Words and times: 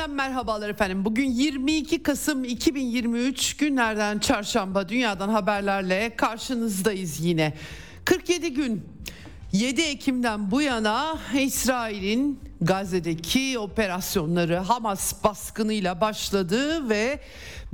Eksenden 0.00 0.16
merhabalar 0.16 0.68
efendim. 0.68 1.04
Bugün 1.04 1.30
22 1.30 2.02
Kasım 2.02 2.44
2023 2.44 3.56
günlerden 3.56 4.18
çarşamba 4.18 4.88
dünyadan 4.88 5.28
haberlerle 5.28 6.16
karşınızdayız 6.16 7.20
yine. 7.20 7.54
47 8.04 8.54
gün 8.54 8.84
7 9.52 9.82
Ekim'den 9.82 10.50
bu 10.50 10.62
yana 10.62 11.18
İsrail'in 11.40 12.40
Gazze'deki 12.60 13.58
operasyonları 13.58 14.56
Hamas 14.56 15.24
baskınıyla 15.24 16.00
başladı 16.00 16.88
ve 16.88 17.20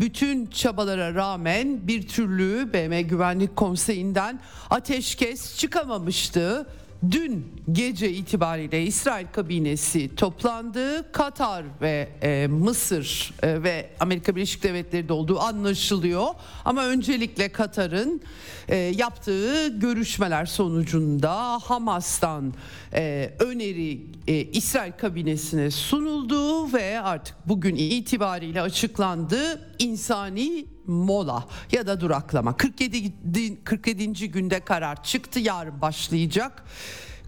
bütün 0.01 0.47
çabalara 0.47 1.15
rağmen 1.15 1.89
bir 1.89 2.09
türlü 2.09 2.73
BM 2.73 3.03
Güvenlik 3.03 3.57
Konseyi'nden 3.57 4.41
ateşkes 4.71 5.59
çıkamamıştı. 5.59 6.67
Dün 7.11 7.47
gece 7.73 8.13
itibariyle 8.13 8.83
İsrail 8.83 9.27
kabinesi 9.33 10.17
toplandı. 10.17 11.13
Katar 11.13 11.65
ve 11.81 12.09
e, 12.23 12.47
Mısır 12.47 13.35
e, 13.43 13.63
ve 13.63 13.91
Amerika 14.01 14.37
Birleşik 14.37 14.63
Devletleri 14.63 15.09
de 15.09 15.13
olduğu 15.13 15.41
anlaşılıyor. 15.41 16.27
Ama 16.65 16.87
öncelikle 16.87 17.53
Katar'ın 17.53 18.21
e, 18.69 18.77
yaptığı 18.77 19.69
görüşmeler 19.69 20.47
sonucunda 20.47 21.33
Hamas'tan 21.59 22.55
e, 22.95 23.33
öneri 23.39 24.01
e, 24.29 24.35
İsrail 24.35 24.93
kabinesine 24.93 25.71
sunuldu 25.71 26.73
ve 26.73 27.01
artık 27.01 27.37
bugün 27.47 27.77
itibariyle 27.77 28.63
açıklandı. 28.63 29.71
İnsani 29.79 30.76
mola 30.87 31.45
ya 31.73 31.87
da 31.87 32.01
duraklama. 32.01 32.57
47 32.57 33.65
47. 33.65 34.31
günde 34.31 34.61
karar 34.61 35.03
çıktı. 35.03 35.41
Yarın 35.41 35.81
başlayacak. 35.81 36.65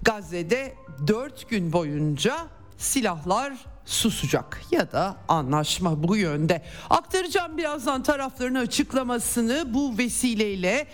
Gazze'de 0.03 0.75
4 1.07 1.51
gün 1.51 1.73
boyunca 1.73 2.37
silahlar 2.79 3.53
susacak 3.85 4.63
ya 4.71 4.93
da 4.93 5.17
anlaşma 5.29 6.09
bu 6.09 6.17
yönde. 6.17 6.63
Aktaracağım 6.91 7.57
birazdan 7.57 8.03
tarafların 8.03 8.55
açıklamasını 8.55 9.75
bu 9.75 9.99
vesileyle 9.99 10.87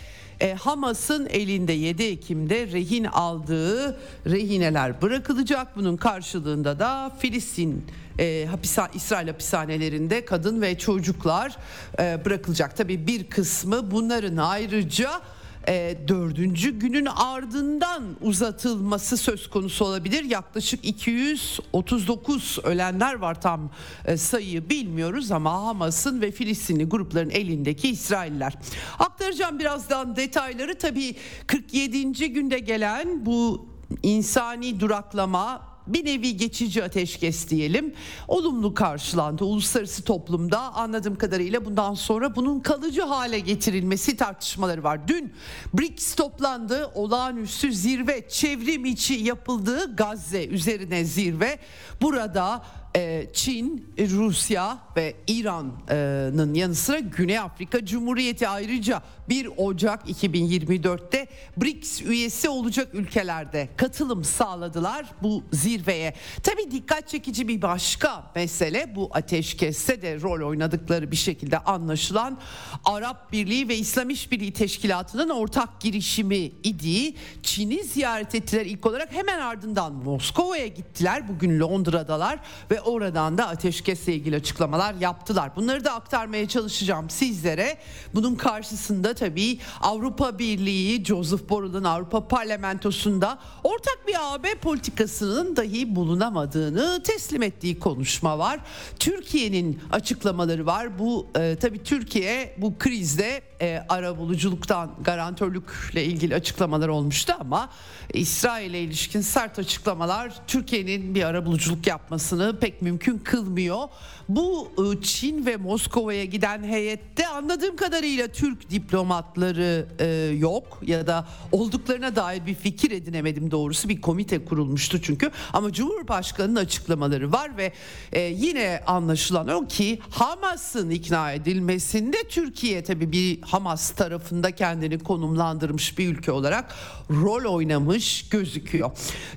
e, 0.45 0.55
Hamas'ın 0.55 1.27
elinde 1.27 1.73
7 1.73 2.03
Ekim'de 2.03 2.67
rehin 2.67 3.05
aldığı 3.05 3.99
rehineler 4.27 5.03
bırakılacak. 5.03 5.77
Bunun 5.77 5.97
karşılığında 5.97 6.79
da 6.79 7.13
Filistin 7.19 7.87
e, 8.19 8.47
hapishane, 8.51 8.91
İsrail 8.95 9.29
hapishanelerinde 9.29 10.25
kadın 10.25 10.63
ve 10.63 10.79
çocuklar 10.79 11.57
e, 11.99 12.25
bırakılacak. 12.25 12.77
Tabii 12.77 13.07
bir 13.07 13.25
kısmı 13.25 13.91
bunların 13.91 14.37
ayrıca 14.37 15.21
e, 15.69 15.97
dördüncü 16.09 16.79
günün 16.79 17.07
ardından 17.07 18.03
uzatılması 18.21 19.17
söz 19.17 19.51
konusu 19.51 19.85
olabilir. 19.85 20.25
Yaklaşık 20.25 20.85
239 20.85 22.59
ölenler 22.65 23.15
var 23.15 23.41
tam 23.41 23.71
e, 24.05 24.17
sayıyı 24.17 24.71
bilmiyoruz 24.71 25.31
ama 25.31 25.53
Hamas'ın 25.53 26.21
ve 26.21 26.31
Filistinli 26.31 26.85
grupların 26.85 27.31
elindeki 27.31 27.89
İsrailler. 27.89 28.55
Aktaracağım 28.99 29.59
birazdan 29.59 30.17
detayları 30.17 30.79
tabii 30.79 31.17
47. 31.47 32.33
günde 32.33 32.59
gelen 32.59 33.27
bu 33.27 33.69
insani 34.03 34.81
duraklama 34.81 35.74
bir 35.87 36.05
nevi 36.05 36.37
geçici 36.37 36.85
ateşkes 36.85 37.49
diyelim. 37.49 37.95
Olumlu 38.29 38.75
karşılandı 38.75 39.45
uluslararası 39.45 40.05
toplumda. 40.05 40.75
Anladığım 40.75 41.17
kadarıyla 41.17 41.65
bundan 41.65 41.95
sonra 41.95 42.37
bunun 42.37 42.61
kalıcı 42.61 43.03
hale 43.03 43.39
getirilmesi 43.39 44.17
tartışmaları 44.17 44.85
var. 44.85 45.09
Dün 45.09 45.33
BRICS 45.75 46.15
toplandı. 46.15 46.91
Olağanüstü 46.95 47.73
zirve 47.73 48.29
çevrim 48.29 48.85
içi 48.85 49.15
yapıldığı 49.15 49.97
Gazze 49.97 50.47
üzerine 50.47 51.05
zirve. 51.05 51.59
Burada 52.03 52.65
e, 52.97 53.27
Çin, 53.33 53.95
Rusya 53.99 54.79
ve 54.97 55.15
İran'ın 55.27 56.55
yanı 56.55 56.75
sıra 56.75 56.99
Güney 56.99 57.39
Afrika 57.39 57.87
Cumhuriyeti 57.87 58.49
ayrıca 58.49 59.03
1 59.29 59.49
Ocak 59.57 60.09
2024'te 60.09 61.27
BRICS 61.57 62.03
üyesi 62.03 62.49
olacak 62.49 62.89
ülkelerde 62.93 63.69
katılım 63.77 64.25
sağladılar 64.25 65.07
bu 65.23 65.45
zirveye. 65.53 66.15
Tabii 66.43 66.71
dikkat 66.71 67.09
çekici 67.09 67.49
bir 67.49 67.63
başka 67.63 68.31
mesele 68.35 68.95
bu 68.97 69.11
ateşkeste 69.13 70.03
de 70.03 70.21
rol 70.21 70.49
oynadıkları 70.49 71.11
bir 71.11 71.17
şekilde 71.17 71.59
anlaşılan 71.59 72.39
Arap 72.85 73.33
Birliği 73.33 73.69
ve 73.69 73.77
İslam 73.77 74.11
İşbirliği 74.11 74.53
Teşkilatı'nın 74.53 75.29
ortak 75.29 75.81
girişimi 75.81 76.37
idi. 76.37 77.15
Çin'i 77.43 77.85
ziyaret 77.85 78.35
ettiler 78.35 78.67
ilk 78.67 78.87
olarak 78.87 79.13
hemen 79.13 79.41
ardından 79.41 79.93
Moskova'ya 79.93 80.67
gittiler. 80.67 81.29
Bugün 81.29 81.61
Londra'dalar 81.61 82.39
ve 82.71 82.84
oradan 82.85 83.39
da 83.39 83.49
ateşkesle 83.49 84.15
ilgili 84.15 84.37
açıklamalar 84.37 84.95
yaptılar. 84.95 85.57
Bunları 85.57 85.85
da 85.85 85.93
aktarmaya 85.93 86.49
çalışacağım 86.49 87.11
sizlere. 87.11 87.79
Bunun 88.15 88.35
karşısında 88.35 89.15
tabii 89.15 89.59
Avrupa 89.81 90.39
Birliği, 90.39 91.05
Joseph 91.05 91.49
Borrell'ın 91.49 91.85
Avrupa 91.85 92.29
Parlamentosu'nda 92.29 93.39
ortak 93.65 93.99
bir 94.09 94.35
AB 94.35 94.55
politikasının 94.55 95.57
dahi 95.57 95.97
bulunamadığını 95.97 97.03
teslim 97.03 97.43
ettiği 97.43 97.79
konuşma 97.79 98.39
var. 98.39 98.61
Türkiye'nin 98.99 99.81
açıklamaları 99.93 100.67
var. 100.67 100.99
Bu 100.99 101.27
e, 101.39 101.57
tabii 101.61 101.83
Türkiye 101.83 102.55
bu 102.59 102.79
krizde 102.79 103.43
e, 103.65 103.85
ara 103.89 104.19
buluculuktan 104.19 104.91
garantörlükle 105.05 106.05
ilgili 106.05 106.35
açıklamalar 106.35 106.89
olmuştu 106.89 107.35
ama 107.41 107.69
İsrail'e 108.15 108.81
ilişkin 108.81 109.21
sert 109.21 109.59
açıklamalar 109.59 110.33
Türkiye'nin 110.47 111.15
bir 111.15 111.23
ara 111.23 111.47
buluculuk 111.47 111.87
yapmasını 111.87 112.59
pek 112.61 112.83
mümkün 112.83 113.19
kılmıyor. 113.19 113.89
Bu 114.29 114.69
e, 114.79 115.03
Çin 115.03 115.47
ve 115.47 115.57
Moskova'ya 115.57 116.25
giden 116.25 116.65
heyette 116.65 117.27
anladığım 117.27 117.77
kadarıyla 117.77 118.29
Türk 118.29 118.71
diplomatları 118.71 119.87
e, 119.99 120.07
yok 120.39 120.81
ya 120.87 121.07
da 121.07 121.27
olduklarına 121.53 122.17
dair 122.17 122.47
bir 122.47 122.55
fikir 122.55 122.91
edinemedim 122.91 123.51
doğrusu 123.51 123.89
bir 123.89 124.01
komite 124.01 124.45
kurulmuştu 124.45 125.03
çünkü 125.03 125.31
ama 125.53 125.73
Cumhurbaşkanı'nın 125.73 126.57
açıklamaları 126.57 127.33
var 127.33 127.57
ve 127.57 127.73
e, 128.13 128.21
yine 128.21 128.81
anlaşılan 128.87 129.49
o 129.49 129.67
ki 129.67 130.01
Hamas'ın 130.11 130.91
ikna 130.91 131.33
edilmesinde 131.33 132.17
Türkiye 132.29 132.85
tabii 132.85 133.13
bir 133.13 133.43
Hamas 133.55 133.91
tarafında 133.91 134.51
kendini 134.51 134.99
konumlandırmış 134.99 135.99
bir 135.99 136.09
ülke 136.09 136.33
olarak 136.33 136.75
rol 137.11 137.55
oynamış 137.55 138.29
gözüküyor. 138.29 138.91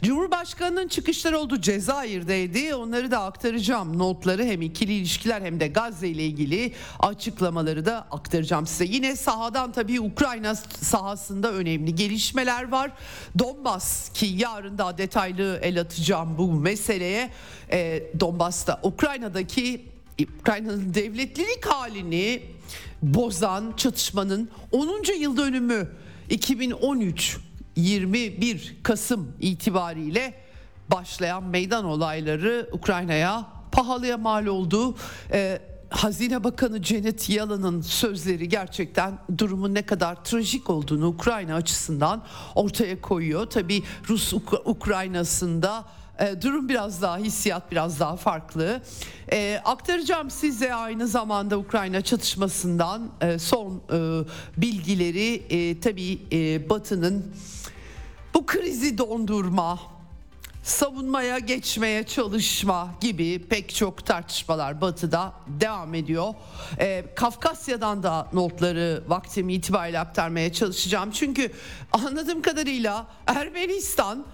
Cumhurbaşkanının 0.03 0.87
çıkışları 0.87 1.39
oldu 1.39 1.61
Cezayir'deydi. 1.61 2.75
Onları 2.75 3.11
da 3.11 3.23
aktaracağım. 3.23 3.99
Notları 3.99 4.43
hem 4.43 4.61
ikili 4.61 4.93
ilişkiler 4.93 5.41
hem 5.41 5.59
de 5.59 5.67
Gazze 5.67 6.07
ile 6.07 6.25
ilgili 6.25 6.73
açıklamaları 6.99 7.85
da 7.85 8.07
aktaracağım 8.11 8.67
size. 8.67 8.85
Yine 8.85 9.15
sahadan 9.15 9.71
tabii 9.71 10.01
Ukrayna 10.01 10.55
sahasında 10.55 11.51
önemli 11.51 11.95
gelişmeler 11.95 12.71
var. 12.71 12.91
Donbas 13.39 14.09
ki 14.09 14.25
yarın 14.25 14.77
daha 14.77 14.97
detaylı 14.97 15.59
el 15.61 15.81
atacağım 15.81 16.37
bu 16.37 16.51
meseleye. 16.51 17.29
E, 17.71 18.03
Donbas'ta 18.19 18.79
Ukrayna'daki 18.83 19.85
Ukrayna'nın 20.39 20.93
devletlilik 20.93 21.65
halini 21.65 22.56
bozan 23.01 23.73
çatışmanın 23.77 24.49
10. 24.71 25.19
yıl 25.19 25.37
dönümü 25.37 25.87
2013 26.29 27.37
21 27.75 28.75
Kasım 28.83 29.31
itibariyle 29.39 30.33
başlayan 30.89 31.43
meydan 31.43 31.85
olayları 31.85 32.69
Ukrayna'ya 32.71 33.47
pahalıya 33.71 34.17
mal 34.17 34.45
oldu. 34.45 34.95
Ee, 35.31 35.61
Hazine 35.89 36.43
Bakanı 36.43 36.83
Janet 36.83 37.29
Yellen'ın 37.29 37.81
sözleri 37.81 38.49
gerçekten 38.49 39.19
durumun 39.37 39.73
ne 39.73 39.81
kadar 39.81 40.23
trajik 40.23 40.69
olduğunu 40.69 41.07
Ukrayna 41.07 41.55
açısından 41.55 42.23
ortaya 42.55 43.01
koyuyor. 43.01 43.45
Tabii 43.45 43.83
Rus 44.09 44.33
Ukrayna'sında 44.65 45.85
e, 46.19 46.41
durum 46.41 46.69
biraz 46.69 47.01
daha 47.01 47.17
hissiyat 47.17 47.71
biraz 47.71 47.99
daha 47.99 48.15
farklı. 48.15 48.81
E, 49.31 49.61
aktaracağım 49.65 50.31
size 50.31 50.73
aynı 50.73 51.07
zamanda 51.07 51.57
Ukrayna 51.57 52.01
çatışmasından 52.01 53.09
e, 53.21 53.39
son 53.39 53.81
e, 53.93 54.23
bilgileri 54.57 55.33
e, 55.49 55.79
tabii 55.79 56.19
e, 56.31 56.69
Batı'nın 56.69 57.25
bu 58.33 58.45
krizi 58.45 58.97
dondurma 58.97 59.79
savunmaya 60.67 61.39
geçmeye 61.39 62.03
çalışma 62.03 62.89
gibi 63.01 63.47
pek 63.49 63.75
çok 63.75 64.05
tartışmalar 64.05 64.81
batıda 64.81 65.33
devam 65.47 65.93
ediyor. 65.93 66.33
Ee, 66.79 67.05
Kafkasya'dan 67.15 68.03
da 68.03 68.27
notları 68.33 69.03
vaktimi 69.07 69.53
itibariyle 69.53 69.99
aktarmaya 69.99 70.53
çalışacağım. 70.53 71.11
Çünkü 71.11 71.51
anladığım 71.91 72.41
kadarıyla 72.41 73.07
Ermenistan 73.27 74.25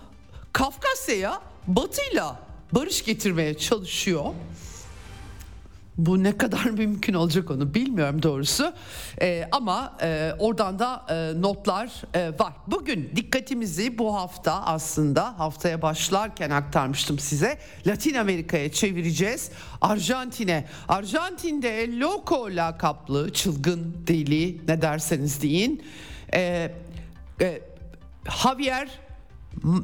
Kafkasya'ya 0.54 1.42
batıyla 1.68 2.40
barış 2.72 3.06
getirmeye 3.06 3.58
çalışıyor. 3.58 4.26
Bu 5.98 6.24
ne 6.24 6.38
kadar 6.38 6.66
mümkün 6.66 7.14
olacak 7.14 7.52
onu 7.52 7.74
bilmiyorum 7.74 8.24
doğrusu. 8.24 8.74
Ee, 9.22 9.48
ama 9.52 9.98
e, 10.02 10.32
oradan 10.40 10.80
da 10.80 11.06
e, 11.10 11.42
notlar 11.42 11.92
e, 12.14 12.40
var. 12.40 12.54
Bugün 12.68 13.12
dikkatimizi 13.16 13.98
bu 13.98 14.16
hafta 14.16 14.64
aslında 14.66 15.40
haftaya 15.40 15.82
başlarken 15.82 16.50
aktarmıştım 16.50 17.20
size. 17.20 17.58
Latin 17.88 18.14
Amerika'ya 18.14 18.72
çevireceğiz. 18.72 19.52
Arjantin'e. 19.82 20.66
Arjantin'de 20.88 21.84
El 21.84 22.00
Loco 22.00 22.48
lakaplı 22.50 23.34
çılgın 23.34 23.98
deli 24.08 24.62
ne 24.68 24.82
derseniz 24.82 25.42
deyin. 25.42 25.84
E, 26.34 26.72
e, 27.42 27.62
Javier 28.44 28.90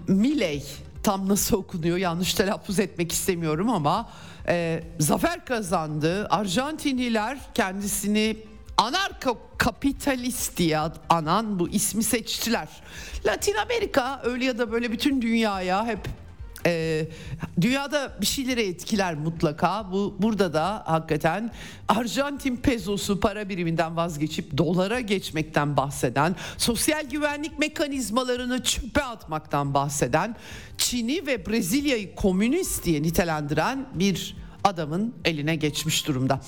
Milei 0.07 0.63
tam 1.03 1.29
nasıl 1.29 1.57
okunuyor 1.57 1.97
yanlış 1.97 2.33
telaffuz 2.33 2.79
etmek 2.79 3.11
istemiyorum 3.11 3.69
ama 3.69 4.09
e, 4.47 4.83
zafer 4.99 5.45
kazandı. 5.45 6.27
Arjantinliler 6.29 7.37
kendisini 7.53 8.37
anarko 8.77 9.37
kapitalist 9.57 10.57
diye 10.57 10.79
anan 11.09 11.59
bu 11.59 11.69
ismi 11.69 12.03
seçtiler. 12.03 12.67
Latin 13.25 13.55
Amerika 13.55 14.21
öyle 14.23 14.45
ya 14.45 14.57
da 14.57 14.71
böyle 14.71 14.91
bütün 14.91 15.21
dünyaya 15.21 15.85
hep 15.85 15.99
e, 16.65 17.05
dünyada 17.61 18.13
bir 18.21 18.25
şeylere 18.25 18.67
etkiler 18.67 19.15
mutlaka. 19.15 19.91
Bu 19.91 20.15
burada 20.19 20.53
da 20.53 20.83
hakikaten 20.85 21.51
Arjantin 21.87 22.55
pezosu 22.55 23.19
para 23.19 23.49
biriminden 23.49 23.95
vazgeçip 23.95 24.57
dolara 24.57 24.99
geçmekten 24.99 25.77
bahseden, 25.77 26.35
sosyal 26.57 27.09
güvenlik 27.09 27.59
mekanizmalarını 27.59 28.63
çöpe 28.63 29.03
atmaktan 29.03 29.73
bahseden, 29.73 30.35
Çin'i 30.77 31.27
ve 31.27 31.45
Brezilya'yı 31.45 32.15
komünist 32.15 32.85
diye 32.85 33.01
nitelendiren 33.01 33.85
bir 33.93 34.35
adamın 34.63 35.13
eline 35.25 35.55
geçmiş 35.55 36.07
durumda. 36.07 36.41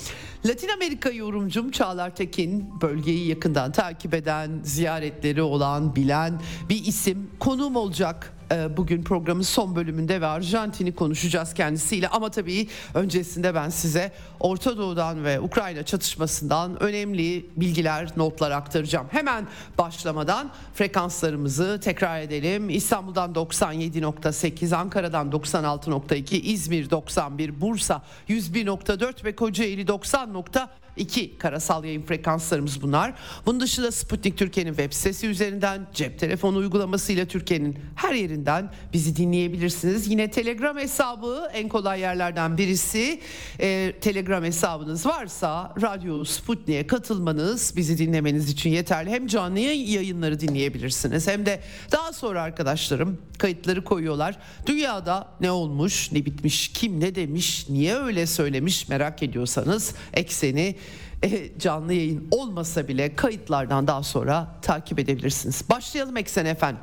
Latin 0.45 0.67
Amerika 0.67 1.09
yorumcum 1.09 1.71
Çağlar 1.71 2.15
Tekin 2.15 2.81
bölgeyi 2.81 3.27
yakından 3.27 3.71
takip 3.71 4.13
eden, 4.13 4.59
ziyaretleri 4.63 5.41
olan, 5.41 5.95
bilen 5.95 6.41
bir 6.69 6.85
isim 6.85 7.29
konuğum 7.39 7.75
olacak 7.75 8.33
bugün 8.77 9.03
programın 9.03 9.41
son 9.41 9.75
bölümünde 9.75 10.21
ve 10.21 10.25
Arjantin'i 10.25 10.95
konuşacağız 10.95 11.53
kendisiyle 11.53 12.07
ama 12.07 12.31
tabii 12.31 12.67
öncesinde 12.93 13.55
ben 13.55 13.69
size 13.69 14.11
Orta 14.39 14.77
Doğu'dan 14.77 15.23
ve 15.23 15.39
Ukrayna 15.39 15.83
çatışmasından 15.83 16.83
önemli 16.83 17.45
bilgiler, 17.55 18.09
notlar 18.17 18.51
aktaracağım. 18.51 19.07
Hemen 19.11 19.47
başlamadan 19.77 20.51
frekanslarımızı 20.73 21.79
tekrar 21.83 22.21
edelim. 22.21 22.69
İstanbul'dan 22.69 23.33
97.8, 23.33 24.75
Ankara'dan 24.75 25.29
96.2, 25.29 26.35
İzmir 26.35 26.89
91, 26.89 27.61
Bursa 27.61 28.01
101.4 28.29 29.23
ve 29.23 29.35
Kocaeli 29.35 29.85
90.2 29.85 30.67
2 30.97 31.37
karasal 31.37 31.85
yayın 31.85 32.01
frekanslarımız 32.01 32.81
bunlar. 32.81 33.13
Bunun 33.45 33.59
dışında 33.59 33.91
Sputnik 33.91 34.37
Türkiye'nin 34.37 34.71
web 34.71 34.93
sitesi 34.93 35.27
üzerinden 35.27 35.87
cep 35.93 36.19
telefonu 36.19 36.57
uygulamasıyla 36.57 37.25
Türkiye'nin 37.25 37.79
her 37.95 38.13
yerinden 38.13 38.71
bizi 38.93 39.15
dinleyebilirsiniz. 39.15 40.07
Yine 40.07 40.31
Telegram 40.31 40.77
hesabı 40.77 41.49
en 41.53 41.69
kolay 41.69 41.99
yerlerden 41.99 42.57
birisi. 42.57 43.19
Ee, 43.59 43.93
Telegram 44.01 44.43
hesabınız 44.43 45.05
varsa 45.05 45.73
Radyo 45.81 46.23
Sputnik'e 46.23 46.87
katılmanız 46.87 47.73
bizi 47.75 47.97
dinlemeniz 47.97 48.49
için 48.49 48.69
yeterli. 48.69 49.09
Hem 49.09 49.27
canlı 49.27 49.59
yayınları 49.59 50.39
dinleyebilirsiniz 50.39 51.27
hem 51.27 51.45
de 51.45 51.61
daha 51.91 52.13
sonra 52.13 52.41
arkadaşlarım 52.41 53.17
kayıtları 53.37 53.83
koyuyorlar. 53.83 54.37
Dünyada 54.65 55.27
ne 55.41 55.51
olmuş, 55.51 56.11
ne 56.11 56.25
bitmiş, 56.25 56.67
kim 56.67 56.99
ne 56.99 57.15
demiş, 57.15 57.65
niye 57.69 57.95
öyle 57.95 58.27
söylemiş 58.27 58.87
merak 58.87 59.23
ediyorsanız 59.23 59.95
ekseni 60.13 60.75
e, 61.23 61.59
canlı 61.59 61.93
yayın 61.93 62.27
olmasa 62.31 62.87
bile 62.87 63.15
kayıtlardan 63.15 63.87
daha 63.87 64.03
sonra 64.03 64.55
takip 64.61 64.99
edebilirsiniz. 64.99 65.63
Başlayalım 65.69 66.17
Eksen 66.17 66.45
efendim. 66.45 66.81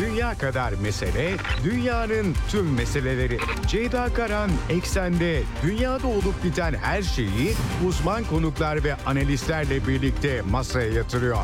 Dünya 0.00 0.38
kadar 0.38 0.72
mesele, 0.72 1.36
dünyanın 1.64 2.34
tüm 2.50 2.74
meseleleri. 2.74 3.38
Ceyda 3.66 4.08
Karan 4.14 4.50
Eksen'de 4.70 5.42
dünyada 5.62 6.06
olup 6.06 6.44
biten 6.44 6.74
her 6.74 7.02
şeyi 7.02 7.54
uzman 7.88 8.24
konuklar 8.24 8.84
ve 8.84 8.94
analistlerle 8.94 9.86
birlikte 9.86 10.42
masaya 10.50 10.92
yatırıyor. 10.92 11.38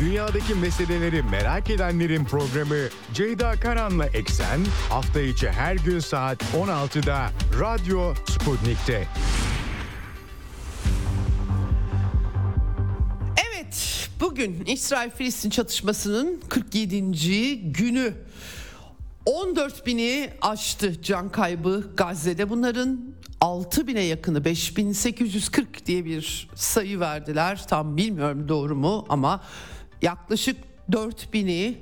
Dünyadaki 0.00 0.54
meseleleri 0.54 1.22
merak 1.22 1.70
edenlerin 1.70 2.24
programı 2.24 2.88
Ceyda 3.14 3.52
Karan'la 3.52 4.06
Eksen 4.06 4.60
hafta 4.90 5.20
içi 5.20 5.48
her 5.50 5.76
gün 5.76 5.98
saat 5.98 6.42
16'da 6.42 7.30
Radyo 7.60 8.14
Sputnik'te. 8.14 9.06
Evet, 13.48 14.08
bugün 14.20 14.64
İsrail-Filistin 14.66 15.50
çatışmasının 15.50 16.40
47. 16.48 17.72
günü. 17.72 18.14
14 19.24 19.86
bini 19.86 20.30
aştı 20.42 21.02
can 21.02 21.32
kaybı 21.32 21.84
Gazze'de. 21.96 22.50
Bunların 22.50 23.00
6 23.40 23.86
bine 23.86 24.00
yakını 24.00 24.44
5840 24.44 25.86
diye 25.86 26.04
bir 26.04 26.48
sayı 26.54 27.00
verdiler. 27.00 27.66
Tam 27.68 27.96
bilmiyorum 27.96 28.48
doğru 28.48 28.76
mu 28.76 29.06
ama 29.08 29.40
yaklaşık 30.02 30.56
4 30.92 31.32
bini 31.32 31.78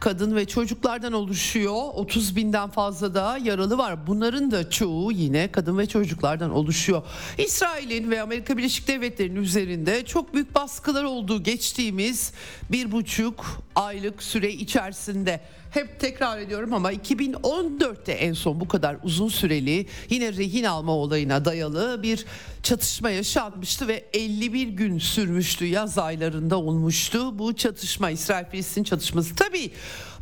kadın 0.00 0.36
ve 0.36 0.44
çocuklardan 0.44 1.12
oluşuyor. 1.12 1.82
30 1.94 2.36
binden 2.36 2.70
fazla 2.70 3.14
da 3.14 3.38
yaralı 3.42 3.78
var. 3.78 4.06
Bunların 4.06 4.50
da 4.50 4.70
çoğu 4.70 5.12
yine 5.12 5.52
kadın 5.52 5.78
ve 5.78 5.86
çocuklardan 5.86 6.50
oluşuyor. 6.50 7.02
İsrail'in 7.38 8.10
ve 8.10 8.22
Amerika 8.22 8.56
Birleşik 8.56 8.88
Devletleri'nin 8.88 9.42
üzerinde 9.42 10.04
çok 10.04 10.34
büyük 10.34 10.54
baskılar 10.54 11.04
olduğu 11.04 11.42
geçtiğimiz 11.42 12.32
bir 12.72 12.92
buçuk 12.92 13.46
aylık 13.74 14.22
süre 14.22 14.52
içerisinde 14.52 15.40
hep 15.78 16.00
tekrar 16.00 16.38
ediyorum 16.38 16.74
ama 16.74 16.92
2014'te 16.92 18.12
en 18.12 18.32
son 18.32 18.60
bu 18.60 18.68
kadar 18.68 18.96
uzun 19.02 19.28
süreli 19.28 19.86
yine 20.10 20.32
rehin 20.32 20.64
alma 20.64 20.92
olayına 20.92 21.44
dayalı 21.44 22.02
bir 22.02 22.24
çatışma 22.62 23.10
yaşanmıştı 23.10 23.88
ve 23.88 24.04
51 24.12 24.68
gün 24.68 24.98
sürmüştü 24.98 25.64
yaz 25.64 25.98
aylarında 25.98 26.58
olmuştu 26.58 27.38
bu 27.38 27.56
çatışma 27.56 28.10
İsrail-Filistin 28.10 28.84
çatışması. 28.84 29.34
Tabii 29.34 29.70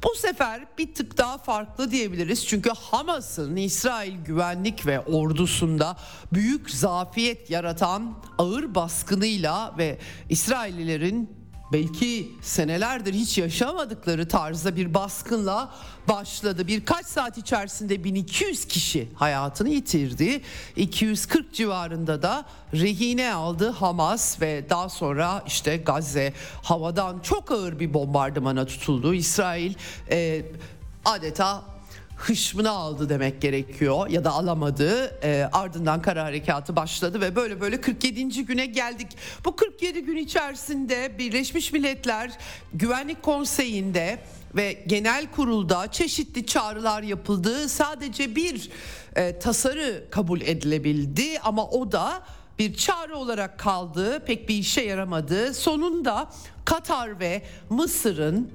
bu 0.04 0.14
sefer 0.14 0.66
bir 0.78 0.94
tık 0.94 1.18
daha 1.18 1.38
farklı 1.38 1.90
diyebiliriz. 1.90 2.46
Çünkü 2.46 2.70
Hamas'ın 2.70 3.56
İsrail 3.56 4.24
güvenlik 4.24 4.86
ve 4.86 5.00
ordusunda 5.00 5.96
büyük 6.32 6.70
zafiyet 6.70 7.50
yaratan 7.50 8.14
ağır 8.38 8.74
baskınıyla 8.74 9.74
ve 9.78 9.98
İsraillilerin 10.28 11.35
belki 11.72 12.32
senelerdir 12.42 13.14
hiç 13.14 13.38
yaşamadıkları 13.38 14.28
tarzda 14.28 14.76
bir 14.76 14.94
baskınla 14.94 15.74
başladı. 16.08 16.66
Birkaç 16.66 17.06
saat 17.06 17.38
içerisinde 17.38 18.04
1200 18.04 18.64
kişi 18.64 19.08
hayatını 19.14 19.68
yitirdi. 19.68 20.40
240 20.76 21.54
civarında 21.54 22.22
da 22.22 22.44
rehine 22.72 23.34
aldı 23.34 23.70
Hamas 23.70 24.40
ve 24.40 24.70
daha 24.70 24.88
sonra 24.88 25.42
işte 25.46 25.76
Gazze 25.76 26.32
havadan 26.62 27.20
çok 27.20 27.50
ağır 27.50 27.80
bir 27.80 27.94
bombardımana 27.94 28.66
tutuldu. 28.66 29.14
İsrail 29.14 29.74
e, 30.10 30.42
adeta 31.04 31.75
hışmını 32.16 32.70
aldı 32.70 33.08
demek 33.08 33.42
gerekiyor 33.42 34.08
ya 34.08 34.24
da 34.24 34.30
alamadı. 34.32 35.18
E, 35.22 35.48
ardından 35.52 36.02
kara 36.02 36.24
harekatı 36.24 36.76
başladı 36.76 37.20
ve 37.20 37.36
böyle 37.36 37.60
böyle 37.60 37.80
47. 37.80 38.44
güne 38.44 38.66
geldik. 38.66 39.08
Bu 39.44 39.56
47 39.56 40.04
gün 40.04 40.16
içerisinde 40.16 41.18
Birleşmiş 41.18 41.72
Milletler 41.72 42.30
Güvenlik 42.74 43.22
Konseyi'nde 43.22 44.18
ve 44.54 44.84
genel 44.86 45.26
kurulda 45.30 45.90
çeşitli 45.92 46.46
çağrılar 46.46 47.02
yapıldı. 47.02 47.68
Sadece 47.68 48.36
bir 48.36 48.70
e, 49.16 49.38
tasarı 49.38 50.04
kabul 50.10 50.40
edilebildi 50.40 51.40
ama 51.44 51.66
o 51.66 51.92
da 51.92 52.22
bir 52.58 52.74
çağrı 52.74 53.16
olarak 53.16 53.58
kaldı. 53.58 54.24
Pek 54.26 54.48
bir 54.48 54.54
işe 54.54 54.80
yaramadı. 54.80 55.54
Sonunda 55.54 56.30
Katar 56.64 57.20
ve 57.20 57.42
Mısır'ın 57.70 58.50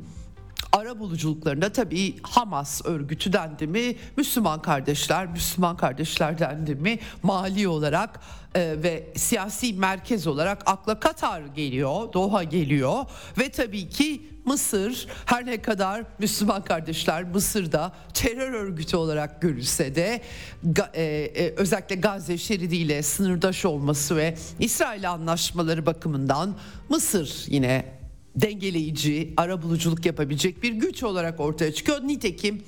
ara 0.72 1.00
buluculuklarında 1.00 1.72
tabii 1.72 2.16
Hamas 2.22 2.86
örgütü 2.86 3.34
dendi 3.34 3.68
mi, 3.68 3.96
Müslüman 4.18 4.62
kardeşler, 4.62 5.28
Müslüman 5.28 5.78
kardeşler 5.78 6.40
dendi 6.40 6.75
mi 6.75 7.00
mali 7.24 7.68
olarak 7.68 8.20
e, 8.56 8.75
ve 8.84 9.13
siyasi 9.16 9.74
merkez 9.74 10.28
olarak 10.28 10.63
akla 10.66 11.00
Katar 11.00 11.42
geliyor, 11.42 12.13
Doha 12.13 12.44
geliyor. 12.44 13.06
Ve 13.40 13.50
tabii 13.50 13.90
ki 13.90 14.22
Mısır 14.46 15.08
her 15.25 15.46
ne 15.46 15.62
kadar 15.62 16.04
Müslüman 16.20 16.63
kardeşler 16.63 17.24
Mısır'da 17.24 17.94
terör 18.13 18.54
örgütü 18.54 18.98
olarak 18.98 19.42
görülse 19.42 19.96
de 19.96 20.22
e, 20.94 21.04
e, 21.04 21.54
özellikle 21.56 21.96
Gazze 21.96 22.38
şeridiyle 22.38 23.04
sınırdaş 23.04 23.66
olması 23.66 24.16
ve 24.16 24.38
İsrail 24.60 25.12
anlaşmaları 25.12 25.86
bakımından 25.86 26.56
Mısır 26.90 27.46
yine 27.48 28.00
dengeleyici, 28.36 29.34
ara 29.38 29.62
buluculuk 29.62 30.06
yapabilecek 30.06 30.64
bir 30.64 30.72
güç 30.72 31.04
olarak 31.04 31.40
ortaya 31.40 31.74
çıkıyor. 31.74 32.02
Nitekim 32.02 32.64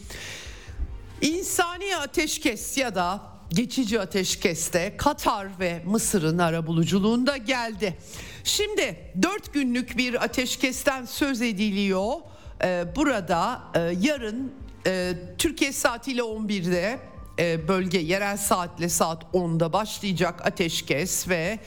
insani 1.21 1.97
ateşkes 1.97 2.77
ya 2.77 2.95
da 2.95 3.21
geçici 3.49 3.99
ateşkeste 3.99 4.97
Katar 4.97 5.47
ve 5.59 5.81
Mısır'ın 5.85 6.37
arabuluculuğunda 6.37 7.37
geldi. 7.37 7.97
Şimdi 8.43 8.97
dört 9.21 9.53
günlük 9.53 9.97
bir 9.97 10.23
ateşkesten 10.23 11.05
söz 11.05 11.41
ediliyor. 11.41 12.13
Ee, 12.63 12.85
burada 12.95 13.61
e, 13.75 13.79
yarın 13.79 14.51
e, 14.87 15.13
Türkiye 15.37 15.71
saatiyle 15.71 16.21
11'de 16.21 16.99
e, 17.39 17.67
bölge 17.67 17.99
yerel 17.99 18.37
saatle 18.37 18.89
saat 18.89 19.23
10'da 19.33 19.73
başlayacak 19.73 20.45
ateşkes 20.45 21.29
ve 21.29 21.59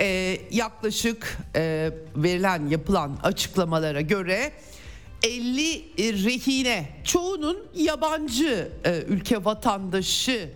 e, 0.00 0.38
yaklaşık 0.50 1.38
e, 1.56 1.90
verilen 2.16 2.66
yapılan 2.66 3.18
açıklamalara 3.22 4.00
göre 4.00 4.52
50 5.22 6.24
rehine 6.24 6.88
çoğunun 7.04 7.58
yabancı 7.74 8.72
e, 8.84 9.02
ülke 9.08 9.44
vatandaşı 9.44 10.50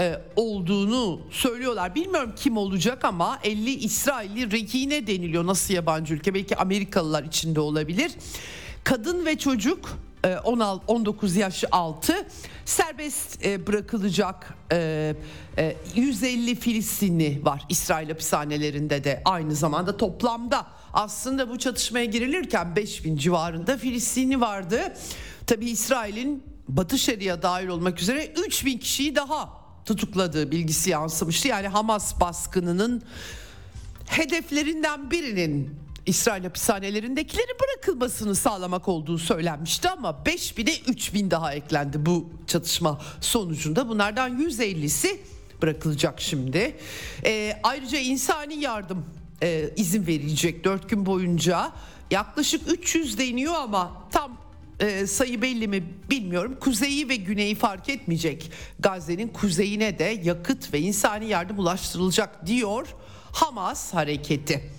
e, 0.00 0.20
olduğunu 0.36 1.20
söylüyorlar. 1.30 1.94
Bilmiyorum 1.94 2.32
kim 2.36 2.56
olacak 2.56 3.04
ama 3.04 3.38
50 3.44 3.70
İsrailli 3.70 4.50
rehine 4.50 5.06
deniliyor. 5.06 5.46
Nasıl 5.46 5.74
yabancı 5.74 6.14
ülke? 6.14 6.34
Belki 6.34 6.56
Amerikalılar 6.56 7.24
içinde 7.24 7.60
olabilir. 7.60 8.12
Kadın 8.84 9.26
ve 9.26 9.38
çocuk 9.38 9.98
16 10.44 10.84
e, 10.84 10.92
19 10.92 11.36
yaş 11.36 11.64
altı 11.70 12.26
serbest 12.64 13.46
e, 13.46 13.66
bırakılacak 13.66 14.54
150 15.94 16.54
Filistinli 16.54 17.44
var 17.44 17.62
İsrail 17.68 18.08
hapishanelerinde 18.08 19.04
de 19.04 19.22
aynı 19.24 19.54
zamanda 19.54 19.96
toplamda 19.96 20.66
aslında 20.92 21.50
bu 21.50 21.58
çatışmaya 21.58 22.04
girilirken 22.04 22.76
5000 22.76 23.16
civarında 23.16 23.76
Filistinli 23.76 24.40
vardı. 24.40 24.94
Tabi 25.46 25.70
İsrail'in 25.70 26.42
Batı 26.68 26.98
Şeria 26.98 27.42
dahil 27.42 27.68
olmak 27.68 28.02
üzere 28.02 28.26
3000 28.26 28.78
kişiyi 28.78 29.16
daha 29.16 29.48
tutukladığı 29.84 30.50
bilgisi 30.50 30.90
yansımıştı. 30.90 31.48
Yani 31.48 31.68
Hamas 31.68 32.20
baskınının 32.20 33.02
hedeflerinden 34.06 35.10
birinin 35.10 35.87
İsrail 36.08 36.44
hapishanelerindekileri 36.44 37.50
bırakılmasını 37.60 38.34
sağlamak 38.34 38.88
olduğu 38.88 39.18
söylenmişti 39.18 39.88
ama 39.88 40.26
5 40.26 40.58
bine 40.58 40.70
3 40.86 41.14
bin 41.14 41.30
daha 41.30 41.54
eklendi 41.54 42.06
bu 42.06 42.30
çatışma 42.46 43.00
sonucunda. 43.20 43.88
Bunlardan 43.88 44.40
150'si 44.40 45.16
bırakılacak 45.62 46.20
şimdi. 46.20 46.76
E, 47.24 47.60
ayrıca 47.62 47.98
insani 47.98 48.54
yardım 48.54 49.06
e, 49.42 49.70
izin 49.76 50.06
verilecek 50.06 50.64
4 50.64 50.88
gün 50.88 51.06
boyunca. 51.06 51.72
Yaklaşık 52.10 52.72
300 52.72 53.18
deniyor 53.18 53.54
ama 53.54 54.02
tam 54.12 54.38
e, 54.80 55.06
sayı 55.06 55.42
belli 55.42 55.68
mi 55.68 55.84
bilmiyorum. 56.10 56.56
Kuzeyi 56.60 57.08
ve 57.08 57.16
güneyi 57.16 57.54
fark 57.54 57.88
etmeyecek. 57.88 58.50
Gazze'nin 58.78 59.28
kuzeyine 59.28 59.98
de 59.98 60.20
yakıt 60.24 60.72
ve 60.72 60.80
insani 60.80 61.28
yardım 61.28 61.58
ulaştırılacak 61.58 62.46
diyor 62.46 62.86
Hamas 63.32 63.94
hareketi. 63.94 64.77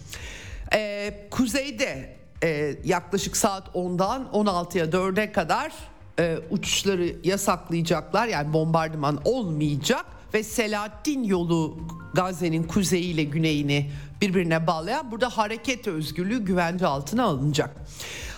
E, 0.73 1.13
kuzeyde 1.31 2.15
e, 2.43 2.75
yaklaşık 2.83 3.37
saat 3.37 3.67
10'dan 3.67 4.29
16'ya 4.33 4.85
4'e 4.85 5.31
kadar 5.31 5.71
e, 6.19 6.37
uçuşları 6.49 7.15
yasaklayacaklar. 7.23 8.27
Yani 8.27 8.53
bombardıman 8.53 9.21
olmayacak 9.25 10.05
ve 10.33 10.43
Selahattin 10.43 11.23
yolu 11.23 11.77
Gazze'nin 12.13 12.63
kuzeyi 12.63 13.13
ile 13.13 13.23
güneyini 13.23 13.91
birbirine 14.21 14.67
bağlayan 14.67 15.11
burada 15.11 15.29
hareket 15.29 15.87
özgürlüğü 15.87 16.45
güvence 16.45 16.87
altına 16.87 17.23
alınacak. 17.23 17.75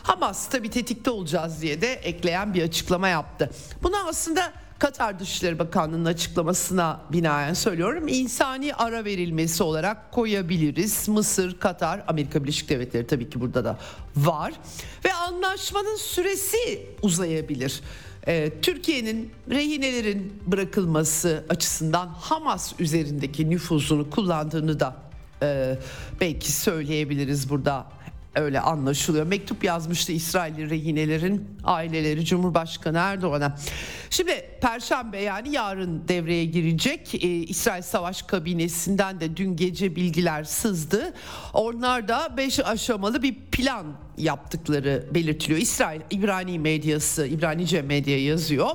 Hamas 0.04 0.50
tabi 0.50 0.70
tetikte 0.70 1.12
olacağız 1.12 1.62
diye 1.62 1.82
de 1.82 1.94
ekleyen 1.94 2.54
bir 2.54 2.64
açıklama 2.64 3.08
yaptı. 3.08 3.50
Buna 3.84 3.98
aslında 4.10 4.54
Katar 4.82 5.20
Dışişleri 5.20 5.60
Bakanlığı'nın 5.60 6.06
açıklamasına 6.06 7.02
binaen 7.12 7.54
söylüyorum. 7.54 8.08
insani 8.08 8.76
ara 8.76 9.06
verilmesi 9.06 9.64
olarak 9.64 10.12
koyabiliriz. 10.12 11.10
Mısır, 11.10 11.60
Katar, 11.60 12.04
Amerika 12.08 12.44
Birleşik 12.44 12.70
Devletleri 12.70 13.08
tabii 13.08 13.30
ki 13.30 13.42
burada 13.42 13.66
da 13.66 13.78
var. 14.16 14.54
Ve 15.06 15.14
anlaşmanın 15.14 15.96
süresi 15.96 16.88
uzayabilir. 17.02 17.82
Ee, 18.28 18.52
Türkiye'nin 18.62 19.32
rehinelerin 19.50 20.42
bırakılması 20.48 21.46
açısından 21.50 22.08
Hamas 22.08 22.74
üzerindeki 22.80 23.50
nüfuzunu 23.50 24.10
kullandığını 24.10 24.80
da 24.80 24.96
e, 25.42 25.78
belki 26.22 26.52
söyleyebiliriz 26.52 27.50
burada 27.50 27.88
öyle 28.36 28.60
anlaşılıyor. 28.60 29.26
Mektup 29.26 29.64
yazmıştı 29.64 30.12
İsrailli 30.12 30.70
rehinelerin 30.70 31.50
aileleri 31.64 32.26
Cumhurbaşkanı 32.26 32.98
Erdoğan'a. 32.98 33.58
Şimdi 34.10 34.32
Perşembe 34.62 35.22
yani 35.22 35.52
yarın 35.52 36.08
devreye 36.08 36.46
girecek. 36.46 37.16
Ee, 37.16 37.28
İsrail 37.28 37.82
Savaş 37.82 38.22
Kabinesi'nden 38.22 39.20
de 39.20 39.38
dün 39.38 39.56
gece 39.56 39.96
bilgiler 39.96 40.44
sızdı. 40.44 41.14
Onlar 41.54 42.08
da 42.08 42.38
5 42.38 42.60
aşamalı 42.60 43.22
bir 43.22 43.36
plan 43.36 43.86
yaptıkları 44.18 45.08
belirtiliyor. 45.14 45.60
İsrail 45.60 46.02
İbrani 46.12 46.60
medyası, 46.60 47.28
İbranice 47.28 47.82
medya 47.82 48.24
yazıyor. 48.24 48.70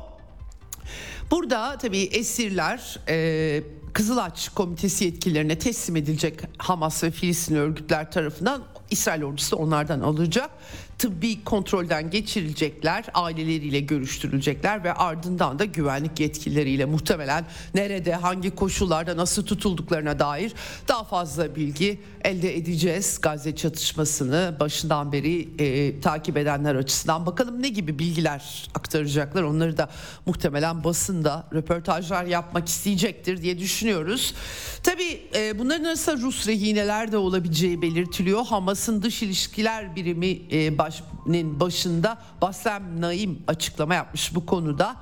Burada 1.31 1.79
tabii 1.79 2.03
esirler 2.03 2.99
e, 3.09 3.63
Kızılaç 3.93 4.49
Komitesi 4.49 5.05
yetkililerine 5.05 5.59
teslim 5.59 5.97
edilecek 5.97 6.41
Hamas 6.59 7.05
ve 7.05 7.11
Filistin 7.11 7.55
örgütler 7.55 8.11
tarafından 8.11 8.63
İsrail 8.91 9.23
ordusu 9.23 9.57
onlardan 9.57 10.01
alacak 10.01 10.51
tıbbi 10.99 11.45
kontrolden 11.45 12.11
geçirilecekler, 12.11 13.05
aileleriyle 13.15 13.81
görüştürülecekler 13.81 14.85
ve 14.85 14.93
ardından 14.93 15.59
da 15.59 15.65
güvenlik 15.65 16.21
yetkilileriyle 16.21 16.85
muhtemelen 16.85 17.45
nerede, 17.75 18.15
hangi 18.15 18.51
koşullarda 18.51 19.17
nasıl 19.17 19.47
tutulduklarına 19.47 20.19
dair 20.19 20.53
daha 20.89 21.05
fazla 21.05 21.57
bilgi 21.57 22.01
elde 22.25 22.57
edeceğiz. 22.57 23.19
Gazze 23.23 23.57
çatışmasını 23.57 24.57
başından 24.61 25.13
beri 25.13 25.49
e, 25.59 26.01
takip 26.01 26.37
edenler 26.37 26.75
açısından 26.75 27.27
bakalım 27.27 27.63
ne 27.63 27.69
gibi 27.69 27.99
bilgiler 27.99 28.69
aktaracaklar. 28.75 29.43
Onları 29.43 29.77
da 29.77 29.89
muhtemelen 30.27 30.85
basında 30.85 31.49
röportajlar 31.53 32.25
yapmak 32.25 32.69
isteyecektir 32.69 33.43
diye 33.43 33.59
düşünüyoruz. 33.59 34.35
Tabii 34.83 35.21
e, 35.35 35.59
bunların 35.59 35.85
arasında 35.85 36.17
Rus 36.17 36.47
rehineler 36.49 37.13
de 37.13 37.17
olabileceği 37.17 37.83
belirtiliyor. 37.83 38.47
Hamas'ın 38.47 39.03
dış 39.03 39.23
ilişkiler 39.23 39.97
birimi 39.97 40.41
e, 40.51 40.79
başının 40.87 41.61
başında 41.61 42.19
Bassem 42.43 43.01
Naim 43.01 43.39
açıklama 43.47 43.95
yapmış 43.95 44.35
bu 44.35 44.47
konuda. 44.47 44.97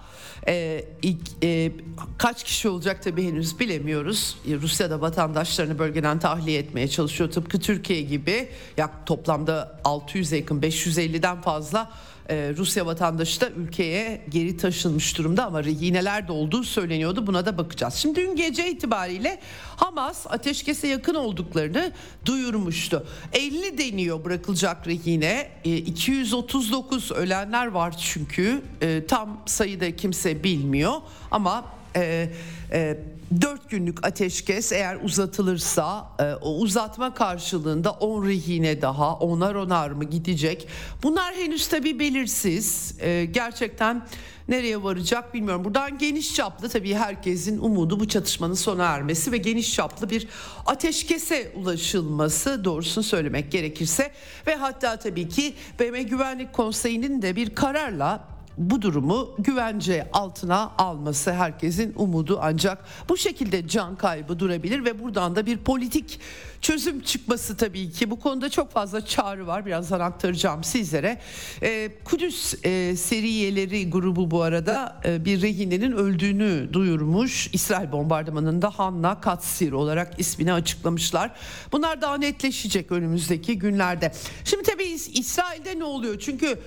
Ee, 0.49 0.85
ilk, 1.03 1.21
e, 1.43 1.73
kaç 2.19 2.45
kişi 2.45 2.69
olacak 2.69 3.03
tabii 3.03 3.25
henüz 3.25 3.61
bilemiyoruz. 3.61 4.37
Rusya'da 4.63 5.01
vatandaşlarını 5.01 5.79
bölgeden 5.79 6.19
tahliye 6.19 6.59
etmeye 6.59 6.89
çalışıyor 6.89 7.31
tıpkı 7.31 7.61
Türkiye 7.61 8.03
gibi. 8.03 8.49
Ya 8.77 8.91
toplamda 9.07 9.81
600'e 9.85 10.39
yakın 10.39 10.61
550'den 10.61 11.41
fazla 11.41 11.93
e, 12.29 12.55
Rusya 12.57 12.87
vatandaşı 12.87 13.41
da 13.41 13.49
ülkeye 13.51 14.21
geri 14.29 14.57
taşınmış 14.57 15.19
durumda 15.19 15.47
ama 15.47 15.65
rehineler 15.65 16.29
de 16.29 16.33
olduğu 16.33 16.65
söyleniyordu. 16.65 17.27
Buna 17.27 17.47
da 17.47 17.59
bakacağız. 17.59 17.95
Şimdi 17.95 18.21
dün 18.21 18.37
gece 18.37 18.71
itibariyle 18.71 19.41
Hamas 19.77 20.27
ateşkese 20.27 20.89
yakın 20.89 21.15
olduklarını 21.15 21.93
duyurmuştu. 22.27 23.07
50 23.33 23.79
deniyor 23.79 24.25
bırakılacak 24.25 24.87
rehine. 24.87 25.49
E, 25.65 25.77
239 25.77 27.13
ölenler 27.13 27.67
var 27.67 27.97
çünkü. 27.99 28.63
E, 28.83 29.07
tam 29.07 29.43
sayıda 29.47 29.97
kimse 29.97 30.45
bilmiyor 30.45 30.93
ama 31.31 31.65
e, 31.97 32.31
e, 32.73 32.99
4 33.41 33.71
günlük 33.71 34.07
ateşkes 34.07 34.73
eğer 34.73 34.99
uzatılırsa 35.05 36.11
e, 36.19 36.35
o 36.35 36.59
uzatma 36.59 37.15
karşılığında 37.15 37.91
10 37.91 38.27
rehine 38.27 38.83
daha 38.83 39.19
onar 39.19 39.55
onar 39.55 39.91
mı 39.91 40.05
gidecek? 40.05 40.69
Bunlar 41.03 41.35
henüz 41.35 41.69
tabi 41.69 41.99
belirsiz. 41.99 42.95
E, 43.01 43.25
gerçekten 43.25 44.07
nereye 44.49 44.83
varacak 44.83 45.35
bilmiyorum. 45.35 45.65
Buradan 45.65 45.99
geniş 45.99 46.35
çaplı 46.35 46.69
tabii 46.69 46.95
herkesin 46.95 47.59
umudu 47.59 48.01
bu 48.01 48.09
çatışmanın 48.09 48.55
sona 48.55 48.85
ermesi 48.85 49.33
ve 49.33 49.37
geniş 49.37 49.75
çaplı 49.75 50.11
bir 50.11 50.29
ateşkese 50.67 51.53
ulaşılması 51.57 52.65
doğrusunu 52.65 53.05
söylemek 53.05 53.53
gerekirse 53.53 54.13
ve 54.47 54.55
hatta 54.55 54.97
tabii 54.97 55.29
ki 55.29 55.55
BM 55.81 56.03
Güvenlik 56.03 56.53
Konseyi'nin 56.53 57.23
de 57.23 57.37
bir 57.37 57.55
kararla 57.55 58.34
bu 58.59 58.83
durumu 58.83 59.35
güvence 59.39 60.09
altına 60.13 60.73
alması 60.79 61.33
herkesin 61.33 61.93
umudu 61.97 62.39
ancak 62.43 62.85
bu 63.09 63.17
şekilde 63.17 63.69
can 63.69 63.97
kaybı 63.97 64.39
durabilir 64.39 64.85
ve 64.85 65.03
buradan 65.03 65.37
da 65.37 65.47
bir 65.47 65.57
politik 65.59 66.21
çözüm 66.65 67.01
çıkması 67.01 67.57
tabii 67.57 67.91
ki 67.91 68.11
bu 68.11 68.21
konuda 68.21 68.49
çok 68.49 68.71
fazla 68.73 69.07
çağrı 69.07 69.47
var 69.47 69.67
birazdan 69.67 70.01
aktaracağım 70.01 70.65
sizlere. 70.65 71.21
Ee, 71.63 71.91
Kudüs 72.05 72.55
e, 72.65 72.97
seriyeleri 72.97 73.91
grubu 73.91 74.31
bu 74.31 74.43
arada 74.43 75.01
e, 75.05 75.25
bir 75.25 75.43
rehinenin 75.43 75.93
öldüğünü 75.93 76.73
duyurmuş. 76.73 77.51
İsrail 77.53 77.93
bombardımanında 77.93 78.71
Hanna 78.71 79.21
Katsir 79.21 79.73
olarak 79.73 80.21
ismini 80.21 80.53
açıklamışlar. 80.53 81.31
Bunlar 81.73 82.01
daha 82.01 82.17
netleşecek 82.17 82.93
önümüzdeki 82.93 83.59
günlerde. 83.59 84.13
Şimdi 84.45 84.63
tabii 84.63 84.85
İsrail'de 85.15 85.79
ne 85.79 85.85
oluyor? 85.85 86.19
Çünkü 86.19 86.59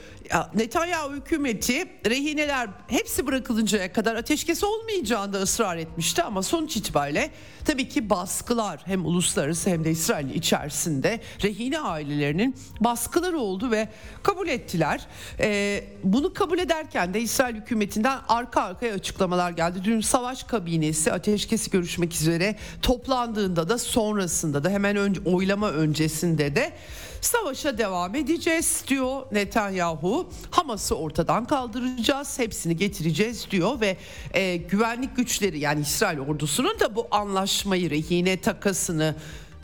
Netanyahu 0.55 1.13
hükümeti 1.13 1.87
rehineler 2.05 2.69
hepsi 2.87 3.27
bırakılıncaya 3.27 3.93
kadar 3.93 4.15
ateşkes 4.15 4.63
olmayacağında 4.63 5.41
ısrar 5.41 5.77
etmişti 5.77 6.23
ama 6.23 6.43
sonuç 6.43 6.77
itibariyle 6.77 7.31
tabii 7.65 7.89
ki 7.89 8.09
baskılar 8.09 8.81
hem 8.85 9.05
uluslararası 9.05 9.69
hem 9.69 9.83
de 9.83 9.86
İsrail 9.91 10.29
içerisinde 10.29 11.19
rehine 11.43 11.79
ailelerinin 11.79 12.55
baskıları 12.79 13.39
oldu 13.39 13.71
ve 13.71 13.89
kabul 14.23 14.47
ettiler. 14.47 15.07
Ee, 15.39 15.83
bunu 16.03 16.33
kabul 16.33 16.59
ederken 16.59 17.13
de 17.13 17.21
İsrail 17.21 17.55
hükümetinden 17.55 18.19
arka 18.27 18.61
arkaya 18.61 18.93
açıklamalar 18.93 19.51
geldi. 19.51 19.79
Dün 19.83 20.01
savaş 20.01 20.43
kabinesi 20.43 21.13
ateşkesi 21.13 21.71
görüşmek 21.71 22.13
üzere 22.13 22.55
toplandığında 22.81 23.69
da 23.69 23.77
sonrasında 23.77 24.63
da 24.63 24.69
hemen 24.69 24.95
önce 24.95 25.21
oylama 25.25 25.71
öncesinde 25.71 26.55
de 26.55 26.73
Savaşa 27.21 27.77
devam 27.77 28.15
edeceğiz 28.15 28.83
diyor 28.87 29.21
Netanyahu. 29.31 30.29
Hamas'ı 30.51 30.95
ortadan 30.95 31.45
kaldıracağız, 31.45 32.39
hepsini 32.39 32.77
getireceğiz 32.77 33.47
diyor 33.51 33.81
ve 33.81 33.97
e, 34.33 34.57
güvenlik 34.57 35.15
güçleri 35.15 35.59
yani 35.59 35.81
İsrail 35.81 36.19
ordusunun 36.19 36.79
da 36.79 36.95
bu 36.95 37.07
anlaşmayı 37.11 37.89
rehine 37.89 38.41
takasını 38.41 39.15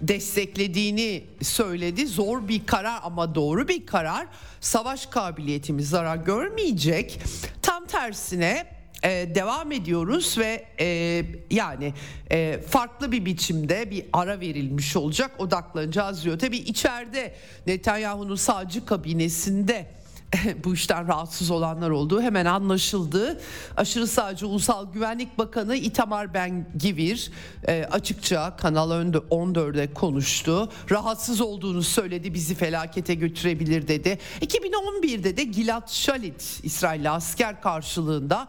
desteklediğini 0.07 1.23
söyledi. 1.41 2.07
Zor 2.07 2.47
bir 2.47 2.65
karar 2.65 2.99
ama 3.03 3.35
doğru 3.35 3.67
bir 3.67 3.85
karar. 3.85 4.27
Savaş 4.61 5.05
kabiliyetimiz 5.05 5.89
zarar 5.89 6.17
görmeyecek. 6.17 7.19
Tam 7.61 7.85
tersine 7.85 8.65
e, 9.03 9.35
devam 9.35 9.71
ediyoruz 9.71 10.37
ve 10.37 10.65
e, 10.79 11.21
yani 11.51 11.93
e, 12.31 12.59
farklı 12.69 13.11
bir 13.11 13.25
biçimde 13.25 13.91
bir 13.91 14.05
ara 14.13 14.39
verilmiş 14.39 14.95
olacak 14.95 15.31
odaklanacağız 15.37 16.23
diyor. 16.23 16.39
Tabii 16.39 16.57
içeride 16.57 17.33
Netanyahu'nun 17.67 18.35
sağcı 18.35 18.85
kabinesinde 18.85 19.85
bu 20.63 20.73
işten 20.73 21.07
rahatsız 21.07 21.51
olanlar 21.51 21.89
olduğu 21.89 22.21
hemen 22.21 22.45
anlaşıldı. 22.45 23.41
Aşırı 23.77 24.07
sağcı 24.07 24.47
Ulusal 24.47 24.93
Güvenlik 24.93 25.37
Bakanı 25.37 25.75
Itamar 25.75 26.33
Ben 26.33 26.67
Givir 26.77 27.31
e, 27.67 27.85
açıkça 27.91 28.55
Kanal 28.55 28.83
14'de 28.83 29.93
konuştu. 29.93 30.69
Rahatsız 30.91 31.41
olduğunu 31.41 31.83
söyledi 31.83 32.33
bizi 32.33 32.55
felakete 32.55 33.15
götürebilir 33.15 33.87
dedi. 33.87 34.19
2011'de 34.41 35.37
de 35.37 35.43
Gilad 35.43 35.89
Shalit 35.89 36.59
İsrailli 36.63 37.09
asker 37.09 37.61
karşılığında 37.61 38.47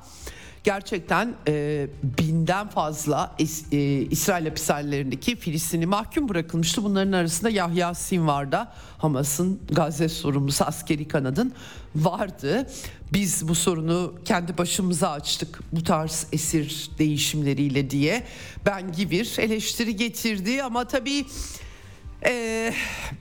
gerçekten 0.64 1.34
e, 1.48 1.86
binden 2.02 2.68
fazla 2.68 3.34
es, 3.38 3.72
e, 3.72 3.78
İsrail 4.00 4.46
hapishanelerindeki 4.46 5.36
Filistinli 5.36 5.86
mahkum 5.86 6.28
bırakılmıştı. 6.28 6.84
Bunların 6.84 7.12
arasında 7.12 7.50
Yahya 7.50 7.94
Sinvar 7.94 8.52
da 8.52 8.72
Hamas'ın 8.98 9.60
Gazze 9.70 10.08
sorumlusu 10.08 10.64
askeri 10.64 11.08
kanadın 11.08 11.52
vardı. 11.96 12.66
Biz 13.12 13.48
bu 13.48 13.54
sorunu 13.54 14.14
kendi 14.24 14.58
başımıza 14.58 15.10
açtık 15.10 15.60
bu 15.72 15.84
tarz 15.84 16.26
esir 16.32 16.90
değişimleriyle 16.98 17.90
diye. 17.90 18.22
Ben 18.66 18.92
Givir 18.92 19.34
eleştiri 19.38 19.96
getirdi 19.96 20.62
ama 20.62 20.84
tabii 20.84 21.26
e, 22.26 22.72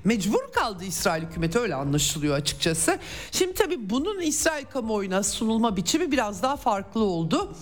mecbur 0.04 0.52
kaldı 0.54 0.84
İsrail 0.84 1.24
hükümeti 1.24 1.60
öyle 1.60 1.76
anlaşılıyor 1.76 2.36
açıkçası. 2.36 3.00
Şimdi 3.32 3.54
tabii 3.54 3.90
bunun 3.90 4.22
İsrail 4.22 4.66
kamuoyuna 4.66 5.24
sunulma 5.24 5.78
biçimi 5.78 6.12
biraz 6.12 6.44
daha 6.44 6.56
farklı 6.56 7.04
oldu. 7.04 7.56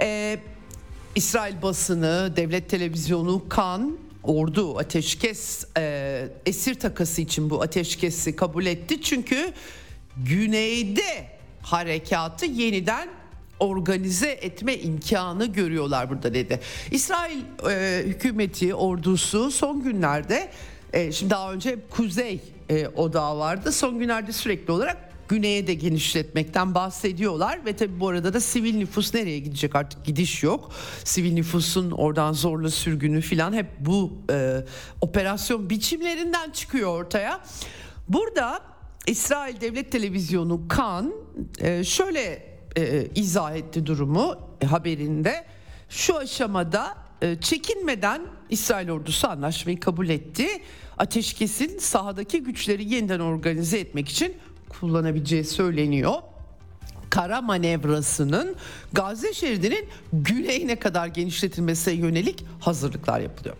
E, 0.00 0.38
İsrail 1.14 1.62
basını, 1.62 2.32
devlet 2.36 2.70
televizyonu, 2.70 3.48
kan, 3.48 3.98
ordu 4.22 4.78
ateşkes 4.78 5.66
e, 5.76 6.28
esir 6.46 6.74
takası 6.74 7.22
için 7.22 7.50
bu 7.50 7.62
ateşkesi 7.62 8.36
kabul 8.36 8.66
etti. 8.66 9.02
Çünkü 9.02 9.52
güneyde 10.16 11.28
harekatı 11.62 12.46
yeniden 12.46 13.08
organize 13.60 14.30
etme 14.30 14.76
imkanı 14.76 15.46
görüyorlar 15.46 16.10
burada 16.10 16.34
dedi. 16.34 16.60
İsrail 16.90 17.38
e, 17.70 18.02
hükümeti 18.06 18.74
ordusu 18.74 19.50
son 19.50 19.82
günlerde 19.82 20.50
e, 20.92 21.12
şimdi 21.12 21.30
daha 21.30 21.52
önce 21.52 21.78
kuzey 21.90 22.40
e, 22.68 22.86
odağı 22.88 23.38
vardı. 23.38 23.72
Son 23.72 23.98
günlerde 23.98 24.32
sürekli 24.32 24.72
olarak 24.72 25.10
güneye 25.28 25.66
de 25.66 25.74
genişletmekten 25.74 26.74
bahsediyorlar 26.74 27.66
ve 27.66 27.76
tabi 27.76 28.00
bu 28.00 28.08
arada 28.08 28.34
da 28.34 28.40
sivil 28.40 28.76
nüfus 28.76 29.14
nereye 29.14 29.38
gidecek 29.38 29.76
artık 29.76 30.04
gidiş 30.04 30.42
yok. 30.42 30.72
Sivil 31.04 31.32
nüfusun 31.32 31.90
oradan 31.90 32.32
zorla 32.32 32.70
sürgünü 32.70 33.20
filan 33.20 33.52
hep 33.52 33.66
bu 33.80 34.12
e, 34.30 34.64
operasyon 35.00 35.70
biçimlerinden 35.70 36.50
çıkıyor 36.50 37.00
ortaya. 37.00 37.40
Burada 38.08 38.60
İsrail 39.06 39.60
Devlet 39.60 39.92
Televizyonu 39.92 40.68
Kan 40.68 41.14
e, 41.60 41.84
şöyle 41.84 42.50
e, 42.76 43.06
izah 43.14 43.56
etti 43.56 43.86
durumu 43.86 44.36
haberinde. 44.70 45.44
Şu 45.88 46.16
aşamada 46.16 46.96
çekinmeden 47.40 48.22
İsrail 48.50 48.90
ordusu 48.90 49.28
anlaşmayı 49.28 49.80
kabul 49.80 50.08
etti. 50.08 50.48
Ateşkesin 50.98 51.78
sahadaki 51.78 52.42
güçleri 52.42 52.94
yeniden 52.94 53.20
organize 53.20 53.78
etmek 53.78 54.08
için 54.08 54.36
kullanabileceği 54.68 55.44
söyleniyor. 55.44 56.14
Kara 57.10 57.40
manevrasının 57.40 58.56
Gazze 58.92 59.32
şeridinin 59.32 59.88
güneyine 60.12 60.76
kadar 60.76 61.06
genişletilmesine 61.06 61.94
yönelik 61.94 62.44
hazırlıklar 62.60 63.20
yapılıyor. 63.20 63.56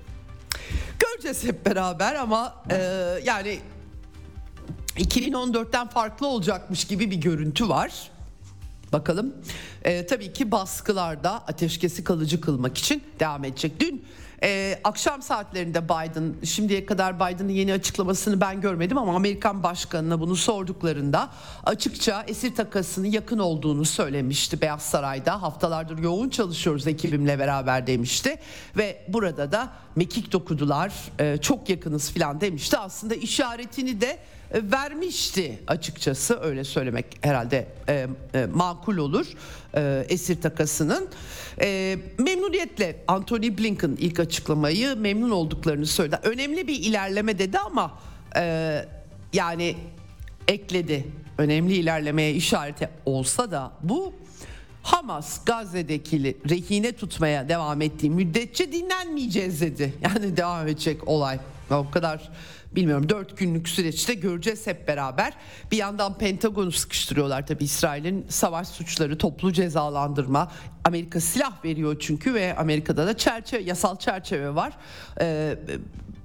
Göreceğiz 0.98 1.44
hep 1.44 1.66
beraber 1.66 2.14
ama 2.14 2.64
e, 2.70 2.76
yani 3.24 3.58
2014'ten 4.96 5.88
farklı 5.88 6.26
olacakmış 6.26 6.84
gibi 6.84 7.10
bir 7.10 7.16
görüntü 7.16 7.68
var. 7.68 8.10
Bakalım. 8.92 9.34
E, 9.84 10.06
tabii 10.06 10.32
ki 10.32 10.50
baskılarda 10.50 11.32
ateşkesi 11.32 12.04
kalıcı 12.04 12.40
kılmak 12.40 12.78
için 12.78 13.02
devam 13.20 13.44
edecek. 13.44 13.80
Dün 13.80 14.04
e, 14.42 14.80
akşam 14.84 15.22
saatlerinde 15.22 15.84
Biden 15.84 16.34
şimdiye 16.44 16.86
kadar 16.86 17.16
Biden'ın 17.16 17.48
yeni 17.48 17.72
açıklamasını 17.72 18.40
ben 18.40 18.60
görmedim 18.60 18.98
ama 18.98 19.16
Amerikan 19.16 19.62
başkanına 19.62 20.20
bunu 20.20 20.36
sorduklarında 20.36 21.30
açıkça 21.64 22.24
esir 22.28 22.54
takasının 22.54 23.06
yakın 23.06 23.38
olduğunu 23.38 23.84
söylemişti 23.84 24.60
Beyaz 24.60 24.82
Saray'da. 24.82 25.42
Haftalardır 25.42 25.98
yoğun 25.98 26.28
çalışıyoruz 26.28 26.86
ekibimle 26.86 27.38
beraber 27.38 27.86
demişti 27.86 28.36
ve 28.76 29.04
burada 29.08 29.52
da 29.52 29.72
mekik 29.96 30.32
dokudular 30.32 30.92
e, 31.18 31.36
çok 31.36 31.68
yakınız 31.68 32.10
filan 32.12 32.40
demişti. 32.40 32.78
Aslında 32.78 33.14
işaretini 33.14 34.00
de 34.00 34.18
vermişti 34.54 35.58
açıkçası 35.66 36.40
öyle 36.40 36.64
söylemek 36.64 37.06
herhalde 37.20 37.66
e, 37.88 38.06
e, 38.34 38.46
makul 38.46 38.96
olur 38.96 39.26
e, 39.74 40.04
esir 40.08 40.40
takasının. 40.40 41.08
E, 41.60 41.98
memnuniyetle 42.18 43.04
Anthony 43.08 43.58
Blinken 43.58 43.96
ilk 44.00 44.20
açıklamayı 44.20 44.96
memnun 44.96 45.30
olduklarını 45.30 45.86
söyledi. 45.86 46.18
Önemli 46.22 46.68
bir 46.68 46.80
ilerleme 46.80 47.38
dedi 47.38 47.58
ama 47.58 47.98
e, 48.36 48.84
yani 49.32 49.76
ekledi 50.48 51.06
önemli 51.38 51.74
ilerlemeye 51.74 52.34
işareti 52.34 52.88
olsa 53.06 53.50
da 53.50 53.72
bu 53.82 54.12
Hamas 54.82 55.44
Gazze'deki 55.44 56.36
rehine 56.50 56.92
tutmaya 56.92 57.48
devam 57.48 57.82
ettiği 57.82 58.10
müddetçe 58.10 58.72
dinlenmeyeceğiz 58.72 59.60
dedi. 59.60 59.94
Yani 60.02 60.36
devam 60.36 60.68
edecek 60.68 61.08
olay. 61.08 61.38
O 61.70 61.90
kadar 61.90 62.30
bilmiyorum 62.72 63.08
4 63.08 63.36
günlük 63.38 63.68
süreçte 63.68 64.14
göreceğiz 64.14 64.66
hep 64.66 64.88
beraber. 64.88 65.32
Bir 65.72 65.76
yandan 65.76 66.18
Pentagon'u 66.18 66.72
sıkıştırıyorlar 66.72 67.46
tabii 67.46 67.64
İsrail'in 67.64 68.26
savaş 68.28 68.68
suçları, 68.68 69.18
toplu 69.18 69.52
cezalandırma. 69.52 70.52
Amerika 70.84 71.20
silah 71.20 71.64
veriyor 71.64 71.96
çünkü 72.00 72.34
ve 72.34 72.56
Amerika'da 72.56 73.06
da 73.06 73.16
çerçeve, 73.16 73.62
yasal 73.62 73.96
çerçeve 73.96 74.54
var. 74.54 74.72
Ee, 75.20 75.56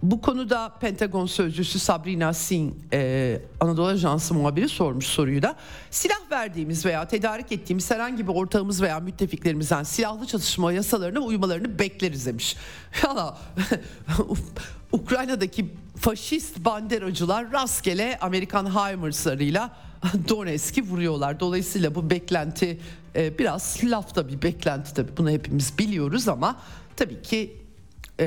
bu 0.04 0.22
konuda 0.22 0.72
Pentagon 0.80 1.26
sözcüsü 1.26 1.80
Sabrina 1.80 2.34
Singh 2.34 2.74
e, 2.94 3.42
Anadolu 3.60 3.88
Ajansı 3.88 4.34
muhabiri 4.34 4.70
sormuş 4.70 5.06
soruyu 5.06 5.42
da. 5.42 5.56
Silah 5.92 6.32
verdiğimiz 6.32 6.86
veya 6.86 7.08
tedarik 7.08 7.52
ettiğimiz 7.52 7.92
herhangi 7.92 8.28
bir 8.28 8.34
ortağımız 8.34 8.82
veya 8.82 9.00
müttefiklerimizden 9.00 9.84
silahlı 9.84 10.28
çatışma 10.28 10.72
yasalarına 10.72 11.20
uymalarını 11.20 11.80
bekleriz 11.80 12.26
demiş. 12.26 12.56
Valla 13.06 13.38
Ukrayna'daki 14.92 15.66
faşist 16.00 16.58
banderacılar 16.58 17.52
rastgele 17.52 18.18
Amerikan 18.22 18.66
HIMARS'larıyla 18.66 19.78
Donetsk'i 20.30 20.84
vuruyorlar. 20.84 21.40
Dolayısıyla 21.40 21.96
bu 21.96 22.10
beklenti 22.10 22.80
e, 23.16 23.40
biraz 23.40 23.78
lafta 23.84 24.28
bir 24.28 24.42
beklenti 24.42 24.94
tabii 24.94 25.18
bunu 25.18 25.30
hepimiz 25.30 25.80
biliyoruz 25.80 26.28
ama 26.28 26.60
tabii 26.96 27.22
ki 27.22 27.58
e, 28.20 28.26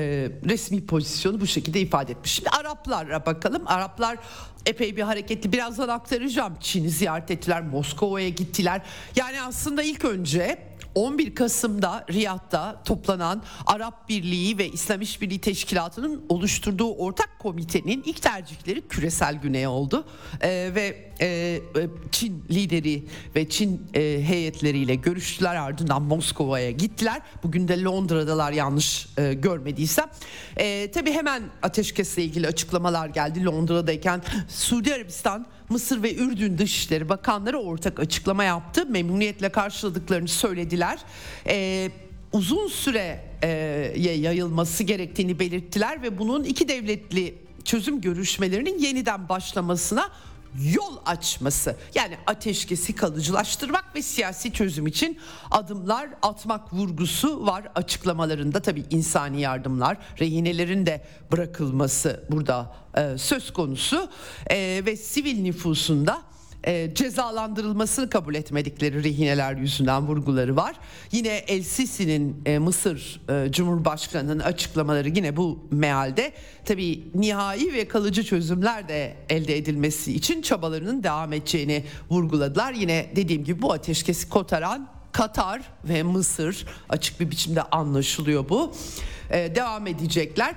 resmi 0.49 0.87
pozisyonu 0.87 1.41
bu 1.41 1.47
şekilde 1.47 1.81
ifade 1.81 2.13
etmiş. 2.13 2.33
Şimdi 2.33 2.49
Araplara 2.49 3.27
bakalım. 3.27 3.63
Araplar 3.67 4.19
epey 4.67 4.97
bir 4.97 5.03
hareketli. 5.03 5.53
Birazdan 5.53 5.89
aktaracağım. 5.89 6.55
Çin'i 6.61 6.91
ziyaret 6.91 7.31
ettiler, 7.31 7.63
Moskova'ya 7.63 8.29
gittiler. 8.29 8.83
Yani 9.17 9.43
aslında 9.43 9.83
ilk 9.83 10.05
önce 10.05 10.59
11 10.95 11.35
Kasım'da 11.35 12.05
Riyad'da 12.11 12.83
toplanan 12.85 13.43
Arap 13.67 14.09
Birliği 14.09 14.59
ve 14.59 14.69
İslam 14.69 15.01
İşbirliği 15.01 15.41
Teşkilatı'nın 15.41 16.25
oluşturduğu 16.29 16.95
ortak 16.95 17.39
komitenin 17.39 18.03
ilk 18.07 18.23
tercihleri 18.23 18.89
küresel 18.89 19.35
güney 19.35 19.67
oldu. 19.67 20.05
Ee, 20.41 20.71
ve 20.75 21.11
e, 21.21 21.27
e, 21.27 21.61
Çin 22.13 22.45
lideri 22.51 23.05
ve 23.37 23.49
Çin 23.49 23.83
e, 23.95 24.01
heyetleriyle 24.23 24.95
görüştüler 24.95 25.55
ardından 25.57 26.03
Moskova'ya 26.03 26.71
gittiler. 26.71 27.23
Bugün 27.43 27.69
de 27.69 27.83
Londra'dalar 27.83 28.53
yanlış 28.53 29.09
e, 29.19 29.35
görmediysem. 29.35 30.07
E, 30.57 30.91
tabii 30.91 31.13
hemen 31.13 31.43
ateşkesle 31.63 32.25
ilgili 32.25 32.47
açıklamalar 32.47 33.09
geldi 33.09 33.45
Londra'dayken. 33.45 34.23
Suudi 34.49 34.95
Arabistan, 34.95 35.47
Mısır 35.69 36.03
ve 36.03 36.15
Ürdün 36.15 36.59
Dışişleri 36.59 37.09
Bakanları 37.09 37.59
ortak 37.59 38.01
açıklama 38.01 38.45
yaptı. 38.45 38.87
Memnuniyetle 38.87 39.49
karşıladıklarını 39.49 40.29
söylediler. 40.29 40.78
E, 41.47 41.91
uzun 42.33 42.69
süreye 42.69 43.25
yayılması 43.97 44.85
gerektiğini 44.85 45.39
belirttiler 45.39 46.03
ve 46.03 46.19
bunun 46.19 46.45
iki 46.45 46.69
devletli 46.69 47.39
çözüm 47.65 48.01
görüşmelerinin 48.01 48.79
yeniden 48.79 49.29
başlamasına 49.29 50.11
yol 50.75 50.97
açması 51.07 51.77
yani 51.95 52.17
ateşkesi 52.27 52.95
kalıcılaştırmak 52.95 53.85
ve 53.95 54.03
siyasi 54.03 54.53
çözüm 54.53 54.87
için 54.87 55.19
adımlar 55.51 56.09
atmak 56.23 56.73
vurgusu 56.73 57.47
var 57.47 57.69
açıklamalarında. 57.75 58.61
Tabi 58.61 58.85
insani 58.91 59.41
yardımlar 59.41 59.97
rehinelerin 60.21 60.87
de 60.87 61.05
bırakılması 61.33 62.25
burada 62.31 62.75
e, 62.97 63.19
söz 63.19 63.53
konusu. 63.53 64.11
E, 64.51 64.83
ve 64.87 64.97
sivil 64.97 65.43
nüfusunda 65.43 66.23
e, 66.69 66.95
cezalandırılmasını 66.95 68.11
kabul 68.11 68.35
etmedikleri 68.35 69.05
rehineler 69.05 69.57
yüzünden 69.57 70.07
vurguları 70.07 70.57
var. 70.57 70.77
Yine 71.13 71.29
El 71.29 71.63
Sisi'nin 71.63 72.43
e, 72.47 72.59
Mısır 72.59 73.21
e, 73.29 73.53
Cumhurbaşkanı'nın 73.53 74.39
açıklamaları 74.39 75.09
yine 75.09 75.37
bu 75.37 75.69
mealde 75.71 76.33
tabii 76.65 77.05
nihai 77.15 77.73
ve 77.73 77.89
kalıcı 77.89 78.25
çözümler 78.25 78.89
de 78.89 79.17
elde 79.29 79.57
edilmesi 79.57 80.15
için 80.15 80.43
çabalarının 80.43 81.03
devam 81.03 81.33
edeceğini 81.33 81.85
vurguladılar. 82.11 82.73
Yine 82.73 83.11
dediğim 83.17 83.45
gibi 83.45 83.63
bu 83.63 83.73
ateşkesi 83.73 84.29
kotaran 84.29 84.89
Katar 85.13 85.63
ve 85.85 86.03
Mısır 86.03 86.67
açık 86.89 87.21
bir 87.21 87.31
biçimde 87.31 87.63
anlaşılıyor 87.63 88.49
bu. 88.49 88.73
Ee, 89.31 89.53
devam 89.55 89.87
edecekler. 89.87 90.55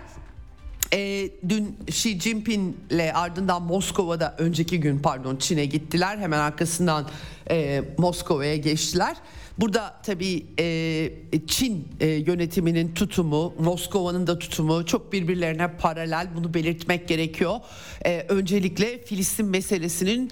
E, 0.93 1.29
dün 1.49 1.77
Xi 1.87 2.19
Jinping'le 2.19 3.13
ardından 3.13 3.61
Moskova'da 3.63 4.35
önceki 4.37 4.79
gün 4.79 4.99
pardon 4.99 5.35
Çin'e 5.35 5.65
gittiler. 5.65 6.17
Hemen 6.17 6.39
arkasından 6.39 7.07
e, 7.49 7.83
Moskova'ya 7.97 8.55
geçtiler. 8.55 9.17
Burada 9.57 10.01
tabii 10.03 10.45
e, 10.59 11.11
Çin 11.47 11.87
e, 11.99 12.07
yönetiminin 12.07 12.93
tutumu, 12.93 13.53
Moskova'nın 13.59 14.27
da 14.27 14.39
tutumu 14.39 14.85
çok 14.85 15.13
birbirlerine 15.13 15.77
paralel. 15.77 16.27
Bunu 16.35 16.53
belirtmek 16.53 17.07
gerekiyor. 17.07 17.59
E, 18.05 18.25
öncelikle 18.29 19.05
Filistin 19.05 19.45
meselesinin 19.45 20.31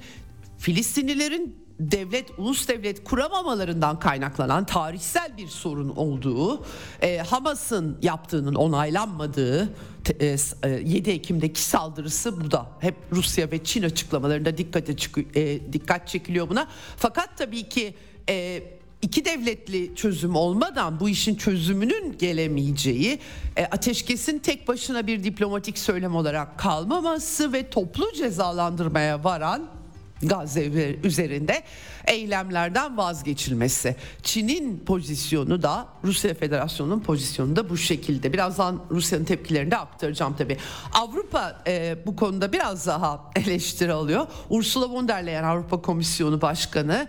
Filistinlilerin 0.57 1.55
devlet 1.79 2.39
ulus 2.39 2.67
devlet 2.67 3.03
kuramamalarından 3.03 3.99
kaynaklanan 3.99 4.65
tarihsel 4.65 5.37
bir 5.37 5.47
sorun 5.47 5.89
olduğu, 5.89 6.65
e, 7.01 7.17
Hamas'ın 7.17 7.97
yaptığının 8.01 8.55
onaylanmadığı 8.55 9.73
e, 10.19 10.37
7 10.85 11.09
e, 11.09 11.13
Ekim'deki 11.13 11.61
saldırısı 11.61 12.41
burada 12.41 12.65
hep 12.79 12.95
Rusya 13.11 13.51
ve 13.51 13.63
Çin 13.63 13.83
açıklamalarında 13.83 14.57
dikkate 14.57 14.95
e, 15.35 15.73
dikkat 15.73 16.07
çekiliyor 16.07 16.49
buna. 16.49 16.67
Fakat 16.97 17.37
tabii 17.37 17.69
ki 17.69 17.93
e, 18.29 18.63
iki 19.01 19.25
devletli 19.25 19.95
çözüm 19.95 20.35
olmadan 20.35 20.99
bu 20.99 21.09
işin 21.09 21.35
çözümünün 21.35 22.17
gelemeyeceği, 22.17 23.19
e, 23.57 23.65
ateşkesin 23.65 24.39
tek 24.39 24.67
başına 24.67 25.07
bir 25.07 25.23
diplomatik 25.23 25.77
söylem 25.77 26.15
olarak 26.15 26.59
kalmaması 26.59 27.53
ve 27.53 27.69
toplu 27.69 28.13
cezalandırmaya 28.13 29.23
varan 29.23 29.78
Gazze 30.23 30.65
üzerinde 31.03 31.63
eylemlerden 32.07 32.97
vazgeçilmesi. 32.97 33.95
Çin'in 34.23 34.79
pozisyonu 34.85 35.61
da 35.61 35.87
Rusya 36.03 36.33
Federasyonu'nun 36.33 36.99
pozisyonu 36.99 37.55
da 37.55 37.69
bu 37.69 37.77
şekilde. 37.77 38.33
Birazdan 38.33 38.83
Rusya'nın 38.91 39.25
tepkilerini 39.25 39.71
de 39.71 39.77
aktaracağım 39.77 40.35
tabii. 40.37 40.57
Avrupa 40.93 41.61
e, 41.67 41.97
bu 42.05 42.15
konuda 42.15 42.53
biraz 42.53 42.87
daha 42.87 43.31
eleştiri 43.35 43.93
alıyor. 43.93 44.27
Ursula 44.49 44.89
von 44.89 45.07
der 45.07 45.25
Leyen 45.25 45.43
Avrupa 45.43 45.81
Komisyonu 45.81 46.41
Başkanı 46.41 47.07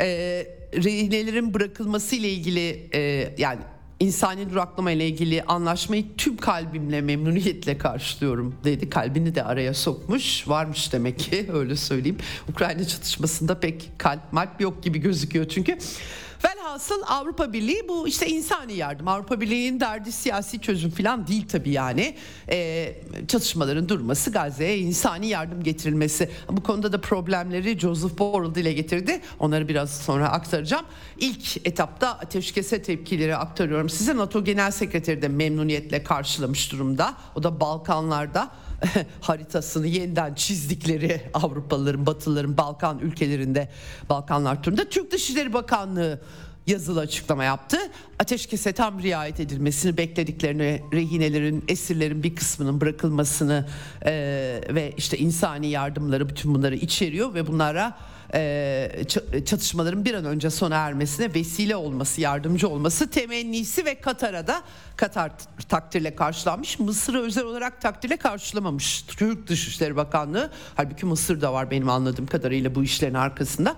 e, 0.00 0.06
rehinelerin 0.74 1.54
bırakılması 1.54 2.16
ile 2.16 2.28
ilgili 2.28 2.88
e, 2.94 3.34
yani 3.38 3.60
insani 4.00 4.50
duraklama 4.50 4.90
ile 4.90 5.08
ilgili 5.08 5.42
anlaşmayı 5.42 6.04
tüm 6.16 6.36
kalbimle 6.36 7.00
memnuniyetle 7.00 7.78
karşılıyorum 7.78 8.54
dedi. 8.64 8.90
Kalbini 8.90 9.34
de 9.34 9.44
araya 9.44 9.74
sokmuş. 9.74 10.48
Varmış 10.48 10.92
demek 10.92 11.18
ki 11.18 11.46
öyle 11.52 11.76
söyleyeyim. 11.76 12.18
Ukrayna 12.48 12.84
çatışmasında 12.84 13.60
pek 13.60 13.90
kalp 13.98 14.32
malp 14.32 14.60
yok 14.60 14.82
gibi 14.82 14.98
gözüküyor 14.98 15.48
çünkü. 15.48 15.78
Velhasıl 16.44 17.02
Avrupa 17.06 17.52
Birliği 17.52 17.88
bu 17.88 18.08
işte 18.08 18.26
insani 18.26 18.72
yardım. 18.72 19.08
Avrupa 19.08 19.40
Birliği'nin 19.40 19.80
derdi 19.80 20.12
siyasi 20.12 20.60
çözüm 20.60 20.90
falan 20.90 21.26
değil 21.26 21.48
tabii 21.48 21.70
yani. 21.70 22.14
E, 22.50 22.94
çatışmaların 23.28 23.88
durması 23.88 24.32
Gazze'ye 24.32 24.78
insani 24.78 25.26
yardım 25.26 25.62
getirilmesi. 25.62 26.30
Bu 26.50 26.62
konuda 26.62 26.92
da 26.92 27.00
problemleri 27.00 27.78
Joseph 27.78 28.18
Borrell 28.18 28.54
dile 28.54 28.72
getirdi. 28.72 29.20
Onları 29.38 29.68
biraz 29.68 29.90
sonra 29.90 30.28
aktaracağım. 30.28 30.84
İlk 31.18 31.66
etapta 31.66 32.08
ateşkese 32.08 32.82
tepkileri 32.82 33.36
aktarıyorum 33.36 33.88
size. 33.88 34.16
NATO 34.16 34.44
Genel 34.44 34.70
Sekreteri 34.70 35.22
de 35.22 35.28
memnuniyetle 35.28 36.02
karşılamış 36.02 36.72
durumda. 36.72 37.14
O 37.34 37.42
da 37.42 37.60
Balkanlarda 37.60 38.50
haritasını 39.20 39.86
yeniden 39.86 40.34
çizdikleri 40.34 41.20
Avrupalıların, 41.34 42.06
Batılıların 42.06 42.56
Balkan 42.56 42.98
ülkelerinde 42.98 43.68
Balkanlar 44.08 44.62
turunda 44.62 44.88
Türk 44.88 45.12
Dışişleri 45.12 45.52
Bakanlığı 45.52 46.20
yazılı 46.66 47.00
açıklama 47.00 47.44
yaptı. 47.44 47.76
Ateşkese 48.18 48.72
tam 48.72 49.02
riayet 49.02 49.40
edilmesini 49.40 49.96
beklediklerini, 49.96 50.82
rehinelerin, 50.92 51.64
esirlerin 51.68 52.22
bir 52.22 52.36
kısmının 52.36 52.80
bırakılmasını 52.80 53.68
e, 54.04 54.12
ve 54.70 54.92
işte 54.96 55.18
insani 55.18 55.66
yardımları 55.66 56.28
bütün 56.28 56.54
bunları 56.54 56.76
içeriyor 56.76 57.34
ve 57.34 57.46
bunlara 57.46 57.98
çatışmaların 59.44 60.04
bir 60.04 60.14
an 60.14 60.24
önce 60.24 60.50
sona 60.50 60.76
ermesine 60.76 61.34
vesile 61.34 61.76
olması, 61.76 62.20
yardımcı 62.20 62.68
olması 62.68 63.10
temennisi 63.10 63.84
ve 63.84 64.00
Katar'a 64.00 64.46
da 64.46 64.62
Katar 64.96 65.32
takdirle 65.68 66.16
karşılanmış. 66.16 66.78
Mısır'ı 66.78 67.22
özel 67.22 67.44
olarak 67.44 67.80
takdirle 67.80 68.16
karşılamamış 68.16 69.02
Türk 69.02 69.46
Dışişleri 69.46 69.96
Bakanlığı. 69.96 70.50
Halbuki 70.74 71.06
Mısır 71.06 71.40
da 71.40 71.52
var 71.52 71.70
benim 71.70 71.88
anladığım 71.88 72.26
kadarıyla 72.26 72.74
bu 72.74 72.84
işlerin 72.84 73.14
arkasında. 73.14 73.76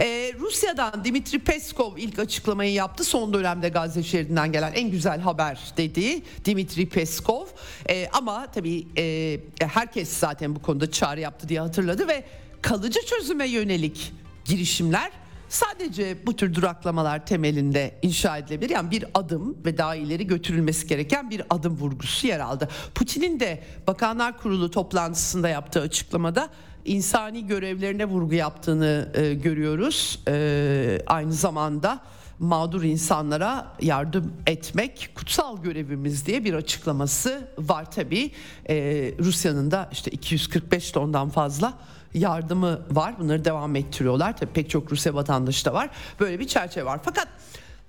Ee, 0.00 0.32
Rusya'dan 0.40 1.04
Dimitri 1.04 1.38
Peskov 1.38 1.96
ilk 1.96 2.18
açıklamayı 2.18 2.72
yaptı. 2.72 3.04
Son 3.04 3.32
dönemde 3.32 3.68
Gazze 3.68 4.02
şeridinden 4.02 4.52
gelen 4.52 4.72
en 4.72 4.90
güzel 4.90 5.20
haber 5.20 5.60
dedi 5.76 6.22
Dimitri 6.44 6.88
Peskov. 6.88 7.46
Ee, 7.88 8.08
ama 8.12 8.46
tabii 8.52 8.86
e, 8.98 9.40
herkes 9.60 10.08
zaten 10.12 10.56
bu 10.56 10.62
konuda 10.62 10.90
çağrı 10.90 11.20
yaptı 11.20 11.48
diye 11.48 11.60
hatırladı 11.60 12.08
ve 12.08 12.24
kalıcı 12.62 13.00
çözüme 13.06 13.48
yönelik 13.48 14.12
girişimler 14.44 15.10
sadece 15.48 16.26
bu 16.26 16.36
tür 16.36 16.54
duraklamalar 16.54 17.26
temelinde 17.26 17.98
inşa 18.02 18.38
edilebilir. 18.38 18.70
Yani 18.70 18.90
bir 18.90 19.04
adım 19.14 19.56
ve 19.64 19.78
daha 19.78 19.96
ileri 19.96 20.26
götürülmesi 20.26 20.86
gereken 20.86 21.30
bir 21.30 21.42
adım 21.50 21.76
vurgusu 21.76 22.26
yer 22.26 22.40
aldı. 22.40 22.68
Putin'in 22.94 23.40
de 23.40 23.62
Bakanlar 23.86 24.38
Kurulu 24.38 24.70
toplantısında 24.70 25.48
yaptığı 25.48 25.80
açıklamada 25.80 26.48
insani 26.84 27.46
görevlerine 27.46 28.04
vurgu 28.04 28.34
yaptığını 28.34 29.12
e, 29.14 29.34
görüyoruz. 29.34 30.20
E, 30.28 31.02
aynı 31.06 31.32
zamanda 31.32 32.00
mağdur 32.38 32.82
insanlara 32.82 33.76
yardım 33.80 34.32
etmek 34.46 35.10
kutsal 35.14 35.62
görevimiz 35.62 36.26
diye 36.26 36.44
bir 36.44 36.54
açıklaması 36.54 37.48
var 37.58 37.90
tabi. 37.90 38.30
E, 38.68 38.74
Rusya'nın 39.18 39.70
da 39.70 39.88
işte 39.92 40.10
245 40.10 40.90
tondan 40.90 41.28
fazla 41.28 41.74
yardımı 42.14 42.80
var. 42.90 43.14
Bunları 43.18 43.44
devam 43.44 43.76
ettiriyorlar. 43.76 44.36
Tabii 44.36 44.52
pek 44.52 44.70
çok 44.70 44.92
Rusya 44.92 45.14
vatandaşı 45.14 45.64
da 45.64 45.74
var. 45.74 45.90
Böyle 46.20 46.40
bir 46.40 46.46
çerçeve 46.46 46.84
var. 46.84 47.00
Fakat 47.04 47.28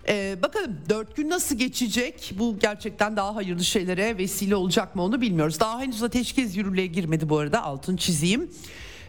ee, 0.08 0.38
bakalım 0.42 0.78
dört 0.90 1.16
gün 1.16 1.30
nasıl 1.30 1.56
geçecek? 1.56 2.34
Bu 2.40 2.60
gerçekten 2.60 3.18
daha 3.18 3.36
hayırlı 3.36 3.64
şeylere 3.64 4.18
vesile 4.18 4.56
olacak 4.56 4.96
mı 4.96 5.04
onu 5.04 5.22
bilmiyoruz. 5.22 5.60
Daha 5.60 5.82
henüz 5.82 6.04
ateşkes 6.04 6.58
yürürlüğe 6.58 6.86
girmedi 6.88 7.30
bu 7.30 7.38
arada 7.38 7.64
altın 7.64 7.98
çizeyim. 7.98 8.52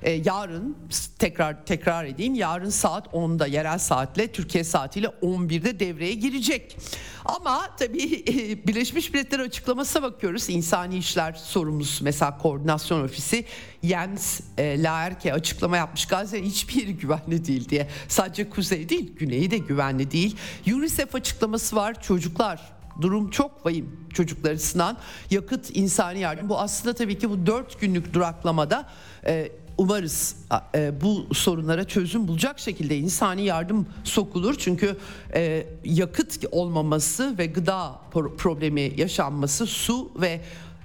E, 0.02 0.10
yarın 0.10 0.76
tekrar 1.18 1.66
tekrar 1.66 2.04
edeyim 2.04 2.34
yarın 2.34 2.70
saat 2.70 3.06
10'da 3.06 3.46
yerel 3.46 3.78
saatle 3.78 4.32
Türkiye 4.32 4.64
saatiyle 4.64 5.06
11'de 5.06 5.80
devreye 5.80 6.14
girecek. 6.14 6.76
Ama 7.24 7.76
tabii 7.78 8.24
e, 8.28 8.66
Birleşmiş 8.66 9.12
Milletler 9.12 9.38
açıklamasına 9.38 10.02
bakıyoruz. 10.02 10.50
İnsani 10.50 10.96
İşler 10.96 11.32
Sorumlusu 11.32 12.04
mesela 12.04 12.38
Koordinasyon 12.38 13.04
Ofisi 13.04 13.44
Jens 13.82 14.40
e, 14.58 14.82
Laerke 14.82 15.32
açıklama 15.32 15.76
yapmış. 15.76 16.06
Gazze 16.06 16.42
hiçbir 16.42 16.74
yeri 16.74 16.96
güvenli 16.96 17.44
değil 17.44 17.68
diye. 17.68 17.88
Sadece 18.08 18.50
kuzey 18.50 18.88
değil 18.88 19.16
güneyi 19.16 19.50
de 19.50 19.58
güvenli 19.58 20.10
değil. 20.10 20.36
UNICEF 20.66 21.14
açıklaması 21.14 21.76
var. 21.76 22.02
Çocuklar 22.02 22.72
durum 23.00 23.30
çok 23.30 23.66
vahim 23.66 24.06
çocuklar 24.14 24.50
açısından. 24.50 24.96
Yakıt 25.30 25.76
insani 25.76 26.20
yardım. 26.20 26.48
Bu 26.48 26.58
aslında 26.58 26.94
tabii 26.94 27.18
ki 27.18 27.30
bu 27.30 27.46
dört 27.46 27.80
günlük 27.80 28.14
duraklamada 28.14 28.88
e, 29.26 29.52
umarız 29.78 30.37
e, 30.74 31.00
bu 31.00 31.35
sorunlara 31.35 31.85
çözüm 31.85 32.28
bulacak 32.28 32.58
şekilde 32.58 32.98
insani 32.98 33.42
yardım 33.42 33.87
sokulur. 34.04 34.54
Çünkü 34.58 34.96
e, 35.35 35.66
yakıt 35.85 36.44
olmaması 36.52 37.38
ve 37.38 37.46
gıda 37.46 38.00
problemi 38.38 38.92
yaşanması, 38.96 39.66
su 39.66 40.11
ve 40.16 40.40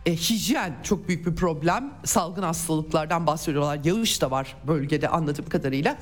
e, 0.06 0.15
hijyen 0.15 0.73
çok 0.84 1.08
büyük 1.08 1.26
bir 1.26 1.36
problem. 1.36 1.93
Salgın 2.06 2.43
hastalıklardan 2.43 3.28
bahsediyorlar. 3.28 3.80
Yağış 3.84 4.21
da 4.21 4.32
var 4.32 4.56
bölgede 4.67 5.10
anladığım 5.10 5.50
kadarıyla. 5.50 5.97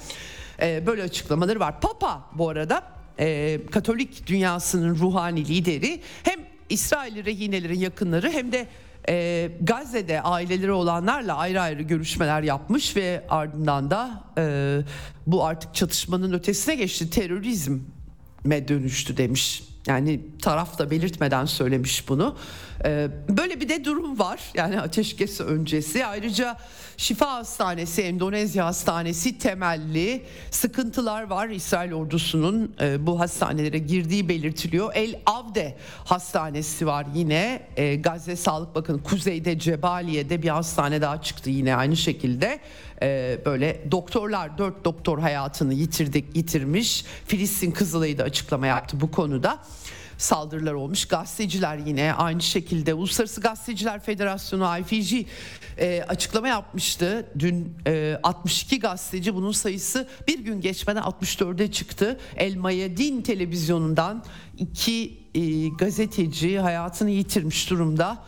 E, 0.62 0.88
böyle 0.88 1.04
açıklamaları 1.04 1.60
var. 1.60 1.82
Papa 1.82 2.30
bu 2.34 2.50
arada 2.50 2.84
e, 3.19 3.60
Katolik 3.71 4.28
dünyasının 4.28 4.95
ruhani 4.95 5.48
lideri 5.48 6.02
hem 6.24 6.39
İsrail 6.69 7.26
rehinelerin 7.26 7.80
yakınları 7.80 8.30
hem 8.32 8.52
de 8.52 8.67
e, 9.10 9.52
Gazze'de 9.62 10.22
aileleri 10.22 10.72
olanlarla 10.72 11.38
ayrı 11.38 11.62
ayrı 11.62 11.82
görüşmeler 11.82 12.44
yapmış 12.44 12.96
ve 12.96 13.24
ardından 13.30 13.91
da 13.91 14.24
e, 14.38 14.78
bu 15.28 15.46
artık 15.46 15.76
çatışmanın 15.76 16.34
ötesine 16.34 16.76
geçti 16.76 17.10
terörizme 17.10 18.68
dönüştü 18.68 19.18
demiş. 19.18 19.63
Yani 19.88 20.20
taraf 20.41 20.80
da 20.80 20.91
belirtmeden 20.91 21.46
söylemiş 21.46 22.10
bunu. 22.10 22.38
Ee, 22.86 23.08
böyle 23.30 23.62
bir 23.62 23.70
de 23.70 23.86
durum 23.86 24.20
var. 24.20 24.39
Yani 24.54 24.82
ateşkes 24.82 25.41
öncesi. 25.41 26.06
Ayrıca 26.06 26.58
Şifa 26.98 27.34
Hastanesi, 27.34 28.02
Endonezya 28.02 28.66
Hastanesi 28.66 29.38
temelli 29.38 30.24
sıkıntılar 30.52 31.24
var. 31.24 31.50
İsrail 31.50 31.94
ordusunun 31.94 32.76
e, 32.82 33.06
bu 33.08 33.20
hastanelere 33.20 33.78
girdiği 33.78 34.30
belirtiliyor. 34.30 34.92
El 34.96 35.20
Avde 35.26 35.78
Hastanesi 36.06 36.88
var 36.88 37.06
yine. 37.16 37.62
E, 37.78 37.96
Gazze 37.96 38.36
Sağlık 38.36 38.76
Bakanı 38.76 39.04
kuzeyde 39.04 39.60
Cebaliye'de 39.60 40.44
bir 40.44 40.50
hastane 40.50 41.02
daha 41.02 41.22
çıktı 41.22 41.50
yine 41.50 41.76
aynı 41.76 41.98
şekilde. 41.98 42.60
E, 43.02 43.40
böyle 43.46 43.92
doktorlar 43.92 44.58
dört 44.58 44.86
doktor 44.86 45.20
hayatını 45.20 45.74
yitirdik 45.74 46.36
yitirmiş. 46.36 47.06
Filistin 47.26 47.72
Kızılay'ı 47.72 48.18
da 48.18 48.24
açıklama 48.24 48.68
yaptı 48.68 49.02
bu 49.02 49.12
konuda 49.12 49.60
saldırılar 50.17 50.73
olmuş. 50.73 51.06
Gazeteciler 51.06 51.78
yine 51.78 52.13
aynı 52.13 52.41
şekilde 52.41 52.93
Uluslararası 52.93 53.41
Gazeteciler 53.41 53.99
Federasyonu 53.99 54.78
IFG 54.80 55.28
e, 55.78 56.04
açıklama 56.08 56.47
yapmıştı. 56.47 57.25
Dün 57.39 57.73
e, 57.88 58.19
62 58.23 58.80
gazeteci 58.80 59.36
bunun 59.36 59.51
sayısı 59.51 60.08
bir 60.28 60.39
gün 60.39 60.62
geçmeden 60.62 61.04
64'e 61.04 61.71
çıktı. 61.71 62.19
El 62.36 62.56
Mayadin 62.56 63.21
televizyonundan 63.21 64.23
iki 64.58 65.17
e, 65.36 65.69
gazeteci 65.69 66.60
hayatını 66.60 67.10
yitirmiş 67.10 67.69
durumda. 67.69 68.23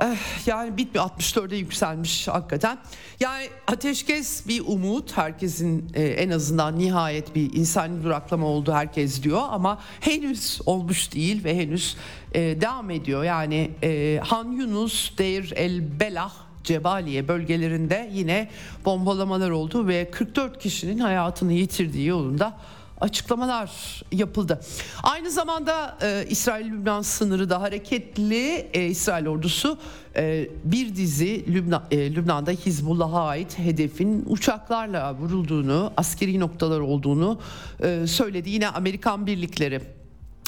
Eh, 0.00 0.46
yani 0.46 0.76
bitmiyor 0.76 1.04
64'e 1.04 1.56
yükselmiş 1.56 2.28
hakikaten. 2.28 2.78
Yani 3.20 3.48
ateşkes 3.66 4.48
bir 4.48 4.62
umut 4.66 5.16
herkesin 5.16 5.90
e, 5.94 6.02
en 6.02 6.30
azından 6.30 6.78
nihayet 6.78 7.34
bir 7.34 7.52
insani 7.52 8.02
duraklama 8.04 8.46
oldu 8.46 8.72
herkes 8.72 9.22
diyor 9.22 9.42
ama 9.50 9.78
henüz 10.00 10.60
olmuş 10.66 11.14
değil 11.14 11.44
ve 11.44 11.56
henüz 11.56 11.96
e, 12.32 12.40
devam 12.40 12.90
ediyor. 12.90 13.24
Yani 13.24 13.70
e, 13.82 14.20
Han 14.24 14.52
Yunus, 14.52 15.18
Deir 15.18 15.52
el 15.56 16.00
Belah 16.00 16.32
Cebaliye 16.64 17.28
bölgelerinde 17.28 18.10
yine 18.12 18.50
bombalamalar 18.84 19.50
oldu 19.50 19.88
ve 19.88 20.10
44 20.10 20.62
kişinin 20.62 20.98
hayatını 20.98 21.52
yitirdiği 21.52 22.06
yolunda 22.06 22.58
açıklamalar 23.04 24.02
yapıldı. 24.12 24.60
Aynı 25.02 25.30
zamanda 25.30 25.98
e, 26.02 26.26
İsrail-Lübnan 26.28 27.02
sınırı 27.02 27.50
da 27.50 27.60
hareketli. 27.60 28.68
E, 28.74 28.86
İsrail 28.86 29.26
ordusu 29.26 29.78
e, 30.16 30.48
bir 30.64 30.96
dizi 30.96 31.54
Lübnan, 31.54 31.82
e, 31.90 32.14
Lübnan'da 32.14 32.50
Hizbullah'a 32.50 33.26
ait 33.26 33.58
hedefin 33.58 34.24
uçaklarla 34.26 35.14
vurulduğunu, 35.14 35.92
askeri 35.96 36.40
noktalar 36.40 36.80
olduğunu 36.80 37.38
e, 37.82 38.06
söyledi. 38.06 38.50
Yine 38.50 38.68
Amerikan 38.68 39.26
birlikleri 39.26 39.80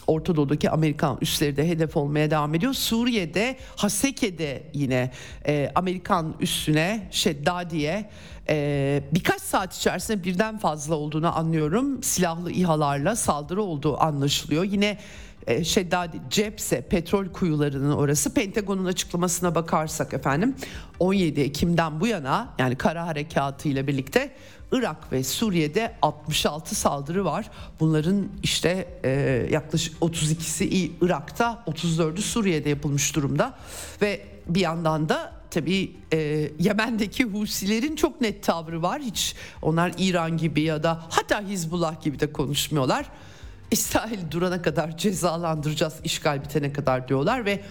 Orta 0.07 0.37
Doğu'daki 0.37 0.71
Amerikan 0.71 1.19
üsleri 1.21 1.57
de 1.57 1.69
hedef 1.69 1.97
olmaya 1.97 2.31
devam 2.31 2.55
ediyor. 2.55 2.73
Suriye'de 2.73 3.57
Haseke'de 3.77 4.63
yine 4.75 5.11
e, 5.47 5.73
Amerikan 5.75 6.35
üssüne 6.41 7.09
Şeddadiye 7.11 8.11
e, 8.49 9.03
birkaç 9.15 9.43
saat 9.43 9.77
içerisinde 9.77 10.25
birden 10.25 10.59
fazla 10.59 10.95
olduğunu 10.95 11.39
anlıyorum. 11.39 12.03
Silahlı 12.03 12.51
İHA'larla 12.51 13.17
saldırı 13.17 13.63
olduğu 13.63 14.03
anlaşılıyor. 14.03 14.65
Yine 14.65 14.99
e, 15.47 15.65
Şeddadi 15.65 16.21
Cepse 16.31 16.81
petrol 16.81 17.27
kuyularının 17.27 17.93
orası 17.93 18.35
Pentagon'un 18.35 18.85
açıklamasına 18.85 19.55
bakarsak 19.55 20.15
efendim 20.15 20.55
17 20.99 21.41
Ekim'den 21.41 22.01
bu 22.01 22.07
yana 22.07 22.55
yani 22.59 22.77
kara 22.77 23.07
harekatı 23.07 23.69
ile 23.69 23.87
birlikte 23.87 24.31
Irak 24.73 25.13
ve 25.13 25.25
Suriye'de 25.25 25.95
66 26.03 26.75
saldırı 26.75 27.25
var. 27.25 27.51
Bunların 27.81 28.29
işte 28.43 28.89
e, 29.05 29.11
yaklaşık 29.51 29.99
32'si 30.03 30.91
Irak'ta, 31.01 31.65
34'ü 31.67 32.21
Suriye'de 32.21 32.69
yapılmış 32.69 33.17
durumda 33.17 33.55
ve 34.03 34.27
bir 34.47 34.61
yandan 34.61 35.09
da 35.09 35.33
tabii 35.51 35.93
e, 36.13 36.51
Yemen'deki 36.59 37.25
Husilerin 37.25 37.97
çok 37.97 38.21
net 38.21 38.43
tavrı 38.43 38.83
var. 38.83 39.03
Hiç 39.03 39.35
onlar 39.63 39.93
İran 39.99 40.37
gibi 40.37 40.63
ya 40.63 40.83
da 40.83 41.03
hatta 41.11 41.41
Hizbullah 41.41 42.03
gibi 42.03 42.21
de 42.21 42.33
konuşmuyorlar. 42.33 43.07
İsrail 43.71 44.31
durana 44.31 44.63
kadar 44.63 44.97
cezalandıracağız 44.97 45.95
işgal 46.05 46.45
bitene 46.45 46.73
kadar 46.73 47.09
diyorlar 47.09 47.45
ve 47.45 47.63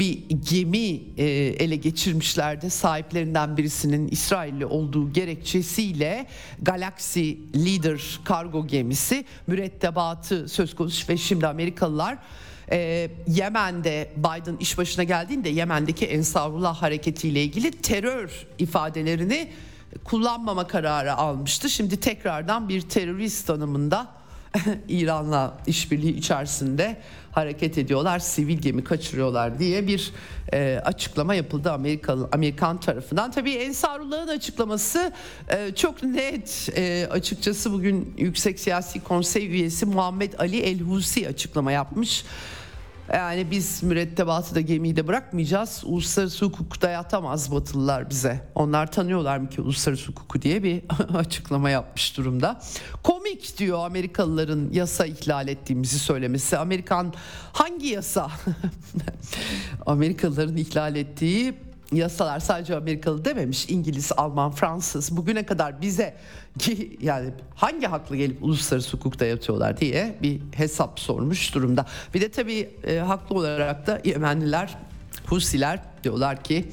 bir 0.00 0.18
gemi 0.50 1.00
e, 1.16 1.24
ele 1.58 1.76
geçirmişlerdi. 1.76 2.70
Sahiplerinden 2.70 3.56
birisinin 3.56 4.08
İsrailli 4.08 4.66
olduğu 4.66 5.12
gerekçesiyle 5.12 6.26
Galaxy 6.62 7.30
Leader 7.54 8.20
kargo 8.24 8.66
gemisi 8.66 9.24
mürettebatı 9.46 10.48
söz 10.48 10.74
konusu 10.74 11.12
ve 11.12 11.16
şimdi 11.16 11.46
Amerikalılar 11.46 12.18
e, 12.70 13.10
Yemen'de 13.26 14.12
Biden 14.16 14.56
iş 14.60 14.78
başına 14.78 15.04
geldiğinde 15.04 15.48
Yemen'deki 15.48 16.06
Ensarullah 16.06 16.82
hareketiyle 16.82 17.42
ilgili 17.42 17.70
terör 17.70 18.46
ifadelerini 18.58 19.48
kullanmama 20.04 20.66
kararı 20.66 21.14
almıştı. 21.14 21.70
Şimdi 21.70 22.00
tekrardan 22.00 22.68
bir 22.68 22.80
terörist 22.80 23.46
tanımında 23.46 24.19
İran'la 24.88 25.58
işbirliği 25.66 26.16
içerisinde 26.16 26.96
hareket 27.32 27.78
ediyorlar, 27.78 28.18
sivil 28.18 28.58
gemi 28.58 28.84
kaçırıyorlar 28.84 29.58
diye 29.58 29.86
bir 29.86 30.12
e, 30.52 30.80
açıklama 30.84 31.34
yapıldı 31.34 31.72
Amerikalı 31.72 32.28
Amerikan 32.32 32.80
tarafından. 32.80 33.30
Tabii 33.30 33.52
Ensarullah'ın 33.52 34.28
açıklaması 34.28 35.12
e, 35.48 35.74
çok 35.74 36.02
net. 36.02 36.68
E, 36.76 37.08
açıkçası 37.10 37.72
bugün 37.72 38.14
Yüksek 38.18 38.60
Siyasi 38.60 39.00
Konsey 39.00 39.46
üyesi 39.46 39.86
Muhammed 39.86 40.32
Ali 40.38 40.60
El 40.60 40.80
Husi 40.80 41.28
açıklama 41.28 41.72
yapmış. 41.72 42.24
Yani 43.14 43.50
biz 43.50 43.82
mürettebatı 43.82 44.54
da 44.54 44.60
gemiyi 44.60 44.96
de 44.96 45.06
bırakmayacağız. 45.06 45.82
Uluslararası 45.84 46.44
hukuku 46.44 46.80
dayatamaz 46.80 47.52
Batılılar 47.52 48.10
bize. 48.10 48.48
Onlar 48.54 48.92
tanıyorlar 48.92 49.38
mı 49.38 49.48
ki 49.48 49.60
uluslararası 49.60 50.08
hukuku 50.08 50.42
diye 50.42 50.62
bir 50.62 50.82
açıklama 51.14 51.70
yapmış 51.70 52.16
durumda. 52.16 52.60
Komik 53.02 53.58
diyor 53.58 53.78
Amerikalıların 53.86 54.70
yasa 54.72 55.06
ihlal 55.06 55.48
ettiğimizi 55.48 55.98
söylemesi. 55.98 56.58
Amerikan 56.58 57.14
hangi 57.52 57.86
yasa? 57.86 58.30
Amerikalıların 59.86 60.56
ihlal 60.56 60.96
ettiği 60.96 61.54
yasalar 61.92 62.40
sadece 62.40 62.76
Amerikalı 62.76 63.24
dememiş 63.24 63.68
İngiliz, 63.68 64.12
Alman, 64.16 64.52
Fransız 64.52 65.16
bugüne 65.16 65.46
kadar 65.46 65.80
bize 65.82 66.16
ki 66.58 66.98
yani 67.00 67.30
hangi 67.54 67.86
haklı 67.86 68.16
gelip 68.16 68.42
uluslararası 68.42 68.96
hukukta 68.96 69.26
yatıyorlar 69.26 69.76
diye 69.76 70.16
bir 70.22 70.40
hesap 70.52 71.00
sormuş 71.00 71.54
durumda. 71.54 71.86
Bir 72.14 72.20
de 72.20 72.30
tabii 72.30 72.70
e, 72.86 72.98
haklı 72.98 73.36
olarak 73.36 73.86
da 73.86 74.00
Yemenliler, 74.04 74.76
Husiler 75.26 75.80
diyorlar 76.04 76.44
ki 76.44 76.70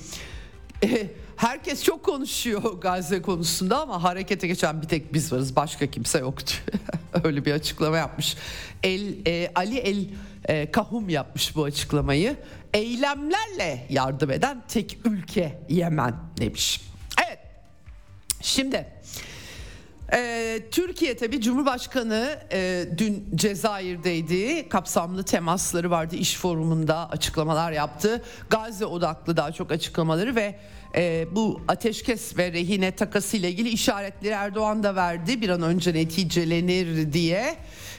e, 0.84 1.08
herkes 1.36 1.84
çok 1.84 2.04
konuşuyor 2.04 2.62
Gazze 2.82 3.22
konusunda 3.22 3.82
ama 3.82 4.04
harekete 4.04 4.48
geçen 4.48 4.82
bir 4.82 4.88
tek 4.88 5.14
biz 5.14 5.34
varız 5.34 5.56
başka 5.56 5.88
kimse 5.88 6.20
yoktu. 6.20 6.54
Öyle 7.24 7.46
bir 7.46 7.52
açıklama 7.52 7.98
yapmış. 7.98 8.36
El 8.84 9.14
e, 9.28 9.52
Ali 9.56 9.78
El 9.78 10.06
e, 10.48 10.72
Kahum 10.72 11.10
yapmış 11.10 11.56
bu 11.56 11.64
açıklamayı. 11.64 12.36
Eylemlerle 12.74 13.88
yardım 13.90 14.32
eden 14.32 14.64
tek 14.68 14.98
ülke 15.06 15.60
Yemen 15.70 16.16
demiş. 16.40 16.82
Şimdi 18.42 18.86
ee, 20.14 20.60
Türkiye 20.72 21.18
tabii 21.18 21.42
Cumhurbaşkanı 21.42 22.40
e, 22.52 22.86
dün 22.98 23.28
Cezayir'deydi. 23.36 24.70
Kapsamlı 24.70 25.24
temasları 25.24 25.92
vardı. 25.92 26.16
iş 26.16 26.36
forumunda 26.36 27.10
açıklamalar 27.10 27.72
yaptı. 27.72 28.24
Gazze 28.50 28.86
odaklı 28.86 29.38
daha 29.38 29.52
çok 29.52 29.72
açıklamaları 29.72 30.36
ve 30.36 30.60
e, 30.96 31.28
bu 31.32 31.62
ateşkes 31.68 32.38
ve 32.38 32.52
rehine 32.52 32.92
takası 32.92 33.38
ile 33.38 33.50
ilgili 33.50 33.70
işaretleri 33.70 34.34
Erdoğan 34.34 34.84
da 34.84 34.96
verdi. 34.96 35.42
Bir 35.42 35.50
an 35.50 35.62
önce 35.62 35.94
neticelenir 35.94 37.14
diye. 37.14 37.58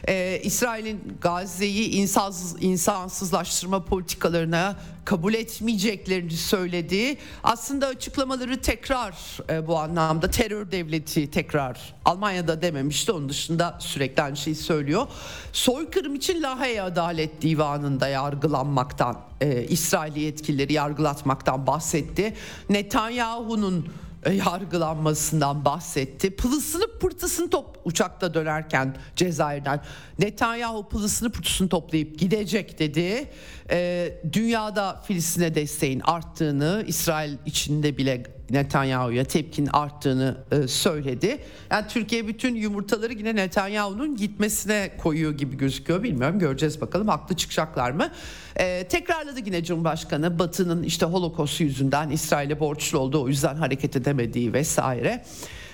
Ee, 0.09 0.41
İsrail'in 0.45 1.01
Gazze'yi 1.21 1.91
insansız, 1.91 2.57
insansızlaştırma 2.61 3.85
politikalarına 3.85 4.77
kabul 5.05 5.35
etmeyeceklerini 5.35 6.33
söyledi. 6.33 7.17
Aslında 7.45 7.87
açıklamaları 7.87 8.61
tekrar 8.61 9.15
e, 9.51 9.67
bu 9.67 9.79
anlamda 9.79 10.31
terör 10.31 10.73
devleti 10.73 11.31
tekrar 11.31 11.95
Almanya'da 12.05 12.63
dememişti 12.63 13.13
onun 13.13 13.29
dışında 13.29 13.77
sürekli 13.81 14.23
aynı 14.23 14.37
şeyi 14.37 14.57
söylüyor. 14.57 15.07
Soykırım 15.53 16.15
için 16.15 16.43
Lahey 16.43 16.81
Adalet 16.81 17.43
Divanı'nda 17.43 18.09
yargılanmaktan 18.09 19.19
e, 19.41 19.65
İsraili 19.65 20.21
yetkilileri 20.21 20.73
yargılatmaktan 20.73 21.67
bahsetti. 21.67 22.35
Netanyahu'nun 22.71 23.89
yargılanmasından 24.27 25.65
bahsetti. 25.65 26.37
Pılısını 26.37 26.99
pırtısını 27.01 27.51
top 27.51 27.81
uçakta 27.85 28.35
dönerken 28.35 28.97
Cezayir'den 29.17 29.81
Netanyahu 30.19 30.89
pılısını 30.89 31.33
pırtısını 31.33 31.69
toplayıp 31.69 32.19
gidecek 32.19 32.79
dedi. 32.79 33.31
E, 33.71 34.13
dünyada 34.33 35.03
Filistin'e 35.07 35.55
desteğin 35.55 36.01
arttığını, 36.01 36.85
İsrail 36.87 37.33
içinde 37.47 37.97
bile 37.97 38.23
Netanyahu'ya 38.51 39.25
tepkinin 39.25 39.71
arttığını 39.73 40.37
e, 40.53 40.69
söyledi. 40.69 41.39
Yani 41.71 41.89
Türkiye 41.89 42.29
bütün 42.29 42.55
yumurtaları 42.55 43.13
yine 43.13 43.37
Netanyahu'nun 43.37 44.17
gitmesine 44.17 44.91
koyuyor 44.99 45.33
gibi 45.33 45.57
gözüküyor. 45.57 46.03
Bilmiyorum 46.03 46.39
göreceğiz 46.39 46.81
bakalım 46.81 47.09
haklı 47.09 47.37
çıkacaklar 47.37 47.91
mı? 47.91 48.11
E, 48.57 48.85
tekrarladı 48.89 49.41
yine 49.47 49.65
Cumhurbaşkanı 49.65 50.39
Batı'nın 50.39 50.83
işte 50.83 51.07
Holocaust 51.07 51.61
yüzünden 51.61 52.11
İsrail'e 52.11 52.61
borçlu 52.61 52.99
olduğu 52.99 53.23
o 53.23 53.29
yüzden 53.29 53.55
hareket 53.57 53.97
edemediği 53.97 54.53
vesaire. 54.53 55.25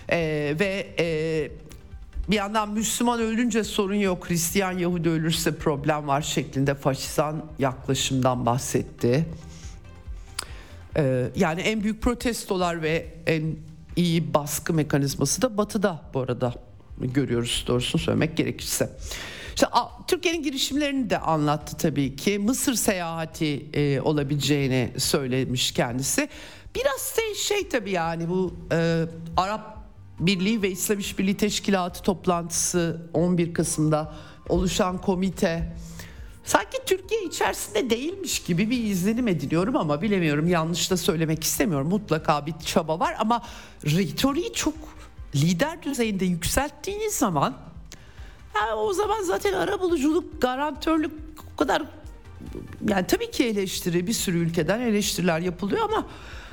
E, 0.08 0.18
ve 0.60 0.86
e, 0.98 1.50
bir 2.28 2.36
yandan 2.36 2.70
Müslüman 2.70 3.20
ölünce 3.20 3.64
sorun 3.64 3.94
yok, 3.94 4.30
Hristiyan 4.30 4.78
Yahudi 4.78 5.08
ölürse 5.08 5.56
problem 5.56 6.08
var 6.08 6.22
şeklinde 6.22 6.74
faşizan 6.74 7.44
yaklaşımdan 7.58 8.46
bahsetti. 8.46 9.26
Ee, 10.96 11.28
yani 11.36 11.60
en 11.60 11.82
büyük 11.82 12.02
protestolar 12.02 12.82
ve 12.82 13.14
en 13.26 13.56
iyi 13.96 14.34
baskı 14.34 14.74
mekanizması 14.74 15.42
da 15.42 15.56
batıda 15.56 16.02
bu 16.14 16.20
arada 16.20 16.54
görüyoruz 16.98 17.64
doğrusunu 17.66 18.02
söylemek 18.02 18.36
gerekirse. 18.36 18.90
İşte 19.54 19.66
Türkiye'nin 20.06 20.42
girişimlerini 20.42 21.10
de 21.10 21.18
anlattı 21.18 21.76
tabii 21.76 22.16
ki. 22.16 22.38
Mısır 22.38 22.74
seyahati 22.74 23.66
e, 23.74 24.00
olabileceğini 24.00 24.92
söylemiş 24.98 25.72
kendisi. 25.72 26.28
Biraz 26.74 27.16
de 27.16 27.34
şey 27.34 27.68
tabii 27.68 27.90
yani 27.90 28.28
bu 28.28 28.54
e, 28.72 29.04
Arap 29.36 29.73
Birliği 30.20 30.62
ve 30.62 30.70
İslam 30.70 30.98
İşbirliği 30.98 31.36
Teşkilatı 31.36 32.02
toplantısı 32.02 33.10
11 33.14 33.54
Kasım'da 33.54 34.14
oluşan 34.48 35.00
komite 35.00 35.76
sanki 36.44 36.78
Türkiye 36.86 37.24
içerisinde 37.24 37.90
değilmiş 37.90 38.42
gibi 38.42 38.70
bir 38.70 38.84
izlenim 38.84 39.28
ediliyorum 39.28 39.76
ama 39.76 40.02
bilemiyorum 40.02 40.48
yanlış 40.48 40.90
da 40.90 40.96
söylemek 40.96 41.44
istemiyorum. 41.44 41.88
Mutlaka 41.88 42.46
bir 42.46 42.54
çaba 42.64 43.00
var 43.00 43.16
ama 43.18 43.42
retoriği 43.84 44.52
çok 44.52 44.74
lider 45.34 45.82
düzeyinde 45.82 46.24
yükselttiğiniz 46.24 47.14
zaman 47.14 47.54
yani 48.54 48.72
o 48.72 48.92
zaman 48.92 49.22
zaten 49.22 49.52
ara 49.52 49.80
buluculuk, 49.80 50.42
garantörlük 50.42 51.12
o 51.54 51.56
kadar 51.56 51.82
yani 52.88 53.06
tabii 53.06 53.30
ki 53.30 53.44
eleştiri 53.44 54.06
bir 54.06 54.12
sürü 54.12 54.38
ülkeden 54.38 54.80
eleştiriler 54.80 55.40
yapılıyor 55.40 55.82
ama 55.84 56.06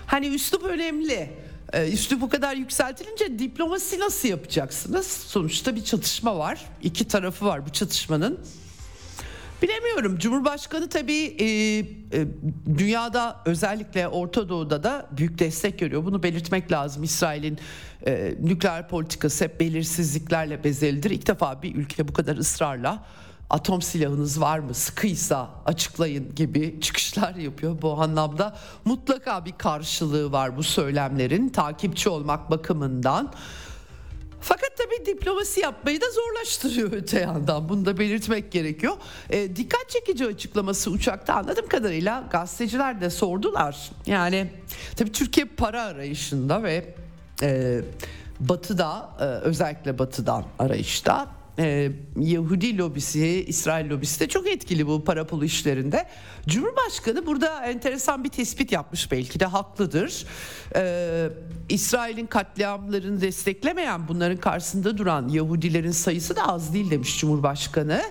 hani 0.05 0.27
üslup 0.27 0.63
önemli. 0.63 1.50
Ee, 1.73 1.91
üstü 1.91 2.21
bu 2.21 2.29
kadar 2.29 2.55
yükseltilince 2.55 3.39
diplomasi 3.39 3.99
nasıl 3.99 4.27
yapacaksınız? 4.27 5.07
Sonuçta 5.07 5.75
bir 5.75 5.83
çatışma 5.83 6.37
var. 6.39 6.65
İki 6.83 7.07
tarafı 7.07 7.45
var 7.45 7.65
bu 7.65 7.69
çatışmanın. 7.69 8.39
Bilemiyorum. 9.61 10.17
Cumhurbaşkanı 10.17 10.89
tabii 10.89 11.35
e, 11.39 11.45
e, 11.47 11.85
dünyada 12.77 13.41
özellikle 13.45 14.07
Orta 14.07 14.49
Doğu'da 14.49 14.83
da 14.83 15.07
büyük 15.17 15.39
destek 15.39 15.79
görüyor. 15.79 16.05
Bunu 16.05 16.23
belirtmek 16.23 16.71
lazım. 16.71 17.03
İsrail'in 17.03 17.59
e, 18.05 18.35
nükleer 18.41 18.87
politikası 18.87 19.43
hep 19.43 19.59
belirsizliklerle 19.59 20.63
bezelidir. 20.63 21.11
İlk 21.11 21.27
defa 21.27 21.61
bir 21.61 21.75
ülke 21.75 22.07
bu 22.07 22.13
kadar 22.13 22.37
ısrarla 22.37 23.03
atom 23.51 23.81
silahınız 23.81 24.41
var 24.41 24.59
mı 24.59 24.73
sıkıysa 24.73 25.49
açıklayın 25.65 26.35
gibi 26.35 26.81
çıkışlar 26.81 27.35
yapıyor. 27.35 27.81
Bu 27.81 28.01
anlamda 28.01 28.57
mutlaka 28.85 29.45
bir 29.45 29.51
karşılığı 29.51 30.31
var 30.31 30.57
bu 30.57 30.63
söylemlerin 30.63 31.49
takipçi 31.49 32.09
olmak 32.09 32.51
bakımından. 32.51 33.33
Fakat 34.41 34.69
tabii 34.77 35.05
diplomasi 35.05 35.59
yapmayı 35.59 36.01
da 36.01 36.05
zorlaştırıyor 36.11 36.91
öte 36.93 37.19
yandan. 37.19 37.69
Bunu 37.69 37.85
da 37.85 37.97
belirtmek 37.97 38.51
gerekiyor. 38.51 38.93
E, 39.29 39.55
dikkat 39.55 39.89
çekici 39.89 40.25
açıklaması 40.25 40.91
uçakta 40.91 41.33
anladığım 41.33 41.67
kadarıyla 41.67 42.23
gazeteciler 42.31 43.01
de 43.01 43.09
sordular. 43.09 43.91
Yani 44.05 44.51
tabii 44.95 45.11
Türkiye 45.11 45.45
para 45.45 45.83
arayışında 45.83 46.63
ve 46.63 46.95
e, 47.41 47.81
batıda 48.39 49.09
e, 49.19 49.23
özellikle 49.23 49.99
batıdan 49.99 50.45
arayışta 50.59 51.40
e, 51.61 51.91
Yahudi 52.19 52.77
lobisi, 52.77 53.45
İsrail 53.47 53.89
lobisi 53.89 54.19
de 54.19 54.27
çok 54.27 54.47
etkili 54.47 54.87
bu 54.87 55.03
para 55.03 55.27
pulu 55.27 55.45
işlerinde. 55.45 56.05
Cumhurbaşkanı 56.47 57.25
burada 57.25 57.65
enteresan 57.65 58.23
bir 58.23 58.29
tespit 58.29 58.71
yapmış 58.71 59.11
belki 59.11 59.39
de 59.39 59.45
haklıdır. 59.45 60.25
E, 60.75 61.29
İsrail'in 61.69 62.25
katliamlarını 62.25 63.21
desteklemeyen 63.21 64.07
bunların 64.07 64.37
karşısında 64.37 64.97
duran 64.97 65.27
Yahudilerin 65.27 65.91
sayısı 65.91 66.35
da 66.35 66.47
az 66.47 66.73
değil 66.73 66.91
demiş 66.91 67.19
Cumhurbaşkanı. 67.19 68.01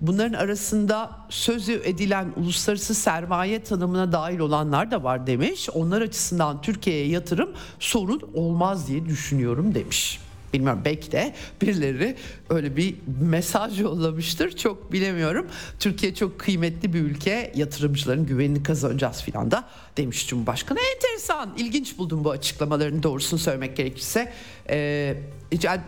Bunların 0.00 0.38
arasında 0.38 1.10
sözü 1.28 1.80
edilen 1.84 2.32
uluslararası 2.36 2.94
sermaye 2.94 3.62
tanımına 3.62 4.12
dahil 4.12 4.38
olanlar 4.38 4.90
da 4.90 5.02
var 5.02 5.26
demiş. 5.26 5.68
Onlar 5.74 6.02
açısından 6.02 6.62
Türkiye'ye 6.62 7.08
yatırım 7.08 7.52
sorun 7.78 8.20
olmaz 8.34 8.88
diye 8.88 9.06
düşünüyorum 9.06 9.74
demiş. 9.74 10.25
Bilmiyorum 10.52 10.82
belki 10.84 11.12
de 11.12 11.34
birileri 11.62 12.16
öyle 12.50 12.76
bir 12.76 12.94
mesaj 13.20 13.80
yollamıştır 13.80 14.56
çok 14.56 14.92
bilemiyorum. 14.92 15.46
Türkiye 15.80 16.14
çok 16.14 16.38
kıymetli 16.38 16.92
bir 16.92 17.00
ülke 17.00 17.52
yatırımcıların 17.54 18.26
güvenini 18.26 18.62
kazanacağız 18.62 19.22
filan 19.22 19.50
da 19.50 19.68
demiş 19.96 20.28
Cumhurbaşkanı. 20.28 20.78
Enteresan 20.94 21.54
ilginç 21.58 21.98
buldum 21.98 22.24
bu 22.24 22.30
açıklamaların 22.30 23.02
doğrusunu 23.02 23.38
söylemek 23.40 23.76
gerekirse. 23.76 24.32
Ee, 24.70 25.16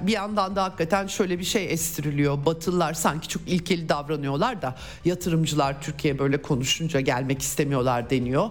bir 0.00 0.12
yandan 0.12 0.56
da 0.56 0.64
hakikaten 0.64 1.06
şöyle 1.06 1.38
bir 1.38 1.44
şey 1.44 1.72
estiriliyor. 1.72 2.46
Batılılar 2.46 2.94
sanki 2.94 3.28
çok 3.28 3.42
ilkeli 3.48 3.88
davranıyorlar 3.88 4.62
da 4.62 4.76
yatırımcılar 5.04 5.82
Türkiye 5.82 6.18
böyle 6.18 6.42
konuşunca 6.42 7.00
gelmek 7.00 7.42
istemiyorlar 7.42 8.10
deniyor. 8.10 8.50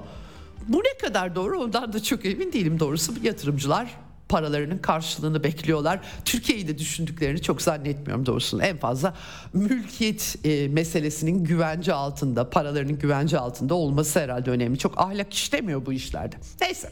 Bu 0.67 0.78
ne 0.78 1.08
kadar 1.08 1.36
doğru 1.36 1.60
ondan 1.60 1.93
da 1.93 2.04
çok 2.04 2.26
emin 2.26 2.54
değilim 2.54 2.80
doğrusu 2.80 3.13
yatırımcılar 3.24 4.07
paralarının 4.30 4.78
karşılığını 4.78 5.44
bekliyorlar. 5.44 6.00
Türkiye'yi 6.26 6.68
de 6.68 6.78
düşündüklerini 6.78 7.42
çok 7.42 7.62
zannetmiyorum 7.62 8.26
doğrusu. 8.26 8.62
En 8.62 8.78
fazla 8.78 9.13
mülkiyet 9.54 10.36
e, 10.44 10.68
meselesinin 10.68 11.44
güvence 11.44 11.94
altında, 11.94 12.50
paralarının 12.50 13.00
güvence 13.00 13.40
altında 13.40 13.76
olması 13.76 14.20
herhalde 14.20 14.52
önemli. 14.52 14.78
Çok 14.78 15.02
ahlak 15.02 15.34
işlemiyor 15.34 15.86
bu 15.86 15.94
işlerde. 15.94 16.36
Neyse. 16.62 16.92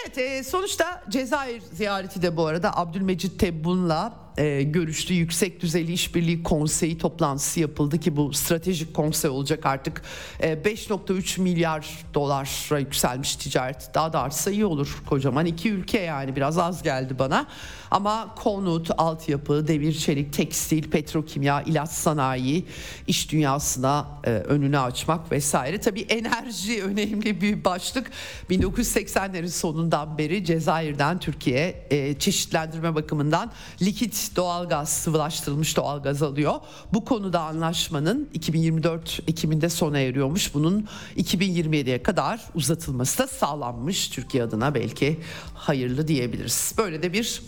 Evet 0.00 0.18
e, 0.18 0.44
sonuçta 0.44 1.02
Cezayir 1.08 1.62
ziyareti 1.72 2.22
de 2.22 2.36
bu 2.36 2.46
arada 2.46 2.76
Abdülmecit 2.76 3.40
Tebbun'la 3.40 4.12
e, 4.36 4.62
görüştü. 4.62 5.14
Yüksek 5.14 5.60
düzeyli 5.60 5.92
işbirliği 5.92 6.42
konseyi 6.42 6.98
toplantısı 6.98 7.60
yapıldı 7.60 7.98
ki 8.00 8.16
bu 8.16 8.32
stratejik 8.32 8.94
konsey 8.94 9.30
olacak 9.30 9.66
artık. 9.66 10.02
E, 10.40 10.52
5.3 10.52 11.40
milyar 11.40 11.98
dolara 12.14 12.78
yükselmiş 12.78 13.36
ticaret. 13.36 13.90
Daha 13.94 14.12
da 14.12 14.20
artsa 14.20 14.50
iyi 14.50 14.64
olur 14.64 15.02
kocaman 15.06 15.46
iki 15.46 15.70
ülke 15.70 16.00
yani 16.00 16.36
biraz 16.36 16.58
az 16.58 16.82
geldi 16.82 17.18
bana. 17.18 17.46
Ama 17.90 18.34
konut, 18.34 18.90
altyapı, 18.98 19.68
demir, 19.68 19.92
çelik, 19.92 20.32
tekstil, 20.32 20.90
petrokimya, 20.90 21.62
ilaç 21.62 21.90
sanayi, 21.90 22.66
iş 23.06 23.32
dünyasına 23.32 24.06
e, 24.24 24.30
önünü 24.30 24.78
açmak 24.78 25.32
vesaire. 25.32 25.80
Tabii 25.80 26.00
enerji 26.00 26.82
önemli 26.84 27.40
bir 27.40 27.64
başlık. 27.64 28.10
1980'lerin 28.50 29.48
sonundan 29.48 30.18
beri 30.18 30.44
Cezayir'den 30.44 31.18
Türkiye 31.18 31.86
e, 31.90 32.18
çeşitlendirme 32.18 32.94
bakımından 32.94 33.52
likit 33.82 34.19
doğalgaz, 34.36 34.88
sıvılaştırılmış 34.88 35.76
doğalgaz 35.76 36.22
alıyor. 36.22 36.54
Bu 36.92 37.04
konuda 37.04 37.40
anlaşmanın 37.40 38.28
2024 38.34 39.20
Ekim'inde 39.28 39.68
sona 39.68 39.98
eriyormuş. 39.98 40.54
Bunun 40.54 40.88
2027'ye 41.16 42.02
kadar 42.02 42.40
uzatılması 42.54 43.18
da 43.18 43.26
sağlanmış 43.26 44.08
Türkiye 44.08 44.42
adına 44.42 44.74
belki 44.74 45.20
hayırlı 45.54 46.08
diyebiliriz. 46.08 46.74
Böyle 46.78 47.02
de 47.02 47.12
bir 47.12 47.42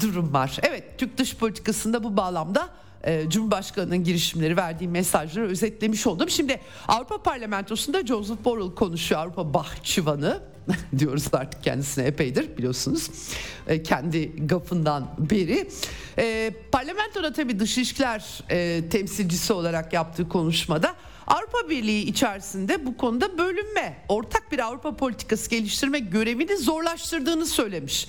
durum 0.00 0.32
var. 0.32 0.58
Evet 0.62 0.98
Türk 0.98 1.18
dış 1.18 1.36
politikasında 1.36 2.04
bu 2.04 2.16
bağlamda 2.16 2.68
e, 3.04 3.30
Cumhurbaşkanı'nın 3.30 4.04
girişimleri 4.04 4.56
verdiği 4.56 4.88
mesajları 4.88 5.48
özetlemiş 5.48 6.06
oldum. 6.06 6.30
Şimdi 6.30 6.60
Avrupa 6.88 7.22
Parlamentosu'nda 7.22 8.06
Joseph 8.06 8.44
Borrell 8.44 8.74
konuşuyor 8.74 9.20
Avrupa 9.20 9.54
Bahçıvanı 9.54 10.42
diyoruz 10.98 11.24
artık 11.32 11.62
kendisine 11.62 12.04
epeydir 12.04 12.56
biliyorsunuz 12.56 13.10
e, 13.66 13.82
kendi 13.82 14.46
gafından 14.46 15.14
beri. 15.18 15.68
E, 16.18 16.54
parlamentoda 16.72 17.32
tabii 17.32 17.60
dış 17.60 17.78
ilişkiler 17.78 18.44
e, 18.50 18.88
temsilcisi 18.88 19.52
olarak 19.52 19.92
yaptığı 19.92 20.28
konuşmada 20.28 20.94
Avrupa 21.26 21.68
Birliği 21.68 22.02
içerisinde 22.02 22.86
bu 22.86 22.96
konuda 22.96 23.38
bölünme, 23.38 24.04
ortak 24.08 24.52
bir 24.52 24.58
Avrupa 24.58 24.96
politikası 24.96 25.50
geliştirme 25.50 25.98
görevini 25.98 26.56
zorlaştırdığını 26.56 27.46
söylemiş. 27.46 28.08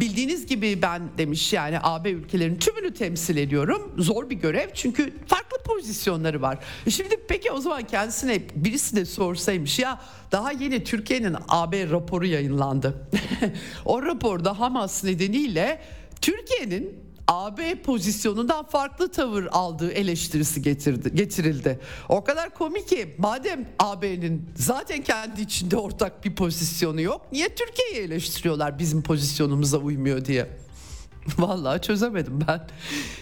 Bildiğiniz 0.00 0.46
gibi 0.46 0.82
ben 0.82 1.02
demiş 1.18 1.52
yani 1.52 1.78
AB 1.82 2.10
ülkelerinin 2.10 2.58
tümünü 2.58 2.94
temsil 2.94 3.36
ediyorum. 3.36 3.94
Zor 3.98 4.30
bir 4.30 4.36
görev 4.36 4.68
çünkü 4.74 5.12
farklı 5.26 5.58
pozisyonları 5.64 6.42
var. 6.42 6.58
E 6.86 6.90
şimdi 6.90 7.16
peki 7.28 7.50
o 7.50 7.60
zaman 7.60 7.82
kendisine 7.82 8.40
birisi 8.54 8.96
de 8.96 9.04
sorsaymış 9.04 9.78
ya 9.78 10.00
daha 10.32 10.52
yeni 10.52 10.84
Türkiye'nin 10.84 11.36
AB 11.48 11.90
raporu 11.90 12.26
yayınlandı. 12.26 13.08
o 13.84 14.02
raporda 14.02 14.60
Hamas 14.60 15.04
nedeniyle 15.04 15.80
Türkiye'nin 16.20 17.07
AB 17.28 17.82
pozisyonundan 17.82 18.64
farklı 18.66 19.12
tavır 19.12 19.48
aldığı 19.52 19.90
eleştirisi 19.90 20.62
getirdi, 20.62 21.14
getirildi. 21.14 21.80
O 22.08 22.24
kadar 22.24 22.54
komik 22.54 22.88
ki 22.88 23.14
madem 23.18 23.68
AB'nin 23.78 24.50
zaten 24.56 25.02
kendi 25.02 25.40
içinde 25.40 25.76
ortak 25.76 26.24
bir 26.24 26.34
pozisyonu 26.34 27.00
yok 27.00 27.26
niye 27.32 27.48
Türkiye'yi 27.48 28.06
eleştiriyorlar 28.06 28.78
bizim 28.78 29.02
pozisyonumuza 29.02 29.78
uymuyor 29.78 30.24
diye. 30.24 30.46
Vallahi 31.38 31.82
çözemedim 31.82 32.40
ben. 32.48 32.66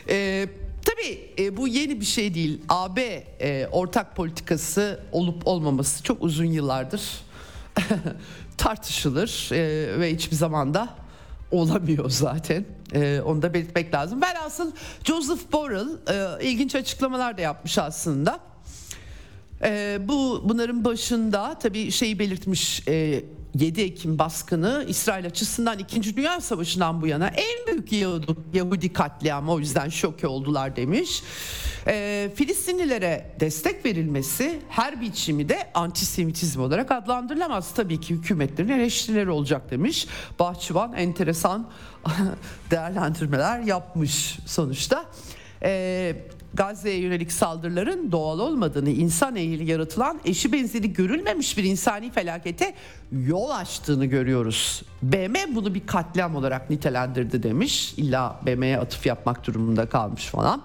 Ee, 0.08 0.48
tabii 0.84 1.30
e, 1.38 1.56
bu 1.56 1.68
yeni 1.68 2.00
bir 2.00 2.06
şey 2.06 2.34
değil. 2.34 2.60
AB 2.68 3.00
e, 3.40 3.68
ortak 3.72 4.16
politikası 4.16 5.00
olup 5.12 5.46
olmaması 5.46 6.02
çok 6.02 6.22
uzun 6.22 6.44
yıllardır 6.44 7.02
tartışılır 8.56 9.48
e, 9.52 10.00
ve 10.00 10.14
hiçbir 10.14 10.36
zamanda 10.36 11.05
olamıyor 11.50 12.10
zaten. 12.10 12.64
Ee, 12.94 13.20
onu 13.24 13.42
da 13.42 13.54
belirtmek 13.54 13.94
lazım. 13.94 14.22
Velhasıl 14.22 14.72
Joseph 15.04 15.52
Borrell 15.52 15.88
e, 16.40 16.44
ilginç 16.48 16.74
açıklamalar 16.74 17.38
da 17.38 17.40
yapmış 17.40 17.78
aslında. 17.78 18.40
E, 19.62 19.98
bu 20.08 20.42
bunların 20.44 20.84
başında 20.84 21.58
tabii 21.58 21.90
şeyi 21.90 22.18
belirtmiş 22.18 22.88
e, 22.88 23.24
7 23.54 23.80
Ekim 23.80 24.18
baskını 24.18 24.84
İsrail 24.88 25.26
açısından 25.26 25.78
2. 25.78 26.16
Dünya 26.16 26.40
Savaşı'ndan 26.40 27.02
bu 27.02 27.06
yana 27.06 27.28
en 27.28 27.66
büyük 27.66 27.92
Yahudi, 28.54 28.92
katliamı 28.92 29.52
o 29.52 29.58
yüzden 29.58 29.88
şoke 29.88 30.26
oldular 30.26 30.76
demiş. 30.76 31.22
E, 31.86 32.30
Filistinlilere 32.34 33.30
destek 33.40 33.84
verilmesi 33.84 34.60
her 34.68 35.00
biçimi 35.00 35.48
de 35.48 35.70
antisemitizm 35.74 36.60
olarak 36.60 36.90
adlandırılamaz. 36.90 37.74
Tabii 37.74 38.00
ki 38.00 38.14
hükümetlerin 38.14 38.68
eleştirileri 38.68 39.30
olacak 39.30 39.70
demiş. 39.70 40.06
Bahçıvan 40.38 40.92
enteresan 40.92 41.70
değerlendirmeler 42.70 43.60
yapmış 43.60 44.38
sonuçta. 44.46 45.04
E, 45.62 46.16
Gazze'ye 46.54 46.98
yönelik 46.98 47.32
saldırıların 47.32 48.12
doğal 48.12 48.38
olmadığını, 48.38 48.90
insan 48.90 49.36
eğili 49.36 49.70
yaratılan 49.70 50.20
eşi 50.24 50.52
benzeri 50.52 50.92
görülmemiş 50.92 51.58
bir 51.58 51.64
insani 51.64 52.10
felakete 52.10 52.74
yol 53.12 53.50
açtığını 53.50 54.06
görüyoruz. 54.06 54.82
BM 55.02 55.34
bunu 55.54 55.74
bir 55.74 55.86
katliam 55.86 56.36
olarak 56.36 56.70
nitelendirdi 56.70 57.42
demiş. 57.42 57.94
İlla 57.96 58.40
BM'ye 58.46 58.78
atıf 58.78 59.06
yapmak 59.06 59.46
durumunda 59.46 59.88
kalmış 59.88 60.26
falan. 60.26 60.62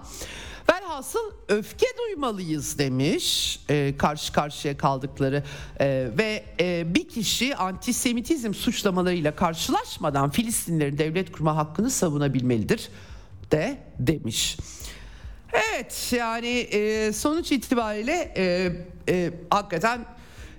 Velhasıl 0.70 1.32
öfke 1.48 1.86
duymalıyız 1.98 2.78
demiş 2.78 3.60
e, 3.70 3.94
karşı 3.98 4.32
karşıya 4.32 4.76
kaldıkları 4.76 5.44
e, 5.80 6.08
ve 6.18 6.44
e, 6.60 6.94
bir 6.94 7.08
kişi 7.08 7.56
antisemitizm 7.56 8.54
suçlamalarıyla 8.54 9.36
karşılaşmadan 9.36 10.30
Filistinlerin 10.30 10.98
devlet 10.98 11.32
kurma 11.32 11.56
hakkını 11.56 11.90
savunabilmelidir 11.90 12.88
de 13.50 13.78
demiş. 13.98 14.56
Evet 15.52 16.12
yani 16.16 16.48
e, 16.48 17.12
sonuç 17.12 17.52
itibariyle 17.52 18.32
e, 18.36 18.72
e, 19.08 19.30
hakikaten 19.50 20.04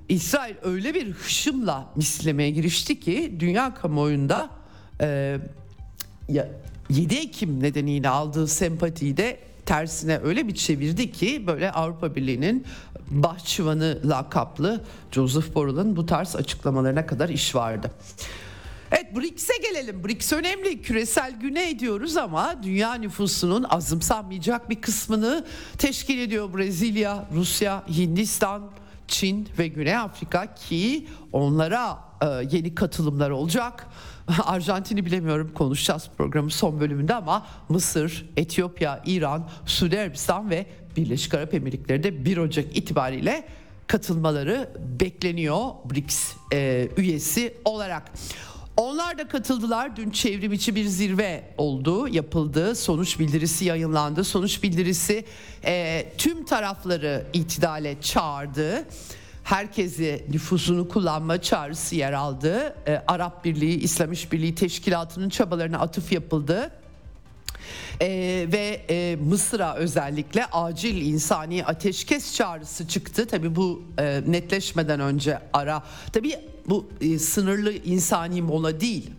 İsrail 0.10 0.56
öyle 0.64 0.94
bir 0.94 1.12
hışımla 1.12 1.90
mislemeye 1.96 2.50
girişti 2.50 3.00
ki 3.00 3.36
dünya 3.40 3.74
kamuoyunda 3.74 4.50
e, 5.02 5.38
ya, 6.30 6.50
7 6.90 7.16
Ekim 7.16 7.64
nedeniyle 7.64 8.10
aldığı 8.10 8.48
sempatiyi 8.48 9.18
de 9.18 9.40
tersine 9.66 10.20
öyle 10.24 10.48
bir 10.48 10.56
çevirdi 10.56 11.12
ki 11.12 11.48
böyle 11.48 11.72
Avrupa 11.72 12.16
Birliği'nin 12.16 12.66
bahçıvanı 13.10 14.00
lakaplı 14.06 14.84
Joseph 15.12 15.56
Borrell'ın 15.56 15.96
bu 15.96 16.06
tarz 16.06 16.36
açıklamalarına 16.36 17.06
kadar 17.06 17.30
iş 17.30 17.56
vardı. 17.56 17.92
Evet 18.92 19.16
BRICS'e 19.16 19.54
gelelim. 19.58 20.04
BRICS 20.04 20.34
önemli. 20.34 20.82
Küresel 20.82 21.40
güney 21.40 21.80
diyoruz 21.80 22.18
ama 22.18 22.64
dünya 22.64 22.94
nüfusunun 22.94 23.64
azımsanmayacak 23.64 24.70
bir 24.70 24.82
kısmını 24.82 25.46
teşkil 25.78 26.20
ediyor 26.20 26.58
Brezilya, 26.58 27.28
Rusya, 27.34 27.84
Hindistan, 27.90 28.72
Çin 29.08 29.50
ve 29.60 29.68
Güney 29.68 29.96
Afrika 29.96 30.56
ki 30.56 31.08
onlara 31.32 32.00
e, 32.22 32.26
yeni 32.52 32.76
katılımlar 32.76 33.30
olacak. 33.30 33.88
Arjantin'i 34.44 35.06
bilemiyorum 35.06 35.52
konuşacağız 35.54 36.10
programın 36.18 36.50
son 36.50 36.80
bölümünde 36.80 37.14
ama 37.14 37.48
Mısır, 37.70 38.26
Etiyopya, 38.38 39.02
İran, 39.06 39.50
Suudi 39.66 40.00
Arabistan 40.00 40.50
ve 40.50 40.66
Birleşik 40.98 41.34
Arap 41.34 41.54
Emirlikleri 41.54 42.04
de 42.04 42.26
1 42.26 42.38
Ocak 42.38 42.78
itibariyle 42.78 43.48
katılmaları 43.88 44.70
bekleniyor 45.00 45.70
BRICS 45.86 46.34
e, 46.54 46.90
üyesi 46.98 47.54
olarak. 47.66 48.12
Onlar 48.78 49.18
da 49.18 49.28
katıldılar. 49.28 49.96
Dün 49.96 50.10
çevrim 50.10 50.54
içi 50.54 50.76
bir 50.76 50.86
zirve 50.86 51.44
oldu, 51.58 52.08
yapıldı. 52.08 52.76
Sonuç 52.76 53.20
bildirisi 53.20 53.66
yayınlandı. 53.66 54.24
Sonuç 54.24 54.64
bildirisi 54.64 55.26
e, 55.66 56.06
tüm 56.18 56.46
tarafları 56.46 57.28
itidale 57.34 58.02
çağırdı. 58.02 58.86
Herkesi 59.44 60.26
nüfusunu 60.30 60.90
kullanma 60.90 61.42
çağrısı 61.42 61.96
yer 61.96 62.14
aldı. 62.14 62.76
E, 62.88 63.04
Arap 63.08 63.46
Birliği, 63.46 63.80
İslam 63.80 64.12
İşbirliği 64.12 64.56
Teşkilatı'nın 64.56 65.30
çabalarına 65.30 65.80
atıf 65.80 66.12
yapıldı. 66.12 66.72
Ee, 68.02 68.48
ve 68.52 68.82
e, 68.90 69.16
Mısır'a 69.16 69.76
özellikle 69.76 70.46
acil 70.46 71.02
insani 71.02 71.66
ateşkes 71.66 72.36
çağrısı 72.36 72.88
çıktı. 72.88 73.28
Tabi 73.28 73.56
bu 73.56 73.84
e, 74.00 74.22
netleşmeden 74.28 75.00
önce 75.00 75.40
ara. 75.54 75.84
Tabi 76.14 76.36
bu 76.70 76.90
e, 77.02 77.20
sınırlı 77.20 77.74
insani 77.74 78.42
mola 78.42 78.80
değil 78.80 79.12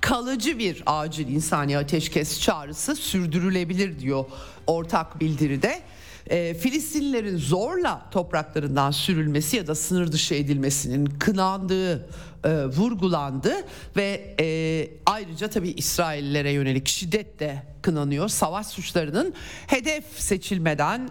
kalıcı 0.00 0.58
bir 0.58 0.82
acil 0.86 1.28
insani 1.28 1.78
ateşkes 1.78 2.40
çağrısı 2.40 2.96
sürdürülebilir 2.96 4.00
diyor 4.00 4.24
ortak 4.66 5.20
bildiride. 5.20 5.80
E, 6.26 6.54
Filistinlilerin 6.54 7.36
zorla 7.36 8.10
topraklarından 8.10 8.90
sürülmesi 8.90 9.56
ya 9.56 9.66
da 9.66 9.74
sınır 9.74 10.12
dışı 10.12 10.34
edilmesinin 10.34 11.06
kınandığı 11.06 12.08
e, 12.44 12.64
vurgulandı 12.64 13.52
ve 13.96 14.34
e, 14.40 14.88
ayrıca 15.06 15.48
tabii 15.48 15.70
İsraillilere 15.70 16.50
yönelik 16.50 16.88
şiddet 16.88 17.40
de 17.40 17.62
kınanıyor. 17.82 18.28
Savaş 18.28 18.66
suçlarının 18.66 19.34
hedef 19.66 20.04
seçilmeden 20.16 21.08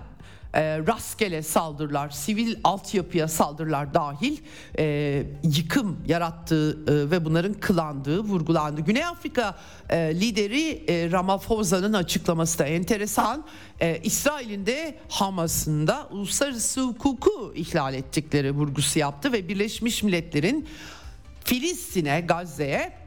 e, 0.54 0.80
rastgele 0.80 1.43
saldırılar, 1.43 2.10
sivil 2.10 2.56
altyapıya 2.64 3.28
saldırılar 3.28 3.93
dahil 3.93 4.38
e, 4.80 5.24
yıkım 5.43 5.97
yarattığı 6.08 6.72
e, 6.72 7.12
ve 7.12 7.26
bunların 7.26 7.54
kılandığı 7.54 8.20
vurgulandı. 8.20 8.82
Güney 8.82 9.06
Afrika 9.06 9.58
e, 9.89 9.97
lideri 9.97 10.84
e, 10.88 11.12
Ramaphosa'nın 11.12 11.93
açıklaması 11.93 12.60
da 12.60 12.66
enteresan. 12.66 13.45
E, 13.80 14.00
İsrail'in 14.04 14.66
de 14.66 14.97
Hamas'ın 15.10 15.88
da 15.88 16.08
uluslararası 16.12 16.82
hukuku 16.82 17.54
ihlal 17.56 17.93
ettikleri 17.93 18.52
vurgusu 18.52 19.00
yaptı 19.00 19.32
ve 19.32 19.50
Birleşmiş 19.50 20.04
Milletler'in 20.04 20.68
Filistin'e, 21.43 22.22
Gazze'ye 22.22 22.99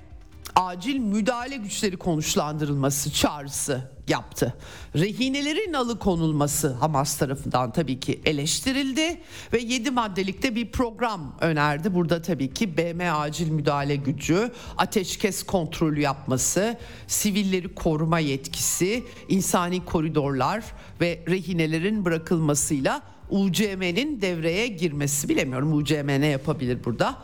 acil 0.56 0.98
müdahale 0.98 1.56
güçleri 1.56 1.96
konuşlandırılması 1.96 3.12
çağrısı 3.12 3.90
yaptı. 4.08 4.54
Rehinelerin 4.96 5.72
alıkonulması 5.72 6.72
Hamas 6.72 7.16
tarafından 7.18 7.72
tabii 7.72 8.00
ki 8.00 8.20
eleştirildi 8.24 9.20
ve 9.52 9.58
7 9.60 9.90
maddelikte 9.90 10.54
bir 10.54 10.72
program 10.72 11.36
önerdi. 11.40 11.94
Burada 11.94 12.22
tabii 12.22 12.54
ki 12.54 12.76
BM 12.76 13.12
acil 13.12 13.50
müdahale 13.50 13.96
gücü, 13.96 14.52
ateşkes 14.76 15.42
kontrolü 15.42 16.00
yapması, 16.00 16.78
sivilleri 17.06 17.74
koruma 17.74 18.18
yetkisi, 18.18 19.04
insani 19.28 19.84
koridorlar 19.84 20.64
ve 21.00 21.24
rehinelerin 21.28 22.04
bırakılmasıyla 22.04 23.02
UCM'nin 23.30 24.20
devreye 24.20 24.66
girmesi 24.66 25.28
bilemiyorum 25.28 25.72
UCM 25.72 26.06
ne 26.06 26.26
yapabilir 26.26 26.84
burada. 26.84 27.22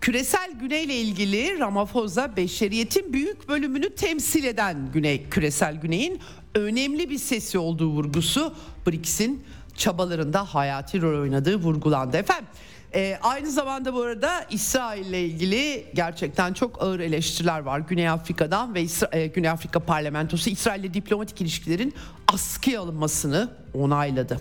Küresel 0.00 0.50
güney 0.60 0.84
ile 0.84 0.94
ilgili 0.94 1.58
Ramaphosa 1.58 2.36
beşeriyetin 2.36 3.12
büyük 3.12 3.48
bölümünü 3.48 3.94
temsil 3.94 4.44
eden 4.44 4.92
güney 4.92 5.28
küresel 5.28 5.76
güneyin 5.76 6.20
önemli 6.54 7.10
bir 7.10 7.18
sesi 7.18 7.58
olduğu 7.58 7.88
vurgusu 7.90 8.54
BRICS'in 8.86 9.44
çabalarında 9.76 10.44
hayati 10.54 11.02
rol 11.02 11.20
oynadığı 11.22 11.56
vurgulandı 11.56 12.16
efendim. 12.16 12.46
ee, 12.94 13.18
aynı 13.22 13.50
zamanda 13.50 13.94
bu 13.94 14.02
arada 14.02 14.44
İsrail 14.50 15.06
ile 15.06 15.24
ilgili 15.24 15.86
gerçekten 15.94 16.52
çok 16.52 16.82
ağır 16.82 17.00
eleştiriler 17.00 17.60
var 17.60 17.78
Güney 17.80 18.08
Afrika'dan 18.08 18.74
ve 18.74 18.82
İsra- 18.82 19.16
e, 19.18 19.26
Güney 19.26 19.50
Afrika 19.50 19.80
parlamentosu 19.80 20.50
İsrail 20.50 20.80
ile 20.84 20.94
diplomatik 20.94 21.40
ilişkilerin 21.40 21.94
askıya 22.32 22.80
alınmasını 22.80 23.50
onayladı. 23.74 24.40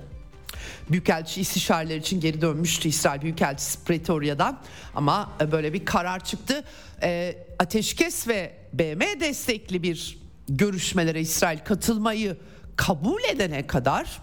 Büyükelçi 0.92 1.42
istişareler 1.42 1.98
için 1.98 2.20
geri 2.20 2.42
dönmüştü 2.42 2.90
İsrail 2.90 3.22
Büyükelçisi 3.22 3.84
Pretoria'dan 3.84 4.60
ama 4.96 5.32
e, 5.42 5.52
böyle 5.52 5.74
bir 5.74 5.86
karar 5.86 6.24
çıktı. 6.24 6.64
E, 7.04 7.38
ateşkes 7.60 8.28
ve 8.28 8.54
BM 8.74 9.20
destekli 9.20 9.84
bir 9.84 10.18
görüşmelere 10.50 11.22
İsrail 11.22 11.60
katılmayı 11.60 12.38
kabul 12.76 13.24
edene 13.24 13.68
kadar 13.68 14.22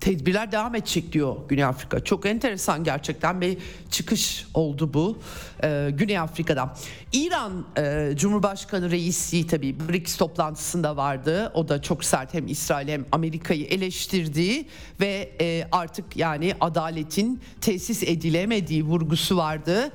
tedbirler 0.00 0.52
devam 0.52 0.74
edecek 0.74 1.12
diyor 1.12 1.36
Güney 1.48 1.64
Afrika. 1.64 2.04
Çok 2.04 2.26
enteresan 2.26 2.84
gerçekten 2.84 3.40
bir 3.40 3.58
çıkış 3.90 4.46
oldu 4.54 4.94
bu 4.94 5.18
ee, 5.64 5.90
Güney 5.92 6.18
Afrika'dan. 6.18 6.76
İran 7.12 7.66
e, 7.78 8.12
Cumhurbaşkanı 8.16 8.90
Reisi 8.90 9.46
tabii 9.46 9.76
BRICS 9.88 10.16
toplantısında 10.16 10.96
vardı. 10.96 11.52
O 11.54 11.68
da 11.68 11.82
çok 11.82 12.04
sert 12.04 12.34
hem 12.34 12.46
İsrail 12.46 12.88
hem 12.88 13.04
Amerika'yı 13.12 13.64
eleştirdiği 13.64 14.66
ve 15.00 15.32
e, 15.40 15.68
artık 15.72 16.16
yani 16.16 16.54
adaletin 16.60 17.40
tesis 17.60 18.02
edilemediği 18.02 18.84
vurgusu 18.84 19.36
vardı. 19.36 19.90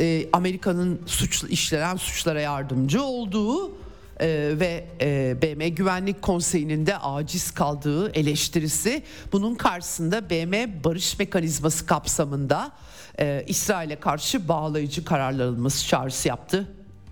E, 0.00 0.28
Amerika'nın 0.32 1.00
suçlu 1.06 1.48
işlenen 1.48 1.96
suçlara 1.96 2.40
yardımcı 2.40 3.02
olduğu 3.02 3.87
ee, 4.20 4.54
ve 4.60 4.84
e, 5.00 5.36
BM 5.42 5.68
Güvenlik 5.68 6.22
Konseyi'nin 6.22 6.86
de 6.86 6.98
aciz 6.98 7.50
kaldığı 7.50 8.10
eleştirisi. 8.10 9.02
Bunun 9.32 9.54
karşısında 9.54 10.30
BM 10.30 10.84
barış 10.84 11.18
mekanizması 11.18 11.86
kapsamında 11.86 12.72
e, 13.20 13.44
İsrail'e 13.46 13.96
karşı 13.96 14.48
bağlayıcı 14.48 15.04
kararlar 15.04 15.44
alınması 15.44 15.86
çağrısı 15.86 16.28
yaptı 16.28 16.68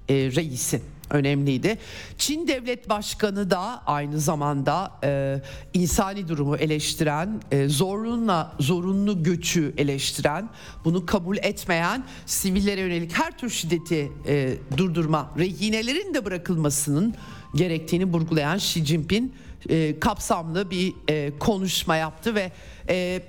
e, 0.08 0.14
reisin 0.14 0.82
önemliydi. 1.10 1.78
Çin 2.18 2.48
Devlet 2.48 2.88
Başkanı 2.88 3.50
da 3.50 3.82
aynı 3.86 4.20
zamanda 4.20 4.92
e, 5.04 5.42
insani 5.74 6.28
durumu 6.28 6.56
eleştiren, 6.56 7.40
e, 7.50 7.68
zorunla 7.68 8.52
zorunlu 8.60 9.22
göçü 9.22 9.74
eleştiren, 9.76 10.48
bunu 10.84 11.06
kabul 11.06 11.36
etmeyen, 11.36 12.04
sivillere 12.26 12.80
yönelik 12.80 13.18
her 13.18 13.38
tür 13.38 13.50
şiddeti 13.50 14.12
e, 14.26 14.54
durdurma, 14.76 15.30
rehinelerin 15.38 16.14
de 16.14 16.24
bırakılmasının 16.24 17.14
gerektiğini 17.54 18.04
vurgulayan 18.04 18.56
Xi 18.56 18.84
Jinping 18.84 19.30
e, 19.68 20.00
kapsamlı 20.00 20.70
bir 20.70 20.94
e, 21.08 21.38
konuşma 21.38 21.96
yaptı 21.96 22.34
ve 22.34 22.52
e, 22.88 23.22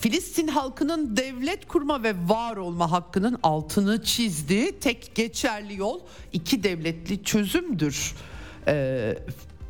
Filistin 0.00 0.48
halkının 0.48 1.16
devlet 1.16 1.68
kurma 1.68 2.02
ve 2.02 2.14
var 2.26 2.56
olma 2.56 2.90
hakkının 2.90 3.38
altını 3.42 4.04
çizdi. 4.04 4.80
Tek 4.80 5.14
geçerli 5.14 5.76
yol 5.76 6.00
iki 6.32 6.62
devletli 6.62 7.24
çözümdür. 7.24 8.14
Ee, 8.68 9.18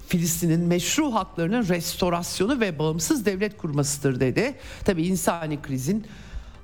Filistin'in 0.08 0.60
meşru 0.60 1.14
haklarının 1.14 1.68
restorasyonu 1.68 2.60
ve 2.60 2.78
bağımsız 2.78 3.26
devlet 3.26 3.56
kurmasıdır 3.56 4.20
dedi. 4.20 4.54
Tabii 4.84 5.06
insani 5.06 5.62
krizin 5.62 6.06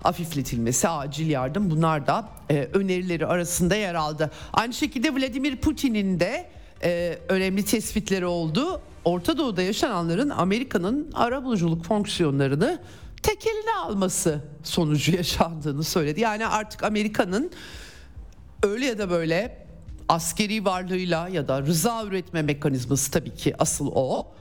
hafifletilmesi, 0.02 0.88
acil 0.88 1.30
yardım 1.30 1.70
bunlar 1.70 2.06
da 2.06 2.28
e, 2.50 2.68
önerileri 2.72 3.26
arasında 3.26 3.74
yer 3.74 3.94
aldı. 3.94 4.30
Aynı 4.52 4.72
şekilde 4.72 5.14
Vladimir 5.14 5.56
Putin'in 5.56 6.20
de 6.20 6.50
e, 6.84 7.18
önemli 7.28 7.64
tespitleri 7.64 8.26
oldu. 8.26 8.80
Orta 9.04 9.38
Doğu'da 9.38 9.62
yaşananların 9.62 10.30
Amerika'nın 10.30 11.12
arabuluculuk 11.14 11.84
fonksiyonlarını 11.84 12.78
tek 13.22 13.46
eline 13.46 13.74
alması 13.74 14.40
sonucu 14.62 15.16
yaşandığını 15.16 15.84
söyledi. 15.84 16.20
Yani 16.20 16.46
artık 16.46 16.82
Amerika'nın 16.82 17.50
öyle 18.62 18.86
ya 18.86 18.98
da 18.98 19.10
böyle 19.10 19.66
askeri 20.08 20.64
varlığıyla 20.64 21.28
ya 21.28 21.48
da 21.48 21.62
rıza 21.62 22.04
üretme 22.04 22.42
mekanizması 22.42 23.10
tabii 23.10 23.34
ki 23.34 23.54
asıl 23.58 23.90
o. 23.94 24.32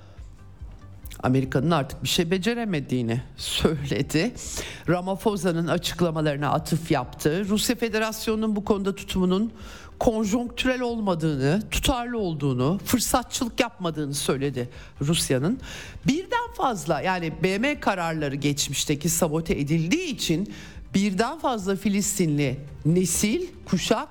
Amerika'nın 1.23 1.71
artık 1.71 2.03
bir 2.03 2.07
şey 2.07 2.31
beceremediğini 2.31 3.21
söyledi. 3.37 4.33
Ramaphosa'nın 4.89 5.67
açıklamalarına 5.67 6.49
atıf 6.49 6.91
yaptı. 6.91 7.45
Rusya 7.49 7.75
Federasyonu'nun 7.75 8.55
bu 8.55 8.65
konuda 8.65 8.95
tutumunun 8.95 9.53
konjonktürel 10.01 10.81
olmadığını, 10.81 11.61
tutarlı 11.71 12.17
olduğunu, 12.19 12.79
fırsatçılık 12.85 13.59
yapmadığını 13.59 14.13
söyledi 14.13 14.69
Rusya'nın. 15.01 15.59
Birden 16.07 16.53
fazla 16.57 17.01
yani 17.01 17.33
BM 17.43 17.79
kararları 17.79 18.35
geçmişteki 18.35 19.09
sabote 19.09 19.53
edildiği 19.59 20.15
için 20.15 20.53
birden 20.93 21.39
fazla 21.39 21.75
Filistinli 21.75 22.59
nesil, 22.85 23.47
kuşak 23.65 24.07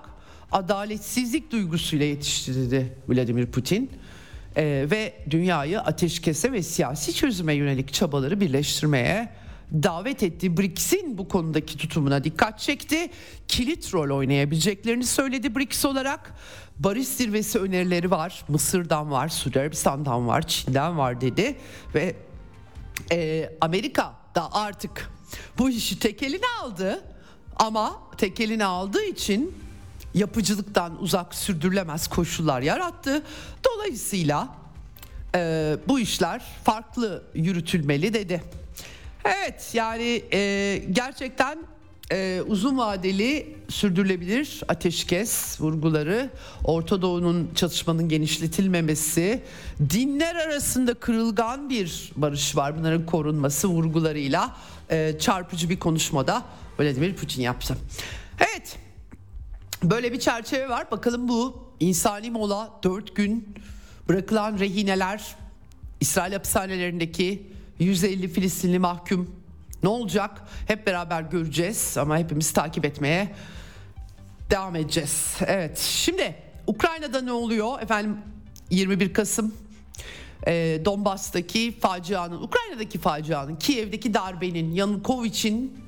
adaletsizlik 0.52 1.52
duygusuyla 1.52 2.06
yetişti 2.06 2.92
Vladimir 3.08 3.46
Putin. 3.46 3.90
Ee, 4.56 4.86
ve 4.90 5.14
dünyayı 5.30 5.80
ateşkese 5.80 6.52
ve 6.52 6.62
siyasi 6.62 7.14
çözüme 7.14 7.54
yönelik 7.54 7.92
çabaları 7.92 8.40
birleştirmeye 8.40 9.28
davet 9.72 10.22
etti. 10.22 10.56
BRICS'in 10.56 11.18
bu 11.18 11.28
konudaki 11.28 11.78
tutumuna 11.78 12.24
dikkat 12.24 12.58
çekti. 12.58 13.10
Kilit 13.48 13.94
rol 13.94 14.16
oynayabileceklerini 14.16 15.04
söyledi 15.04 15.56
BRICS 15.56 15.84
olarak. 15.84 16.34
Barış 16.78 17.08
zirvesi 17.08 17.58
önerileri 17.58 18.10
var. 18.10 18.44
Mısır'dan 18.48 19.10
var, 19.10 19.28
Suudi 19.28 19.60
Arabistan'dan 19.60 20.28
var, 20.28 20.48
Çin'den 20.48 20.98
var 20.98 21.20
dedi. 21.20 21.56
Ve 21.94 22.16
e, 23.12 23.50
Amerika 23.60 24.14
da 24.34 24.52
artık 24.54 25.10
bu 25.58 25.70
işi 25.70 25.98
tek 25.98 26.22
eline 26.22 26.46
aldı. 26.62 27.04
Ama 27.56 28.00
tek 28.16 28.40
eline 28.40 28.64
aldığı 28.64 29.04
için 29.04 29.54
yapıcılıktan 30.14 31.02
uzak 31.02 31.34
sürdürülemez 31.34 32.08
koşullar 32.08 32.62
yarattı. 32.62 33.22
Dolayısıyla 33.64 34.48
e, 35.34 35.76
bu 35.88 36.00
işler 36.00 36.42
farklı 36.64 37.24
yürütülmeli 37.34 38.14
dedi. 38.14 38.42
Evet 39.24 39.70
yani 39.74 40.22
e, 40.32 40.82
gerçekten 40.92 41.58
e, 42.12 42.42
uzun 42.46 42.78
vadeli 42.78 43.56
sürdürülebilir 43.68 44.62
ateşkes 44.68 45.60
vurguları, 45.60 46.30
Orta 46.64 47.02
Doğu'nun 47.02 47.50
çatışmanın 47.54 48.08
genişletilmemesi, 48.08 49.42
dinler 49.90 50.34
arasında 50.34 50.94
kırılgan 50.94 51.70
bir 51.70 52.12
barış 52.16 52.56
var 52.56 52.78
bunların 52.78 53.06
korunması 53.06 53.68
vurgularıyla 53.68 54.56
e, 54.90 55.18
çarpıcı 55.18 55.70
bir 55.70 55.78
konuşmada 55.78 56.42
Vladimir 56.78 57.16
Putin 57.16 57.42
yaptı. 57.42 57.76
Evet 58.38 58.76
böyle 59.82 60.12
bir 60.12 60.20
çerçeve 60.20 60.68
var 60.68 60.90
bakalım 60.90 61.28
bu 61.28 61.70
insani 61.80 62.30
mola 62.30 62.70
4 62.82 63.16
gün 63.16 63.54
bırakılan 64.08 64.58
rehineler 64.58 65.36
İsrail 66.00 66.32
hapishanelerindeki 66.32 67.50
150 67.80 68.28
Filistinli 68.28 68.78
mahkum 68.78 69.30
ne 69.82 69.88
olacak? 69.88 70.42
Hep 70.66 70.86
beraber 70.86 71.22
göreceğiz 71.22 71.96
ama 71.98 72.18
hepimiz 72.18 72.52
takip 72.52 72.84
etmeye 72.84 73.34
devam 74.50 74.76
edeceğiz. 74.76 75.36
Evet 75.46 75.78
şimdi 75.78 76.34
Ukrayna'da 76.66 77.20
ne 77.20 77.32
oluyor? 77.32 77.82
Efendim 77.82 78.16
21 78.70 79.12
Kasım 79.12 79.54
e, 80.46 80.80
Donbas'taki 80.84 81.78
facianın, 81.80 82.42
Ukrayna'daki 82.42 82.98
facianın, 82.98 83.56
Kiev'deki 83.56 84.14
darbenin, 84.14 84.72
Yanukovic'in 84.72 85.78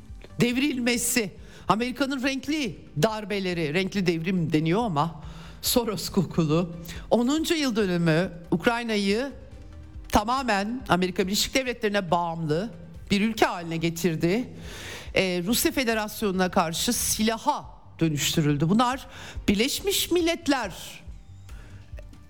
devrilmesi, 0.41 1.31
Amerika'nın 1.69 2.23
renkli 2.23 2.79
darbeleri, 3.03 3.75
renkli 3.75 4.07
devrim 4.07 4.53
deniyor 4.53 4.83
ama 4.83 5.23
Soros 5.63 6.09
kokulu 6.09 6.73
10. 7.11 7.55
yıl 7.55 7.77
dönümü 7.77 8.33
Ukrayna'yı 8.51 9.33
tamamen 10.13 10.85
Amerika 10.89 11.27
Birleşik 11.27 11.55
Devletleri'ne 11.55 12.11
bağımlı 12.11 12.71
bir 13.11 13.21
ülke 13.21 13.47
haline 13.47 13.77
getirdi. 13.77 14.49
Ee, 15.15 15.43
Rusya 15.47 15.73
Federasyonu'na 15.73 16.51
karşı 16.51 16.93
silaha 16.93 17.65
dönüştürüldü. 18.01 18.69
Bunlar 18.69 19.07
Birleşmiş 19.49 20.11
Milletler 20.11 20.73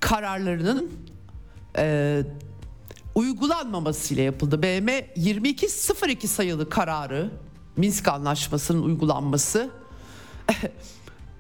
kararlarının 0.01 0.91
e, 1.77 2.23
uygulanmamasıyla 3.15 4.23
yapıldı. 4.23 4.63
BM 4.63 4.99
2202 5.17 6.29
sayılı 6.29 6.71
kararı 6.71 7.31
Minsk 7.77 8.09
Anlaşması'nın 8.09 8.83
uygulanması 8.83 9.71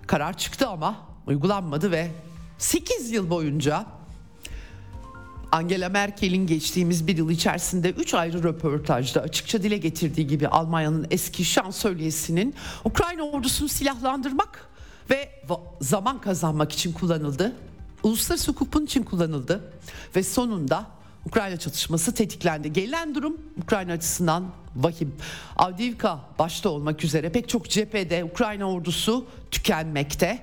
karar 0.07 0.39
çıktı 0.39 0.69
ama 0.69 0.97
uygulanmadı 1.27 1.91
ve 1.91 2.11
8 2.59 3.11
yıl 3.11 3.31
boyunca 3.31 3.87
Angela 5.53 5.89
Merkel'in 5.89 6.47
geçtiğimiz 6.47 7.07
bir 7.07 7.17
yıl 7.17 7.31
içerisinde 7.31 7.91
3 7.91 8.15
ayrı 8.15 8.43
röportajda 8.43 9.21
açıkça 9.21 9.63
dile 9.63 9.77
getirdiği 9.77 10.27
gibi 10.27 10.49
Almanya'nın 10.49 11.07
eski 11.11 11.45
şansölyesinin 11.45 12.55
Ukrayna 12.85 13.23
ordusunu 13.23 13.69
silahlandırmak 13.69 14.69
ve 15.11 15.31
zaman 15.81 16.21
kazanmak 16.21 16.73
için 16.73 16.93
kullanıldı. 16.93 17.53
Uluslararası 18.03 18.53
hukuk 18.53 18.83
için 18.83 19.03
kullanıldı 19.03 19.73
ve 20.17 20.23
sonunda 20.23 20.87
Ukrayna 21.27 21.57
çatışması 21.57 22.15
tetiklendi. 22.15 22.73
Gelen 22.73 23.15
durum 23.15 23.37
Ukrayna 23.63 23.93
açısından 23.93 24.45
vahim. 24.77 25.15
Avdiivka 25.57 26.21
başta 26.39 26.69
olmak 26.69 27.05
üzere 27.05 27.33
pek 27.33 27.49
çok 27.49 27.71
cephede 27.71 28.25
Ukrayna 28.25 28.73
ordusu 28.73 29.27
tükenmekte. 29.51 30.39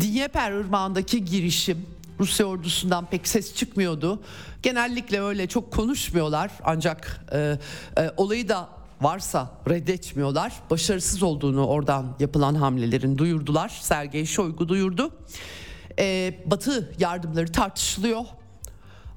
Dnieper 0.00 0.52
ırmağındaki 0.52 1.24
girişim 1.24 1.86
Rusya 2.20 2.46
ordusundan 2.46 3.06
pek 3.06 3.28
ses 3.28 3.54
çıkmıyordu. 3.54 4.22
Genellikle 4.62 5.20
öyle 5.20 5.46
çok 5.46 5.72
konuşmuyorlar 5.72 6.50
ancak 6.64 7.26
e, 7.32 7.58
e, 7.98 8.10
olayı 8.16 8.48
da 8.48 8.68
varsa 9.00 9.50
reddetmiyorlar. 9.68 10.52
Başarısız 10.70 11.22
olduğunu 11.22 11.66
oradan 11.66 12.16
yapılan 12.20 12.54
hamlelerin 12.54 13.18
duyurdular. 13.18 13.68
Sergey 13.68 14.26
Shoigu 14.26 14.68
duyurdu. 14.68 15.10
E, 15.98 16.34
Batı 16.46 16.92
yardımları 16.98 17.52
tartışılıyor. 17.52 18.24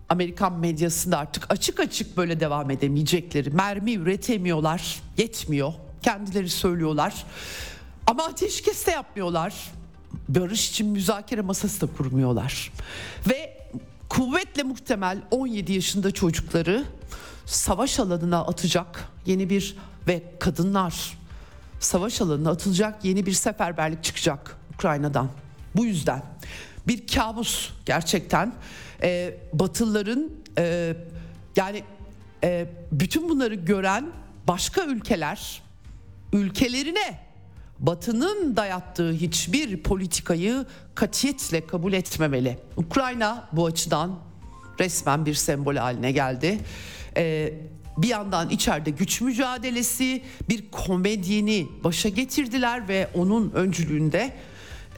Amerikan 0.10 0.54
medyasında 0.54 1.18
artık 1.18 1.52
açık 1.52 1.80
açık 1.80 2.18
böyle 2.18 2.40
devam 2.40 2.72
edemeyecekleri 2.72 3.50
mermi 3.50 3.94
üretemiyorlar 3.94 5.02
yetmiyor 5.18 5.74
kendileri 6.02 6.50
söylüyorlar 6.50 7.26
ama 8.08 8.24
ateşkes 8.24 8.88
de 8.88 8.92
yapmıyorlar 8.92 9.54
barış 10.30 10.70
için 10.70 10.88
müzakere 10.88 11.42
masası 11.42 11.88
da 11.88 11.94
kurmuyorlar. 11.98 12.72
Ve 13.30 13.58
kuvvetle 14.10 14.64
muhtemel 14.64 15.18
17 15.32 15.74
yaşında 15.74 16.12
çocukları 16.12 16.86
savaş 17.46 18.00
alanına 18.00 18.46
atacak 18.46 19.10
yeni 19.26 19.50
bir 19.50 19.78
ve 20.08 20.24
kadınlar 20.40 21.18
savaş 21.80 22.22
alanına 22.22 22.50
atılacak 22.50 23.06
yeni 23.06 23.26
bir 23.26 23.34
seferberlik 23.34 24.04
çıkacak 24.04 24.58
Ukrayna'dan. 24.74 25.30
Bu 25.76 25.86
yüzden 25.86 26.24
bir 26.88 27.08
kabus 27.08 27.70
gerçekten. 27.86 28.54
E, 29.04 29.38
Batılıların 29.54 30.32
e, 30.58 30.96
yani 31.56 31.84
e, 32.44 32.68
bütün 32.92 33.30
bunları 33.30 33.56
gören 33.56 34.12
başka 34.48 34.84
ülkeler 34.84 35.62
ülkelerine 36.34 37.20
Batı'nın 37.80 38.56
dayattığı 38.56 39.12
hiçbir 39.12 39.84
politikayı 39.84 40.66
katiyetle 40.96 41.68
kabul 41.68 41.94
etmemeli. 41.94 42.58
Ukrayna 42.78 43.50
bu 43.52 43.66
açıdan 43.66 44.20
resmen 44.80 45.26
bir 45.26 45.34
sembol 45.34 45.76
haline 45.76 46.12
geldi. 46.12 46.60
Ee, 47.18 47.54
bir 47.98 48.08
yandan 48.08 48.50
içeride 48.50 48.90
güç 48.90 49.22
mücadelesi, 49.22 50.24
bir 50.50 50.72
komedyeni 50.72 51.68
başa 51.84 52.10
getirdiler 52.10 52.88
ve 52.88 53.10
onun 53.14 53.52
öncülüğünde 53.52 54.34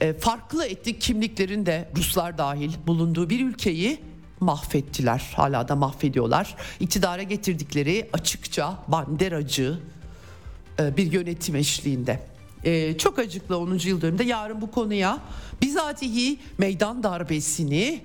e, 0.00 0.12
farklı 0.12 0.66
etnik 0.66 1.00
kimliklerin 1.00 1.66
de 1.66 1.88
Ruslar 1.96 2.38
dahil 2.38 2.72
bulunduğu 2.86 3.30
bir 3.30 3.46
ülkeyi 3.46 4.00
mahvettiler. 4.40 5.32
Hala 5.36 5.68
da 5.68 5.76
mahvediyorlar. 5.76 6.56
İktidara 6.80 7.22
getirdikleri 7.22 8.10
açıkça 8.12 8.78
banderacı 8.88 9.78
e, 10.80 10.96
bir 10.96 11.12
yönetim 11.12 11.56
eşliğinde. 11.56 12.35
E, 12.66 12.98
çok 12.98 13.18
acıklı 13.18 13.58
10. 13.58 13.78
yıl 13.78 14.00
dönümünde 14.00 14.24
yarın 14.24 14.60
bu 14.60 14.70
konuya 14.70 15.18
bizatihi 15.62 16.38
meydan 16.58 17.02
darbesini 17.02 18.00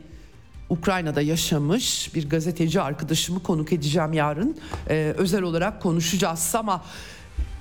Ukrayna'da 0.69 1.21
yaşamış 1.21 2.15
bir 2.15 2.29
gazeteci 2.29 2.81
arkadaşımı 2.81 3.43
konuk 3.43 3.73
edeceğim 3.73 4.13
yarın. 4.13 4.57
Ee, 4.89 5.13
özel 5.17 5.41
olarak 5.41 5.81
konuşacağız 5.81 6.55
ama 6.55 6.83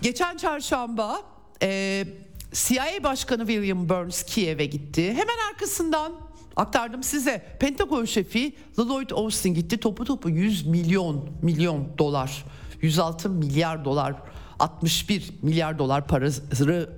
geçen 0.03 0.37
çarşamba 0.37 1.23
e, 1.63 2.05
CIA 2.53 3.05
Başkanı 3.05 3.47
William 3.47 3.89
Burns 3.89 4.23
Kiev'e 4.23 4.67
gitti. 4.67 5.09
Hemen 5.09 5.51
arkasından 5.51 6.13
aktardım 6.57 7.03
size. 7.03 7.57
Pentagon 7.61 8.05
şefi 8.05 8.53
Lloyd 8.79 9.11
Austin 9.11 9.55
gitti. 9.55 9.79
Topu 9.79 10.05
topu 10.05 10.31
100 10.31 10.67
milyon 10.67 11.31
milyon 11.43 11.89
dolar, 11.99 12.45
106 12.83 13.31
milyar 13.31 13.85
dolar 13.85 14.15
61 14.61 15.31
milyar 15.43 15.79
dolar 15.79 16.07
parası 16.07 16.43